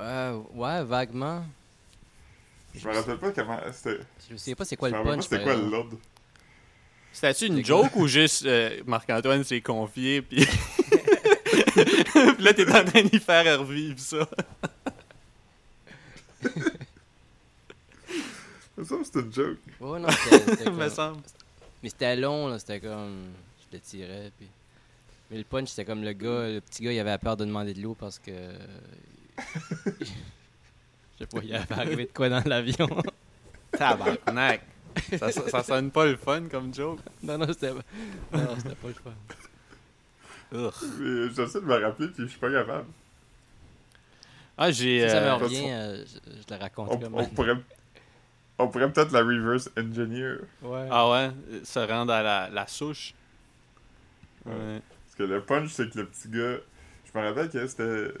Euh, 0.00 0.40
ouais, 0.54 0.84
vaguement. 0.84 1.44
Je 2.74 2.88
me 2.88 2.94
rappelle 2.94 3.18
pas 3.18 3.30
comment. 3.32 3.60
C'était. 3.72 4.00
Je 4.30 4.36
sais 4.36 4.54
pas 4.54 4.64
c'est 4.64 4.76
quoi 4.76 4.88
je 4.88 4.94
le 4.94 5.00
me 5.00 5.04
rappelle 5.04 5.18
pas 5.18 5.22
punch. 5.22 5.30
c'était 5.30 5.44
quoi 5.44 5.52
exemple. 5.52 5.70
l'ordre. 5.70 5.98
C'était-tu 7.12 7.46
une 7.46 7.56
C'est 7.58 7.64
joke 7.64 7.94
ou 7.96 8.08
juste 8.08 8.44
euh, 8.44 8.82
Marc-Antoine 8.86 9.44
s'est 9.44 9.60
confié, 9.60 10.20
puis... 10.22 10.44
puis 11.74 12.44
là, 12.44 12.54
t'es 12.54 12.68
en 12.70 12.84
train 12.84 13.02
d'y 13.02 13.18
faire 13.18 13.60
revivre 13.60 13.98
ça. 13.98 14.28
Ça, 18.82 18.96
c'était 19.04 19.20
une 19.20 19.32
joke. 19.32 19.58
Ouais, 19.80 19.98
non, 20.00 20.08
c'était- 20.10 20.64
me 20.70 20.76
comme- 20.78 20.88
semble. 20.90 21.22
Mais 21.82 21.88
c'était 21.90 22.16
long, 22.16 22.48
là, 22.48 22.58
c'était 22.58 22.80
comme. 22.80 23.26
Je 23.60 23.76
le 23.76 23.80
tirais, 23.80 24.32
puis. 24.36 24.48
Mais 25.30 25.38
le 25.38 25.44
punch, 25.44 25.68
c'était 25.68 25.84
comme 25.84 26.02
le 26.02 26.12
gars, 26.12 26.48
le 26.48 26.60
petit 26.60 26.82
gars, 26.82 26.92
il 26.92 26.98
avait 26.98 27.16
peur 27.18 27.36
de 27.36 27.44
demander 27.44 27.72
de 27.74 27.80
l'eau 27.82 27.94
parce 27.98 28.18
que. 28.18 28.32
Je 30.00 30.04
sais 31.20 31.26
pas, 31.26 31.38
il 31.44 31.54
avait 31.54 31.72
arrivé 31.74 32.06
de 32.06 32.10
quoi 32.12 32.28
dans 32.28 32.42
l'avion. 32.44 32.88
Tabarnak. 33.72 34.62
ça, 35.18 35.30
ça, 35.32 35.48
ça 35.48 35.62
sonne 35.62 35.90
pas 35.90 36.06
le 36.06 36.16
fun 36.16 36.42
comme 36.50 36.72
joke. 36.74 37.00
non, 37.22 37.38
non, 37.38 37.46
c'était. 37.48 37.72
Non, 37.72 38.56
c'était 38.56 38.74
pas 38.74 38.88
le 38.88 38.94
fun. 38.94 39.12
Mais 40.52 41.28
J'essaie 41.34 41.60
de 41.60 41.66
me 41.66 41.74
rappeler, 41.82 42.08
puis 42.08 42.24
je 42.24 42.28
suis 42.28 42.38
pas 42.38 42.50
capable. 42.50 42.86
Ah, 44.56 44.70
j'ai... 44.70 45.02
Si 45.02 45.08
ça 45.10 45.16
euh, 45.18 45.36
me 45.36 45.42
revient, 45.42 45.70
euh, 45.70 46.04
je, 46.06 46.30
je 46.48 46.54
le 46.54 46.60
raconte 46.60 46.88
On, 46.92 46.98
comme. 46.98 47.14
on 47.14 47.26
pourrait, 47.26 47.56
On 48.58 48.68
pourrait 48.68 48.90
peut-être 48.92 49.10
la 49.12 49.20
reverse 49.20 49.68
engineer. 49.76 50.36
Ouais. 50.62 50.86
Ah 50.90 51.10
ouais, 51.10 51.30
se 51.64 51.78
rendre 51.80 52.12
à 52.12 52.22
la, 52.22 52.48
la 52.50 52.66
souche? 52.66 53.12
Ouais. 54.46 54.52
Ouais. 54.52 54.82
Parce 55.06 55.14
que 55.16 55.22
le 55.24 55.40
punch, 55.42 55.70
c'est 55.72 55.90
que 55.90 55.98
le 55.98 56.06
petit 56.06 56.28
gars. 56.28 56.58
Je 57.12 57.18
me 57.18 57.24
rappelle 57.26 57.48
que 57.50 57.66
c'était 57.66 58.12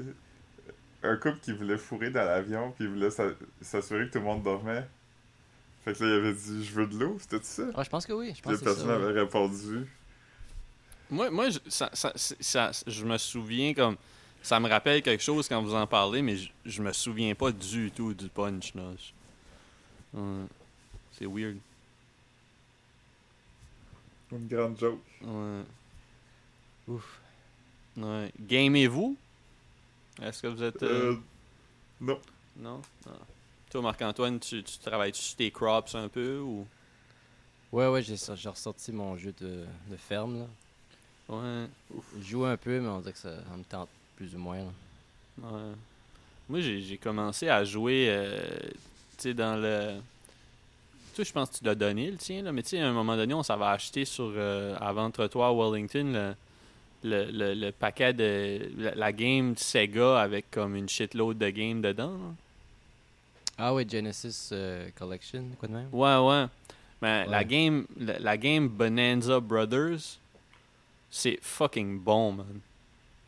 un 1.02 1.16
couple 1.16 1.38
qui 1.40 1.52
voulait 1.52 1.78
fourrer 1.78 2.10
dans 2.10 2.24
l'avion, 2.24 2.72
puis 2.72 2.84
il 2.84 2.90
voulait 2.90 3.10
s'a- 3.10 3.30
s'assurer 3.60 4.06
que 4.06 4.12
tout 4.12 4.18
le 4.18 4.24
monde 4.24 4.42
dormait. 4.42 4.86
Fait 5.84 5.92
que 5.92 6.02
là, 6.02 6.10
il 6.10 6.16
avait 6.18 6.32
dit 6.32 6.64
Je 6.64 6.72
veux 6.74 6.86
de 6.86 6.96
l'eau, 6.98 7.16
c'était 7.20 7.44
ça? 7.44 7.64
Ah, 7.74 7.82
je 7.84 7.90
pense 7.90 8.06
que 8.06 8.12
oui. 8.12 8.32
Je 8.36 8.42
pense 8.42 8.58
que 8.58 8.64
personne 8.64 8.86
ça. 8.86 9.12
répondu. 9.12 9.86
Moi, 11.10 11.30
moi 11.30 11.50
je, 11.50 11.58
ça, 11.68 11.90
ça- 11.92 12.12
ça- 12.16 12.70
je 12.86 13.04
me 13.04 13.18
souviens 13.18 13.74
comme. 13.74 13.96
Ça 14.42 14.60
me 14.60 14.68
rappelle 14.68 15.00
quelque 15.02 15.22
chose 15.22 15.48
quand 15.48 15.62
vous 15.62 15.74
en 15.74 15.86
parlez, 15.86 16.20
mais 16.22 16.36
je, 16.36 16.48
je 16.66 16.82
me 16.82 16.92
souviens 16.92 17.34
pas 17.34 17.50
du 17.50 17.90
tout 17.90 18.12
du 18.14 18.28
punch. 18.28 18.74
Là. 18.74 18.82
Ouais. 20.14 20.44
C'est 21.12 21.26
weird. 21.26 21.56
Une 24.32 24.48
grande 24.48 24.78
joke. 24.78 25.00
Ouais. 25.22 25.62
Ouf. 26.88 27.20
Ouais. 27.96 28.32
Gamez-vous? 28.40 29.16
Est-ce 30.22 30.42
que 30.42 30.48
vous 30.48 30.62
êtes. 30.62 30.82
euh, 30.82 31.12
Euh, 31.12 31.16
non. 32.00 32.20
Non? 32.56 32.82
Ah. 33.06 33.10
Toi, 33.70 33.82
Marc-Antoine, 33.82 34.38
tu, 34.40 34.62
tu 34.62 34.78
travailles-tu 34.78 35.20
sur 35.22 35.36
tes 35.36 35.50
crops 35.50 35.94
un 35.94 36.08
peu 36.08 36.38
ou? 36.38 36.66
Ouais, 37.72 37.88
ouais, 37.88 38.02
j'ai 38.02 38.16
j'ai 38.16 38.48
ressorti 38.48 38.92
mon 38.92 39.16
jeu 39.16 39.34
de, 39.40 39.64
de 39.90 39.96
ferme. 39.96 40.38
Là. 40.40 40.46
Ouais. 41.36 41.66
Je 42.18 42.22
joue 42.22 42.44
un 42.44 42.56
peu, 42.56 42.80
mais 42.80 42.88
on 42.88 43.00
dirait 43.00 43.12
que 43.12 43.18
ça 43.18 43.34
ça 43.42 43.56
me 43.56 43.64
tente 43.64 43.88
plus 44.16 44.34
ou 44.34 44.38
moins. 44.38 44.58
là. 44.58 44.70
Ouais. 45.50 45.72
Moi, 46.48 46.60
j'ai 46.60 46.80
j'ai 46.82 46.98
commencé 46.98 47.48
à 47.48 47.64
jouer, 47.64 48.06
euh, 48.10 48.38
sais, 49.22 49.34
dans 49.34 49.56
le... 49.56 49.94
Toi, 51.14 51.24
je 51.24 51.32
pense 51.32 51.50
que 51.50 51.58
tu 51.58 51.64
l'as 51.64 51.74
donné, 51.76 52.10
le 52.10 52.16
tien, 52.16 52.42
là, 52.42 52.50
mais 52.52 52.62
tu 52.62 52.70
sais, 52.70 52.80
à 52.80 52.88
un 52.88 52.92
moment 52.92 53.16
donné, 53.16 53.34
on 53.34 53.42
s'avait 53.42 53.64
acheté 53.66 54.04
sur, 54.04 54.32
euh, 54.34 54.76
à 54.80 54.92
Ventre-toi 54.92 55.52
Wellington, 55.52 56.34
le, 57.04 57.24
le, 57.24 57.30
le, 57.30 57.54
le 57.54 57.70
paquet 57.72 58.12
de... 58.12 58.70
La, 58.76 58.94
la 58.96 59.12
game 59.12 59.56
Sega 59.56 60.20
avec 60.20 60.50
comme 60.50 60.74
une 60.74 60.88
shitload 60.88 61.38
de 61.38 61.50
games 61.50 61.80
dedans. 61.82 62.12
là. 62.12 62.34
Ah 63.56 63.72
ouais, 63.74 63.86
Genesis 63.88 64.48
euh, 64.50 64.88
Collection, 64.98 65.44
quoi 65.58 65.68
de 65.68 65.74
même? 65.74 65.88
Ouais, 65.92 66.16
ouais. 66.16 66.46
Mais 67.00 67.26
la 67.26 67.38
Ouais. 67.38 67.44
game 67.44 67.86
la, 67.98 68.18
la 68.18 68.36
game 68.36 68.66
Bonanza 68.68 69.38
Brothers, 69.38 70.18
c'est 71.10 71.38
fucking 71.40 72.00
bon, 72.00 72.32
man. 72.32 72.60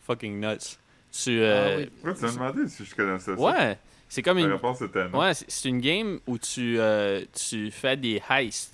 Fucking 0.04 0.40
nuts. 0.40 0.78
Tu... 1.12 1.40
euh, 1.40 1.74
Ah 1.74 1.76
oui. 1.78 1.90
Pourquoi 2.02 2.14
tu 2.14 2.22
m'as 2.38 2.50
demandé 2.52 2.68
si 2.68 2.84
je 2.84 2.94
connaissais 2.96 3.36
ça? 3.36 3.40
Ouais, 3.40 3.78
c'est 4.08 4.22
comme 4.22 4.38
La 4.38 4.44
une... 4.44 4.52
réponse 4.52 4.80
était 4.82 5.08
non. 5.08 5.18
Ouais, 5.20 5.34
c'est- 5.34 5.68
une 5.68 5.80
game 5.80 6.20
où 6.26 6.38
tu, 6.38 6.78
euh, 6.78 7.24
tu 7.32 7.70
fais 7.70 7.96
des 7.96 8.22
heists. 8.30 8.72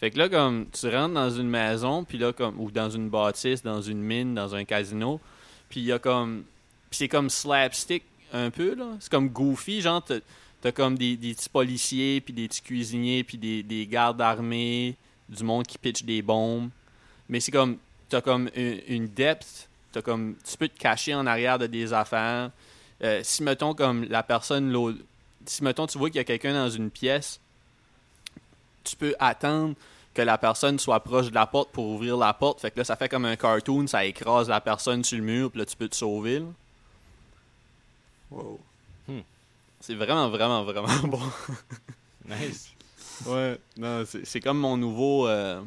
Fait 0.00 0.10
que 0.10 0.18
là, 0.18 0.28
comme, 0.28 0.66
tu 0.70 0.88
rentres 0.88 1.14
dans 1.14 1.30
une 1.30 1.48
maison, 1.48 2.04
puis 2.04 2.18
là, 2.18 2.32
comme, 2.32 2.58
ou 2.60 2.70
dans 2.70 2.90
une 2.90 3.08
bâtisse, 3.08 3.62
dans 3.62 3.80
une 3.80 4.00
mine, 4.02 4.34
dans 4.34 4.54
un 4.54 4.64
casino, 4.64 5.20
puis 5.68 5.80
il 5.80 5.86
y 5.86 5.92
a 5.92 5.98
comme. 5.98 6.44
Puis 6.90 6.98
c'est 6.98 7.08
comme 7.08 7.30
slapstick 7.30 8.02
un 8.32 8.50
peu, 8.50 8.74
là. 8.74 8.96
C'est 9.00 9.10
comme 9.10 9.28
goofy, 9.28 9.80
genre, 9.80 10.02
t'as 10.04 10.18
t'as 10.60 10.72
comme 10.72 10.96
des, 10.96 11.16
des 11.16 11.34
petits 11.34 11.48
policiers, 11.48 12.20
puis 12.20 12.32
des 12.32 12.48
petits 12.48 12.62
cuisiniers, 12.62 13.22
puis 13.22 13.36
des, 13.38 13.62
des 13.62 13.86
gardes 13.86 14.20
armés, 14.20 14.96
du 15.28 15.44
monde 15.44 15.66
qui 15.66 15.76
pitch 15.78 16.02
des 16.04 16.22
bombes. 16.22 16.70
Mais 17.28 17.40
c'est 17.40 17.52
comme. 17.52 17.78
T'as 18.08 18.20
comme 18.20 18.50
une, 18.54 18.80
une 18.88 19.06
depth, 19.08 19.68
t'as 19.92 20.02
comme. 20.02 20.34
Tu 20.48 20.56
peux 20.56 20.68
te 20.68 20.78
cacher 20.78 21.14
en 21.14 21.26
arrière 21.26 21.58
de 21.58 21.66
des 21.66 21.92
affaires. 21.92 22.50
Euh, 23.02 23.20
si, 23.24 23.42
mettons, 23.42 23.74
comme 23.74 24.04
la 24.04 24.22
personne, 24.22 24.70
l'autre- 24.70 24.98
si, 25.46 25.62
mettons, 25.64 25.86
tu 25.86 25.98
vois 25.98 26.08
qu'il 26.08 26.16
y 26.16 26.20
a 26.20 26.24
quelqu'un 26.24 26.54
dans 26.54 26.70
une 26.70 26.90
pièce, 26.90 27.40
tu 28.84 28.96
peux 28.96 29.14
attendre 29.18 29.74
que 30.14 30.22
la 30.22 30.38
personne 30.38 30.78
soit 30.78 31.00
proche 31.00 31.28
de 31.30 31.34
la 31.34 31.46
porte 31.46 31.70
pour 31.70 31.86
ouvrir 31.88 32.16
la 32.16 32.32
porte. 32.32 32.60
Fait 32.60 32.70
que 32.70 32.78
là, 32.78 32.84
ça 32.84 32.94
fait 32.96 33.08
comme 33.08 33.24
un 33.24 33.36
cartoon, 33.36 33.86
ça 33.88 34.04
écrase 34.04 34.48
la 34.48 34.60
personne 34.60 35.02
sur 35.02 35.18
le 35.18 35.24
mur, 35.24 35.50
puis 35.50 35.58
là, 35.58 35.66
tu 35.66 35.76
peux 35.76 35.88
te 35.88 35.96
sauver. 35.96 36.38
là. 36.38 36.46
Wow. 38.30 38.60
C'est 39.80 39.94
vraiment, 39.94 40.30
vraiment, 40.30 40.64
vraiment 40.64 40.96
bon. 41.08 41.20
Nice. 42.26 42.70
Ouais, 43.26 43.58
non, 43.76 44.04
c'est 44.06 44.24
c'est 44.24 44.40
comme 44.40 44.58
mon 44.58 44.76
nouveau. 44.76 45.28
euh, 45.28 45.60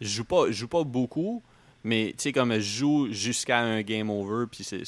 Je 0.00 0.08
joue 0.08 0.24
pas, 0.24 0.46
je 0.46 0.52
joue 0.52 0.68
pas 0.68 0.84
beaucoup, 0.84 1.42
mais 1.84 2.14
tu 2.16 2.22
sais, 2.24 2.32
comme 2.32 2.52
je 2.54 2.60
joue 2.60 3.12
jusqu'à 3.12 3.60
un 3.60 3.82
game 3.82 4.10
over, 4.10 4.46
puis 4.50 4.64
c'est 4.64 4.78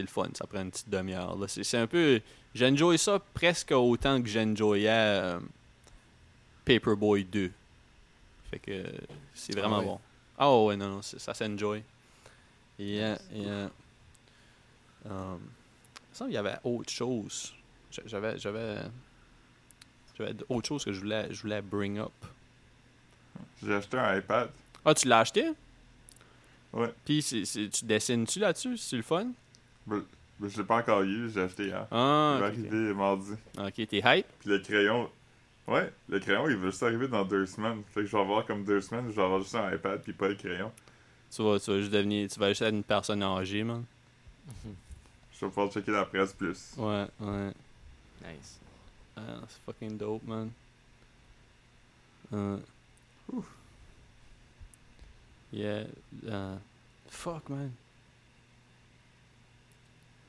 le 0.00 0.06
fun, 0.06 0.28
ça 0.34 0.46
prend 0.46 0.60
une 0.62 0.70
petite 0.70 0.90
demi-heure. 0.90 1.36
là. 1.36 1.46
C'est 1.48 1.64
c'est 1.64 1.78
un 1.78 1.86
peu. 1.86 2.20
J'enjoy 2.54 2.98
ça 2.98 3.18
presque 3.34 3.70
autant 3.72 4.20
que 4.22 4.28
j'enjoyais 4.28 4.88
euh, 4.90 5.40
Paperboy 6.64 7.24
2. 7.24 7.50
Fait 8.50 8.58
que 8.58 8.84
c'est 9.34 9.56
vraiment 9.56 9.76
Ah 9.76 9.80
ouais. 9.80 9.84
bon. 9.86 10.00
Ah 10.38 10.62
ouais, 10.64 10.76
non, 10.76 10.88
non, 10.88 11.02
ça 11.02 11.32
s'enjoy. 11.34 11.82
Yeah, 12.78 13.18
yeah. 13.32 13.70
Um, 15.08 15.40
il 15.40 16.10
me 16.10 16.14
semble 16.14 16.30
qu'il 16.30 16.34
y 16.34 16.38
avait 16.38 16.56
autre 16.64 16.90
chose. 16.92 17.54
J'a- 17.90 18.02
J'avais. 18.06 18.38
J'avais. 18.38 18.76
J'avais 20.18 20.34
autre 20.48 20.66
chose 20.68 20.84
que 20.84 20.92
je 20.92 21.00
voulais, 21.00 21.28
je 21.32 21.42
voulais 21.42 21.60
bring 21.60 21.98
up. 21.98 22.10
J'ai 23.62 23.74
acheté 23.74 23.98
un 23.98 24.16
iPad. 24.18 24.50
Ah, 24.84 24.94
tu 24.94 25.08
l'as 25.08 25.20
acheté? 25.20 25.50
Ouais. 26.76 26.92
Puis 27.04 27.22
c'est- 27.22 27.44
c'est- 27.44 27.68
tu 27.70 27.84
dessines-tu 27.84 28.38
là-dessus? 28.38 28.76
C'est 28.76 28.96
le 28.96 29.02
fun? 29.02 29.28
Mais 29.86 29.96
mais 30.38 30.48
je 30.50 30.58
l'ai 30.58 30.64
pas 30.64 30.76
encore 30.76 31.02
eu, 31.02 31.30
j'ai 31.30 31.40
acheté 31.40 31.64
hier. 31.66 31.86
Ah, 31.90 32.34
il 32.36 32.40
va 32.40 32.46
arriver 32.46 32.92
mardi. 32.94 33.32
ok. 33.58 33.72
T'es 33.88 34.02
hype? 34.04 34.26
Puis 34.40 34.50
le 34.50 34.58
crayon. 34.58 35.08
Ouais, 35.66 35.90
le 36.08 36.20
crayon, 36.20 36.48
il 36.48 36.56
va 36.56 36.66
juste 36.66 36.82
arriver 36.82 37.08
dans 37.08 37.24
deux 37.24 37.46
semaines. 37.46 37.82
Fait 37.92 38.00
que 38.00 38.06
je 38.06 38.12
vais 38.12 38.20
avoir 38.22 38.44
comme 38.46 38.62
deux 38.64 38.80
semaines, 38.80 39.06
je 39.10 39.16
vais 39.16 39.22
avoir 39.22 39.40
juste 39.40 39.54
un 39.54 39.74
iPad 39.74 40.00
puis 40.02 40.12
pas 40.12 40.28
le 40.28 40.34
crayon. 40.36 40.70
Tu 41.34 41.42
vas, 41.42 41.58
tu 41.58 41.70
vas 41.72 41.78
juste 41.80 41.90
devenir. 41.92 42.28
Tu 42.30 42.38
vas 42.38 42.50
juste 42.50 42.62
être 42.62 42.72
une 42.74 42.84
personne 42.84 43.22
âgée, 43.22 43.64
man. 43.64 43.84
Je 45.38 45.44
vais 45.44 45.50
pouvoir 45.50 45.70
checker 45.70 45.90
la 45.90 46.04
presse 46.06 46.32
plus. 46.32 46.72
Ouais, 46.78 47.06
ouais. 47.20 47.52
Nice. 48.22 48.58
Ah, 49.16 49.20
c'est 49.48 49.60
fucking 49.66 49.98
dope, 49.98 50.22
man. 50.26 50.50
Uh, 52.32 52.56
yeah. 55.56 55.84
uh, 56.28 56.58
fuck, 57.08 57.48
man. 57.48 57.72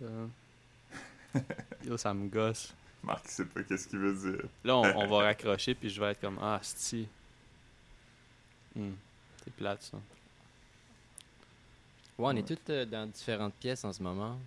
Uh, 0.02 0.28
yo, 1.86 1.98
ça 1.98 2.14
me 2.14 2.28
gosse. 2.30 2.74
Marc, 3.04 3.24
il 3.26 3.32
sait 3.32 3.46
pas 3.46 3.64
qu'est-ce 3.64 3.88
qu'il 3.88 4.00
veut 4.00 4.14
dire. 4.32 4.44
Là, 4.64 4.76
on, 4.78 4.84
on 5.04 5.08
va 5.08 5.18
raccrocher, 5.26 5.76
puis 5.76 5.90
je 5.90 6.00
vais 6.00 6.12
être 6.12 6.22
comme 6.22 6.38
Ah, 6.42 6.60
sti. 6.62 7.08
Hmm, 8.76 8.92
C'est 9.44 9.54
plate, 9.54 9.82
ça. 9.84 9.98
Ouais, 12.18 12.26
on 12.34 12.36
est 12.36 12.48
tous 12.48 12.72
euh, 12.72 12.86
dans 12.86 13.08
différentes 13.08 13.54
pièces 13.56 13.84
en 13.86 13.94
ce 13.94 14.02
moment. 14.02 14.38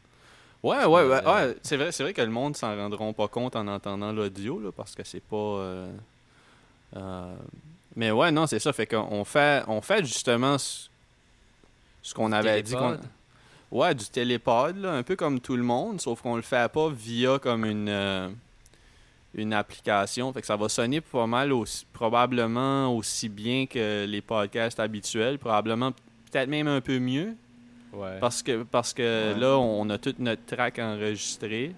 Ouais, 0.62 0.84
ouais, 0.84 1.04
ouais. 1.06 1.20
Euh, 1.24 1.48
ouais. 1.50 1.56
C'est 1.62 1.76
vrai, 1.76 1.90
c'est 1.92 2.02
vrai 2.02 2.12
que 2.12 2.20
le 2.22 2.30
monde 2.30 2.56
s'en 2.56 2.74
rendront 2.76 3.12
pas 3.12 3.28
compte 3.28 3.56
en 3.56 3.66
entendant 3.68 4.12
l'audio, 4.12 4.60
là, 4.60 4.72
parce 4.72 4.94
que 4.94 5.04
c'est 5.04 5.20
pas. 5.22 5.36
euh, 5.36 5.92
euh, 6.96 7.36
mais 7.96 8.10
ouais, 8.10 8.30
non, 8.30 8.46
c'est 8.46 8.58
ça. 8.58 8.72
Fait 8.72 8.86
qu'on 8.86 9.24
fait, 9.24 9.62
on 9.68 9.80
fait 9.80 10.04
justement 10.04 10.58
ce, 10.58 10.88
ce 12.02 12.14
qu'on 12.14 12.32
avait 12.32 12.62
dit. 12.62 12.74
qu'on-? 12.74 12.98
Ouais, 13.70 13.94
du 13.94 14.04
télépod, 14.06 14.76
là, 14.78 14.92
un 14.94 15.02
peu 15.02 15.14
comme 15.16 15.38
tout 15.40 15.56
le 15.56 15.62
monde, 15.62 16.00
sauf 16.00 16.22
qu'on 16.22 16.36
le 16.36 16.42
fait 16.42 16.70
pas 16.72 16.88
via 16.90 17.38
comme 17.38 17.64
une, 17.64 17.88
euh, 17.88 18.28
une 19.34 19.52
application. 19.52 20.32
Fait 20.32 20.40
que 20.40 20.46
ça 20.46 20.56
va 20.56 20.68
sonner 20.68 21.00
pas 21.00 21.26
mal 21.28 21.52
aussi, 21.52 21.86
probablement 21.92 22.94
aussi 22.96 23.28
bien 23.28 23.66
que 23.66 24.04
les 24.06 24.20
podcasts 24.22 24.80
habituels, 24.80 25.38
probablement 25.38 25.92
peut-être 25.92 26.48
même 26.48 26.66
un 26.68 26.80
peu 26.80 26.98
mieux. 26.98 27.36
Ouais. 27.92 28.18
Parce 28.20 28.42
que, 28.42 28.62
parce 28.64 28.92
que 28.92 29.34
Ouais. 29.34 29.38
là, 29.40 29.56
on 29.58 29.88
a 29.90 29.98
toute 29.98 30.18
notre 30.18 30.44
track 30.46 30.78
enregistré. 30.80 31.74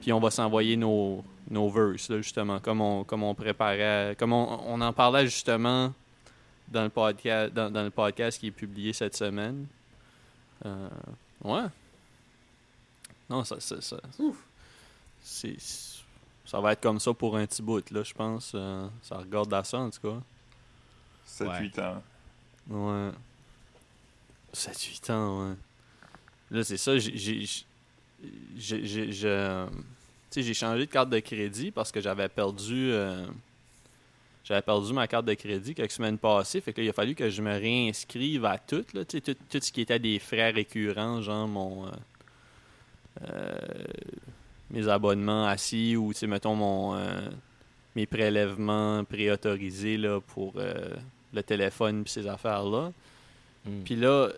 Puis 0.00 0.12
on 0.12 0.20
va 0.20 0.30
s'envoyer 0.30 0.76
nos, 0.76 1.24
nos 1.50 1.68
verses, 1.70 2.08
là, 2.08 2.16
justement, 2.18 2.58
comme 2.60 2.80
on, 2.80 3.04
comme 3.04 3.22
on 3.22 3.34
préparait. 3.34 4.16
Comme 4.18 4.32
on, 4.32 4.60
on 4.66 4.80
en 4.80 4.92
parlait 4.92 5.26
justement 5.26 5.92
dans 6.68 6.82
le, 6.84 6.88
podcast, 6.90 7.52
dans, 7.52 7.70
dans 7.70 7.82
le 7.84 7.90
podcast 7.90 8.38
qui 8.40 8.48
est 8.48 8.52
publié 8.52 8.92
cette 8.92 9.16
semaine. 9.16 9.66
Euh, 10.64 10.88
ouais. 11.44 11.66
Non, 13.30 13.44
ça, 13.44 13.60
ça, 13.60 13.80
ça, 13.80 13.96
c'est, 15.22 15.56
ça 16.44 16.60
va 16.60 16.72
être 16.72 16.80
comme 16.80 16.98
ça 17.00 17.12
pour 17.12 17.36
un 17.36 17.46
petit 17.46 17.62
bout, 17.62 17.88
là, 17.90 18.02
je 18.02 18.14
pense. 18.14 18.52
Euh, 18.54 18.88
ça 19.02 19.18
regarde 19.18 19.52
à 19.52 19.62
ça, 19.64 19.78
en 19.78 19.90
tout 19.90 20.00
cas. 20.00 20.20
7-8 21.26 21.80
ans. 21.80 22.02
Ouais. 22.68 23.10
7-8 24.52 25.12
ans, 25.12 25.48
ouais. 25.50 25.54
Là, 26.50 26.64
c'est 26.64 26.76
ça, 26.76 26.96
j'ai. 26.98 27.16
j'ai- 27.16 27.44
j'ai- 28.56 28.86
j'ai- 28.86 29.12
je- 29.12 29.66
Tu 29.66 29.72
sais, 30.30 30.42
j'ai 30.42 30.54
changé 30.54 30.86
de 30.86 30.90
carte 30.90 31.10
de 31.10 31.18
crédit 31.18 31.70
parce 31.70 31.92
que 31.92 32.00
j'avais 32.00 32.28
perdu. 32.28 32.90
euh, 32.92 33.26
j'avais 34.44 34.62
perdu 34.62 34.92
ma 34.92 35.06
carte 35.08 35.26
de 35.26 35.34
crédit 35.34 35.74
quelques 35.74 35.90
semaines 35.92 36.18
passées. 36.18 36.60
Fait 36.60 36.72
que 36.72 36.80
là, 36.80 36.86
il 36.86 36.90
a 36.90 36.92
fallu 36.92 37.14
que 37.14 37.30
je 37.30 37.42
me 37.42 37.50
réinscrive 37.50 38.44
à 38.44 38.58
tout, 38.58 38.84
là. 38.94 39.04
Tout, 39.04 39.20
tout 39.20 39.60
ce 39.60 39.72
qui 39.72 39.80
était 39.80 39.98
des 39.98 40.18
frais 40.18 40.50
récurrents, 40.50 41.20
genre 41.22 41.48
mon. 41.48 41.86
euh, 41.86 41.90
euh, 43.28 43.56
mes 44.70 44.88
abonnements 44.88 45.46
assis 45.46 45.96
ou, 45.96 46.12
mettons 46.22 46.54
mon. 46.54 46.96
mes 47.94 48.06
prélèvements 48.06 49.04
préautorisés 49.04 49.96
là, 49.96 50.20
pour 50.20 50.54
le 51.32 51.42
téléphone 51.42 52.02
et 52.04 52.08
ces 52.08 52.26
affaires-là. 52.26 52.92
Hmm. 53.64 53.82
Puis 53.84 53.96
là, 53.96 54.28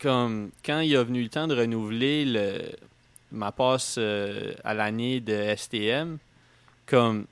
comme 0.00 0.50
quand 0.64 0.80
il 0.80 0.96
a 0.96 1.02
venu 1.04 1.22
le 1.22 1.28
temps 1.28 1.46
de 1.46 1.54
renouveler 1.54 2.24
le, 2.24 2.72
ma 3.32 3.50
passe 3.52 3.96
euh, 3.98 4.54
à 4.64 4.74
l'année 4.74 5.20
de 5.20 5.54
STM, 5.56 6.18
comme, 6.86 7.24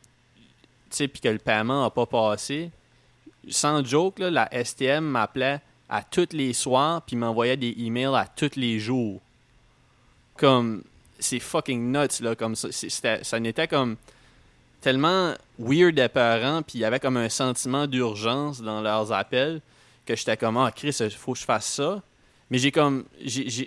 tu 0.90 0.96
sais, 0.96 1.08
puis 1.08 1.20
que 1.20 1.28
le 1.28 1.38
paiement 1.38 1.82
n'a 1.82 1.90
pas 1.90 2.06
passé, 2.06 2.70
sans 3.48 3.84
joke, 3.84 4.18
là, 4.18 4.30
la 4.30 4.64
STM 4.64 5.04
m'appelait 5.04 5.60
à 5.88 6.02
tous 6.02 6.28
les 6.32 6.52
soirs, 6.52 7.02
puis 7.02 7.16
m'envoyait 7.16 7.56
des 7.56 7.74
emails 7.78 8.14
à 8.14 8.26
tous 8.26 8.56
les 8.56 8.78
jours. 8.78 9.20
Comme, 10.36 10.82
c'est 11.18 11.40
fucking 11.40 11.92
nuts, 11.92 12.20
là, 12.20 12.34
comme 12.34 12.54
ça. 12.54 12.68
Ça 13.22 13.40
n'était 13.40 13.68
comme 13.68 13.96
tellement 14.80 15.34
weird 15.58 15.98
et 15.98 16.08
puis 16.08 16.78
il 16.78 16.80
y 16.80 16.84
avait 16.84 17.00
comme 17.00 17.18
un 17.18 17.28
sentiment 17.28 17.86
d'urgence 17.86 18.62
dans 18.62 18.80
leurs 18.80 19.12
appels, 19.12 19.60
que 20.06 20.16
j'étais 20.16 20.36
comme, 20.36 20.56
ah, 20.56 20.70
Chris, 20.74 20.96
il 21.00 21.10
faut 21.10 21.34
que 21.34 21.38
je 21.38 21.44
fasse 21.44 21.66
ça. 21.66 22.02
Mais 22.50 22.58
j'ai 22.58 22.72
comme, 22.72 23.04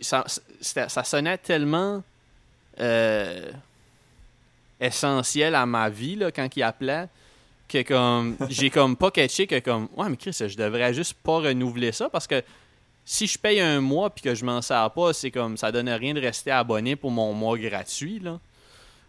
ça 0.02 1.04
sonnait 1.04 1.38
tellement 1.38 2.04
euh, 2.80 3.52
essentiel 4.80 5.56
à 5.56 5.66
ma 5.66 5.90
vie, 5.90 6.16
là, 6.16 6.32
quand 6.32 6.48
il 6.56 6.64
appelait, 6.64 7.08
que 7.68 7.82
comme 7.82 8.38
j'ai 8.50 8.70
comme 8.70 8.96
pas 8.96 9.12
catché 9.12 9.48
que 9.48 9.60
comme 9.60 9.88
ouais 9.96 10.10
mais 10.10 10.18
Chris 10.18 10.38
je 10.40 10.58
devrais 10.58 10.94
juste 10.94 11.16
pas 11.16 11.40
renouveler 11.40 11.92
ça 11.92 12.10
parce 12.10 12.28
que 12.28 12.44
si 13.06 13.28
je 13.28 13.38
paye 13.38 13.60
un 13.60 13.82
mois 13.82 14.10
puis 14.10 14.24
que 14.24 14.36
je 14.36 14.46
m'en 14.46 14.62
sers 14.62 14.92
pas 14.92 15.14
c'est 15.14 15.32
comme 15.32 15.58
ça 15.58 15.72
donne 15.72 15.90
rien 15.90 16.14
de 16.14 16.22
rester 16.22 16.52
abonné 16.52 16.96
pour 16.96 17.12
mon 17.12 17.34
mois 17.34 17.58
gratuit 17.58 18.20
là. 18.20 18.40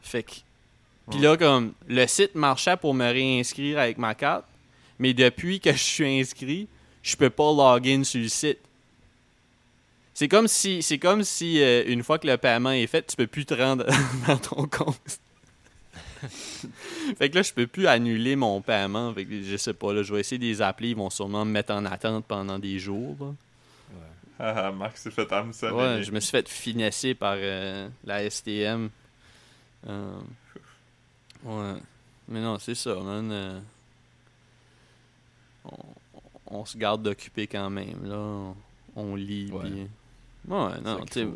Fait 0.02 0.22
que 0.22 0.32
puis 1.10 1.20
là 1.20 1.36
comme 1.36 1.72
le 1.86 2.06
site 2.06 2.34
marchait 2.34 2.76
pour 2.76 2.94
me 2.94 3.06
réinscrire 3.06 3.78
avec 3.78 3.98
ma 3.98 4.14
carte 4.14 4.44
mais 4.98 5.12
depuis 5.12 5.60
que 5.60 5.72
je 5.72 5.82
suis 5.82 6.20
inscrit 6.20 6.68
je 7.02 7.16
peux 7.16 7.30
pas 7.30 7.52
login 7.52 8.02
sur 8.04 8.20
le 8.20 8.28
site 8.28 8.58
c'est 10.14 10.28
comme 10.28 10.48
si 10.48 10.82
c'est 10.82 10.98
comme 10.98 11.22
si 11.24 11.60
euh, 11.62 11.82
une 11.86 12.02
fois 12.02 12.18
que 12.18 12.26
le 12.26 12.36
paiement 12.38 12.70
est 12.70 12.86
fait 12.86 13.06
tu 13.06 13.16
peux 13.16 13.26
plus 13.26 13.44
te 13.46 13.54
rendre 13.54 13.84
dans 14.26 14.36
ton 14.38 14.66
compte 14.66 15.20
fait 17.18 17.28
que 17.28 17.34
là, 17.34 17.42
je 17.42 17.52
peux 17.52 17.66
plus 17.66 17.86
annuler 17.86 18.34
mon 18.34 18.62
paiement. 18.62 19.12
Fait 19.12 19.26
que 19.26 19.42
je 19.42 19.56
sais 19.58 19.74
pas, 19.74 19.92
là, 19.92 20.02
je 20.02 20.14
vais 20.14 20.20
essayer 20.20 20.38
de 20.38 20.44
les 20.44 20.62
appeler. 20.62 20.90
Ils 20.90 20.96
vont 20.96 21.10
sûrement 21.10 21.44
me 21.44 21.50
mettre 21.50 21.74
en 21.74 21.84
attente 21.84 22.24
pendant 22.24 22.58
des 22.58 22.78
jours. 22.78 23.14
là. 23.20 23.34
Ah, 24.38 24.72
Marc 24.72 24.96
s'est 24.96 25.10
fait 25.10 25.30
hameçonner. 25.30 25.74
Ouais, 25.76 26.02
je 26.02 26.10
me 26.10 26.20
suis 26.20 26.30
fait 26.30 26.48
finesser 26.48 27.14
par 27.14 27.34
euh, 27.36 27.88
la 28.04 28.28
STM. 28.30 28.88
Euh, 29.86 30.16
ouais. 31.44 31.74
Mais 32.28 32.40
non, 32.40 32.58
c'est 32.58 32.74
ça, 32.74 32.94
man. 32.94 33.30
euh, 33.30 33.60
on, 35.66 35.76
on 36.60 36.64
se 36.64 36.78
garde 36.78 37.02
d'occuper 37.02 37.46
quand 37.46 37.68
même, 37.68 38.02
là. 38.06 38.16
On, 38.16 38.54
on 38.96 39.14
lit, 39.14 39.50
Ouais. 39.52 39.60
puis- 39.70 39.86
Ouais, 40.48 40.80
non, 40.82 41.00
tu 41.06 41.12
sais. 41.20 41.26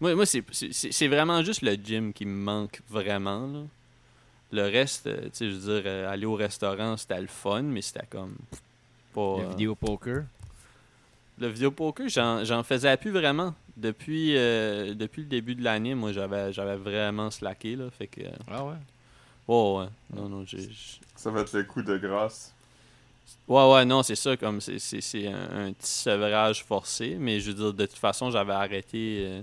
Moi, 0.00 0.14
moi 0.14 0.26
c'est- 0.26 1.08
vraiment 1.08 1.42
juste 1.42 1.62
le 1.62 1.74
gym 1.74 2.12
qui 2.12 2.26
me 2.26 2.34
manque 2.34 2.80
vraiment, 2.88 3.46
là. 3.46 3.60
Le 4.50 4.62
reste, 4.62 5.06
euh, 5.06 5.22
tu 5.24 5.30
sais, 5.32 5.50
je 5.50 5.54
veux 5.56 5.80
dire, 5.80 5.82
euh, 5.86 6.10
aller 6.12 6.26
au 6.26 6.34
restaurant, 6.34 6.96
c'était 6.96 7.20
le 7.20 7.26
fun, 7.26 7.62
mais 7.62 7.80
c'était 7.80 8.06
comme 8.10 8.34
pas... 9.14 9.36
Le 9.38 9.44
euh, 9.44 9.48
vidéo 9.50 9.74
poker? 9.74 10.24
le 11.38 11.48
vidéo 11.48 11.70
poker, 11.70 12.08
j'en 12.08 12.44
j'en 12.44 12.62
faisais 12.62 12.96
plus 12.96 13.10
vraiment. 13.10 13.54
Depuis, 13.76 14.36
euh, 14.36 14.94
depuis 14.94 15.22
le 15.22 15.28
début 15.28 15.54
de 15.54 15.64
l'année, 15.64 15.94
moi, 15.94 16.12
j'avais 16.12 16.52
j'avais 16.52 16.76
vraiment 16.76 17.30
slacké, 17.30 17.74
là. 17.76 17.90
Fait 17.90 18.06
que. 18.06 18.20
Ah 18.48 18.64
ouais? 18.64 18.74
ouais, 19.48 19.78
ouais. 19.78 19.88
Non, 20.14 20.28
non, 20.28 20.44
j'ai. 20.44 20.60
j'ai- 20.60 21.00
Ça 21.16 21.30
va 21.30 21.40
être 21.40 21.56
le 21.56 21.64
coup 21.64 21.82
de 21.82 21.96
grâce. 21.96 22.54
Ouais, 23.48 23.72
ouais, 23.72 23.84
non, 23.84 24.02
c'est 24.02 24.14
ça, 24.16 24.36
comme 24.36 24.60
c'est- 24.60 24.78
c'est 24.78 25.00
c'est 25.00 25.26
un, 25.26 25.66
un 25.66 25.72
petit 25.72 25.90
sevrage 25.92 26.64
forcé. 26.64 27.16
Mais 27.18 27.40
je 27.40 27.50
veux 27.50 27.56
dire, 27.56 27.72
de 27.74 27.86
toute 27.86 27.98
façon, 27.98 28.30
j'avais 28.30 28.52
arrêté. 28.52 29.24
euh, 29.26 29.42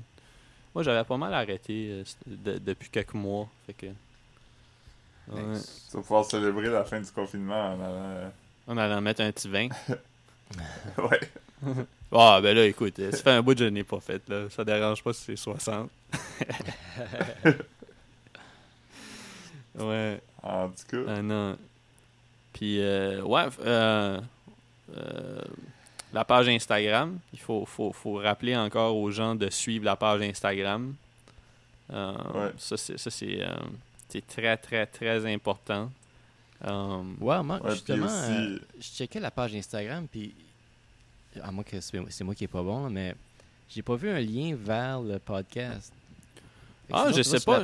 Moi, 0.75 0.83
j'avais 0.83 1.03
pas 1.03 1.17
mal 1.17 1.33
arrêté 1.33 1.87
euh, 1.91 2.03
de- 2.27 2.57
depuis 2.59 2.89
quelques 2.89 3.13
mois. 3.15 3.47
Fait 3.65 3.73
que. 3.73 3.85
Ouais. 3.87 5.59
Tu 5.91 5.95
vas 5.97 6.01
pouvoir 6.01 6.25
célébrer 6.25 6.69
la 6.69 6.83
fin 6.85 6.99
du 7.01 7.11
confinement 7.11 7.55
en 7.73 7.73
allant. 7.73 7.83
euh, 7.85 8.29
On 8.67 8.77
allait 8.77 8.93
en 8.95 9.01
mettre 9.01 9.21
un 9.21 9.31
petit 9.31 9.49
vin. 9.49 9.69
Ouais. 10.97 11.19
Ah, 12.11 12.39
ben 12.41 12.55
là, 12.55 12.65
écoute, 12.65 12.95
ça 13.11 13.17
fait 13.17 13.29
un 13.29 13.41
bout 13.43 13.53
que 13.53 13.59
je 13.59 13.65
n'ai 13.65 13.83
pas 13.83 13.99
fait, 13.99 14.27
là. 14.29 14.49
Ça 14.49 14.65
dérange 14.65 15.03
pas 15.03 15.13
si 15.13 15.25
c'est 15.25 15.35
60. 15.35 15.91
ouais. 19.77 20.21
En 20.41 20.69
tout 20.69 20.83
cas. 21.05 21.11
Ah 21.17 21.21
non. 21.21 21.57
Puis, 22.53 22.79
euh, 22.81 23.21
ouais, 23.21 23.45
euh, 23.61 24.19
euh, 24.97 25.41
la 26.13 26.25
page 26.25 26.47
Instagram, 26.49 27.19
il 27.33 27.39
faut, 27.39 27.65
faut, 27.65 27.91
faut 27.93 28.15
rappeler 28.15 28.55
encore 28.57 28.95
aux 28.97 29.11
gens 29.11 29.35
de 29.35 29.49
suivre 29.49 29.85
la 29.85 29.95
page 29.95 30.21
Instagram. 30.21 30.95
Euh, 31.91 32.13
Ouais. 32.33 32.51
Ça, 32.57 32.77
c'est 32.77 32.97
ça, 32.97 33.09
c'est, 33.09 33.41
euh, 33.43 33.55
c'est 34.09 34.25
très, 34.25 34.57
très, 34.57 34.85
très 34.85 35.31
important. 35.31 35.91
Euh, 36.65 37.03
Ouais, 37.19 37.41
moi, 37.43 37.59
Ouais, 37.63 37.71
justement, 37.71 38.05
aussi- 38.05 38.31
euh, 38.31 38.59
je 38.79 38.87
checkais 38.87 39.19
la 39.19 39.31
page 39.31 39.55
Instagram, 39.55 40.07
puis 40.11 40.33
à 41.41 41.51
moins 41.51 41.63
que 41.63 41.79
c'est 41.79 41.97
c'est 42.09 42.23
moi 42.23 42.35
qui 42.35 42.43
est 42.45 42.47
pas 42.47 42.63
bon, 42.63 42.83
là, 42.85 42.89
mais 42.89 43.15
j'ai 43.69 43.81
pas 43.83 43.95
vu 43.95 44.09
un 44.09 44.19
lien 44.19 44.55
vers 44.59 44.99
le 45.01 45.19
podcast. 45.19 45.93
Ah, 46.91 47.11
je 47.15 47.21
sais 47.21 47.39
pas. 47.39 47.61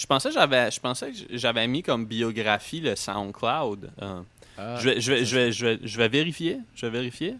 Je, 0.00 0.06
pensais 0.06 0.28
que 0.30 0.34
j'avais, 0.34 0.70
je 0.70 0.80
pensais 0.80 1.10
que 1.12 1.18
j'avais 1.36 1.66
mis 1.66 1.82
comme 1.82 2.06
biographie 2.06 2.80
le 2.80 2.96
SoundCloud. 2.96 3.90
Euh, 4.00 4.22
Ah, 4.56 4.76
je, 4.78 4.88
vais, 4.90 5.00
je, 5.00 5.12
vais, 5.12 5.24
je, 5.24 5.36
vais, 5.36 5.52
je, 5.52 5.66
vais, 5.66 5.78
je 5.82 5.96
vais 5.98 6.08
vérifier. 6.08 6.58
Je 6.74 6.86
vais 6.86 6.92
vérifier. 6.92 7.36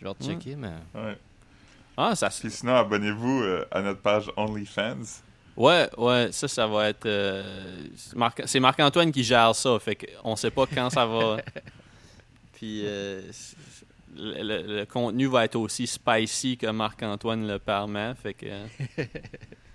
je 0.00 0.04
vais 0.04 0.10
rechecker, 0.10 0.56
mais. 0.56 0.72
Ouais. 0.94 1.16
Ah, 1.96 2.14
ça, 2.16 2.30
se- 2.30 2.40
Puis 2.40 2.50
sinon, 2.50 2.74
abonnez-vous 2.76 3.42
euh, 3.42 3.64
à 3.70 3.80
notre 3.82 4.00
page 4.00 4.30
OnlyFans. 4.36 5.20
Ouais, 5.56 5.88
ouais, 5.96 6.28
ça, 6.32 6.48
ça 6.48 6.66
va 6.66 6.88
être. 6.88 7.06
euh, 7.06 7.76
c'est 7.96 8.16
Marc- 8.16 8.42
c'est 8.46 8.60
Marc-Antoine 8.60 9.12
qui 9.12 9.22
gère 9.22 9.54
ça, 9.54 9.78
fait 9.78 9.94
qu'on 10.22 10.34
sait 10.36 10.50
pas 10.50 10.66
quand 10.66 10.90
ça 10.90 11.06
va. 11.06 11.36
Puis 12.54 12.82
euh, 12.84 13.22
le, 14.16 14.42
le- 14.42 14.76
le 14.78 14.86
contenu 14.86 15.26
va 15.26 15.44
être 15.44 15.56
aussi 15.56 15.86
spicy 15.86 16.56
que 16.56 16.66
Marc-Antoine 16.66 17.46
le 17.46 17.58
permet, 17.58 18.14
fait 18.20 18.34
que. 18.34 18.46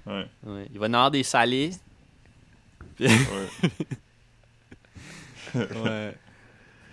Ouais. 0.05 0.25
ouais, 0.43 0.65
Il 0.73 0.79
va 0.79 0.87
y 0.87 0.89
avoir 0.89 1.11
des 1.11 1.21
salés. 1.23 1.69
Ouais. 2.99 3.09
Ouais. 5.55 6.15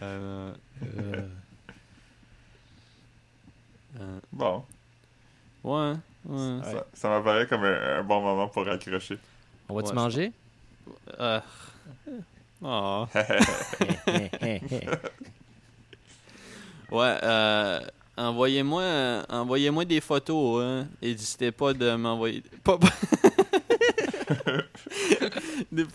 Euh, 0.03 0.53
euh, 0.83 1.23
Bon. 4.33 4.65
ouais, 5.65 5.93
ouais. 6.27 6.61
Ça, 6.65 6.87
ça 6.95 7.09
m'apparaît 7.09 7.47
comme 7.47 7.65
un, 7.65 7.99
un 7.99 8.03
bon 8.03 8.21
moment 8.23 8.49
pour 8.49 8.65
raccrocher. 8.67 9.19
On 9.69 9.75
va-tu 9.75 9.89
Ouais, 9.89 9.95
manger? 9.95 10.33
Euh, 11.19 11.41
oh. 12.63 13.07
Ouais, 16.91 17.19
euh, 17.23 17.81
envoyez-moi 18.17 18.83
euh, 18.83 19.23
envoyez-moi 19.29 19.85
des 19.85 20.01
photos, 20.01 20.63
hein. 20.63 20.87
N'hésitez 21.03 21.51
pas 21.51 21.73
de 21.73 21.95
m'envoyer 21.97 22.43
pas 22.63 22.79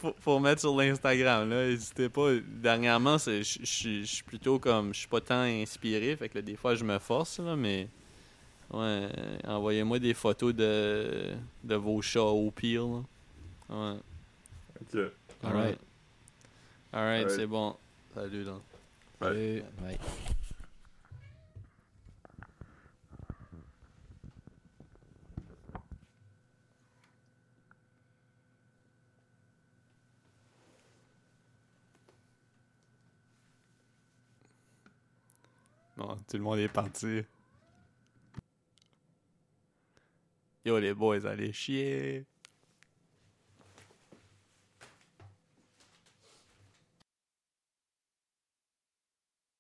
pour, 0.02 0.14
pour 0.16 0.42
mettre 0.42 0.62
sur 0.62 0.76
l'Instagram 0.76 1.50
là, 1.50 1.68
n'hésitez 1.68 2.10
pas. 2.10 2.32
Dernièrement, 2.46 3.18
c'est 3.18 3.44
je 3.44 4.04
suis 4.04 4.24
plutôt 4.24 4.60
comme 4.60 4.94
je 4.94 5.00
suis 5.00 5.08
pas 5.08 5.22
tant 5.22 5.42
inspiré, 5.42 6.16
fait 6.16 6.30
que 6.30 6.38
là, 6.38 6.42
des 6.42 6.56
fois 6.56 6.76
je 6.76 6.84
me 6.84 6.98
force 7.00 7.40
là, 7.40 7.56
mais 7.56 7.88
ouais, 8.74 9.08
envoyez-moi 9.46 10.00
des 10.00 10.14
photos 10.14 10.54
de 10.54 11.34
de 11.64 11.76
vos 11.76 12.02
chats 12.02 12.22
au 12.24 12.52
pire. 12.52 12.86
là. 12.86 13.04
Ouais. 13.70 13.98
Ok. 14.82 15.00
Alright. 15.44 15.80
Alright, 16.94 17.24
Alright. 17.24 17.30
c'est 17.32 17.48
bon. 17.48 17.76
Salut 18.14 18.44
là. 18.44 18.54
Salut. 19.22 19.64
Bye. 19.82 19.98
Tout 36.28 36.38
le 36.38 36.44
monde 36.44 36.60
est 36.60 36.68
parti. 36.68 37.22
Yo 40.66 40.80
les 40.80 40.94
boys, 40.94 41.26
allez 41.26 41.54
chier. 41.54 42.26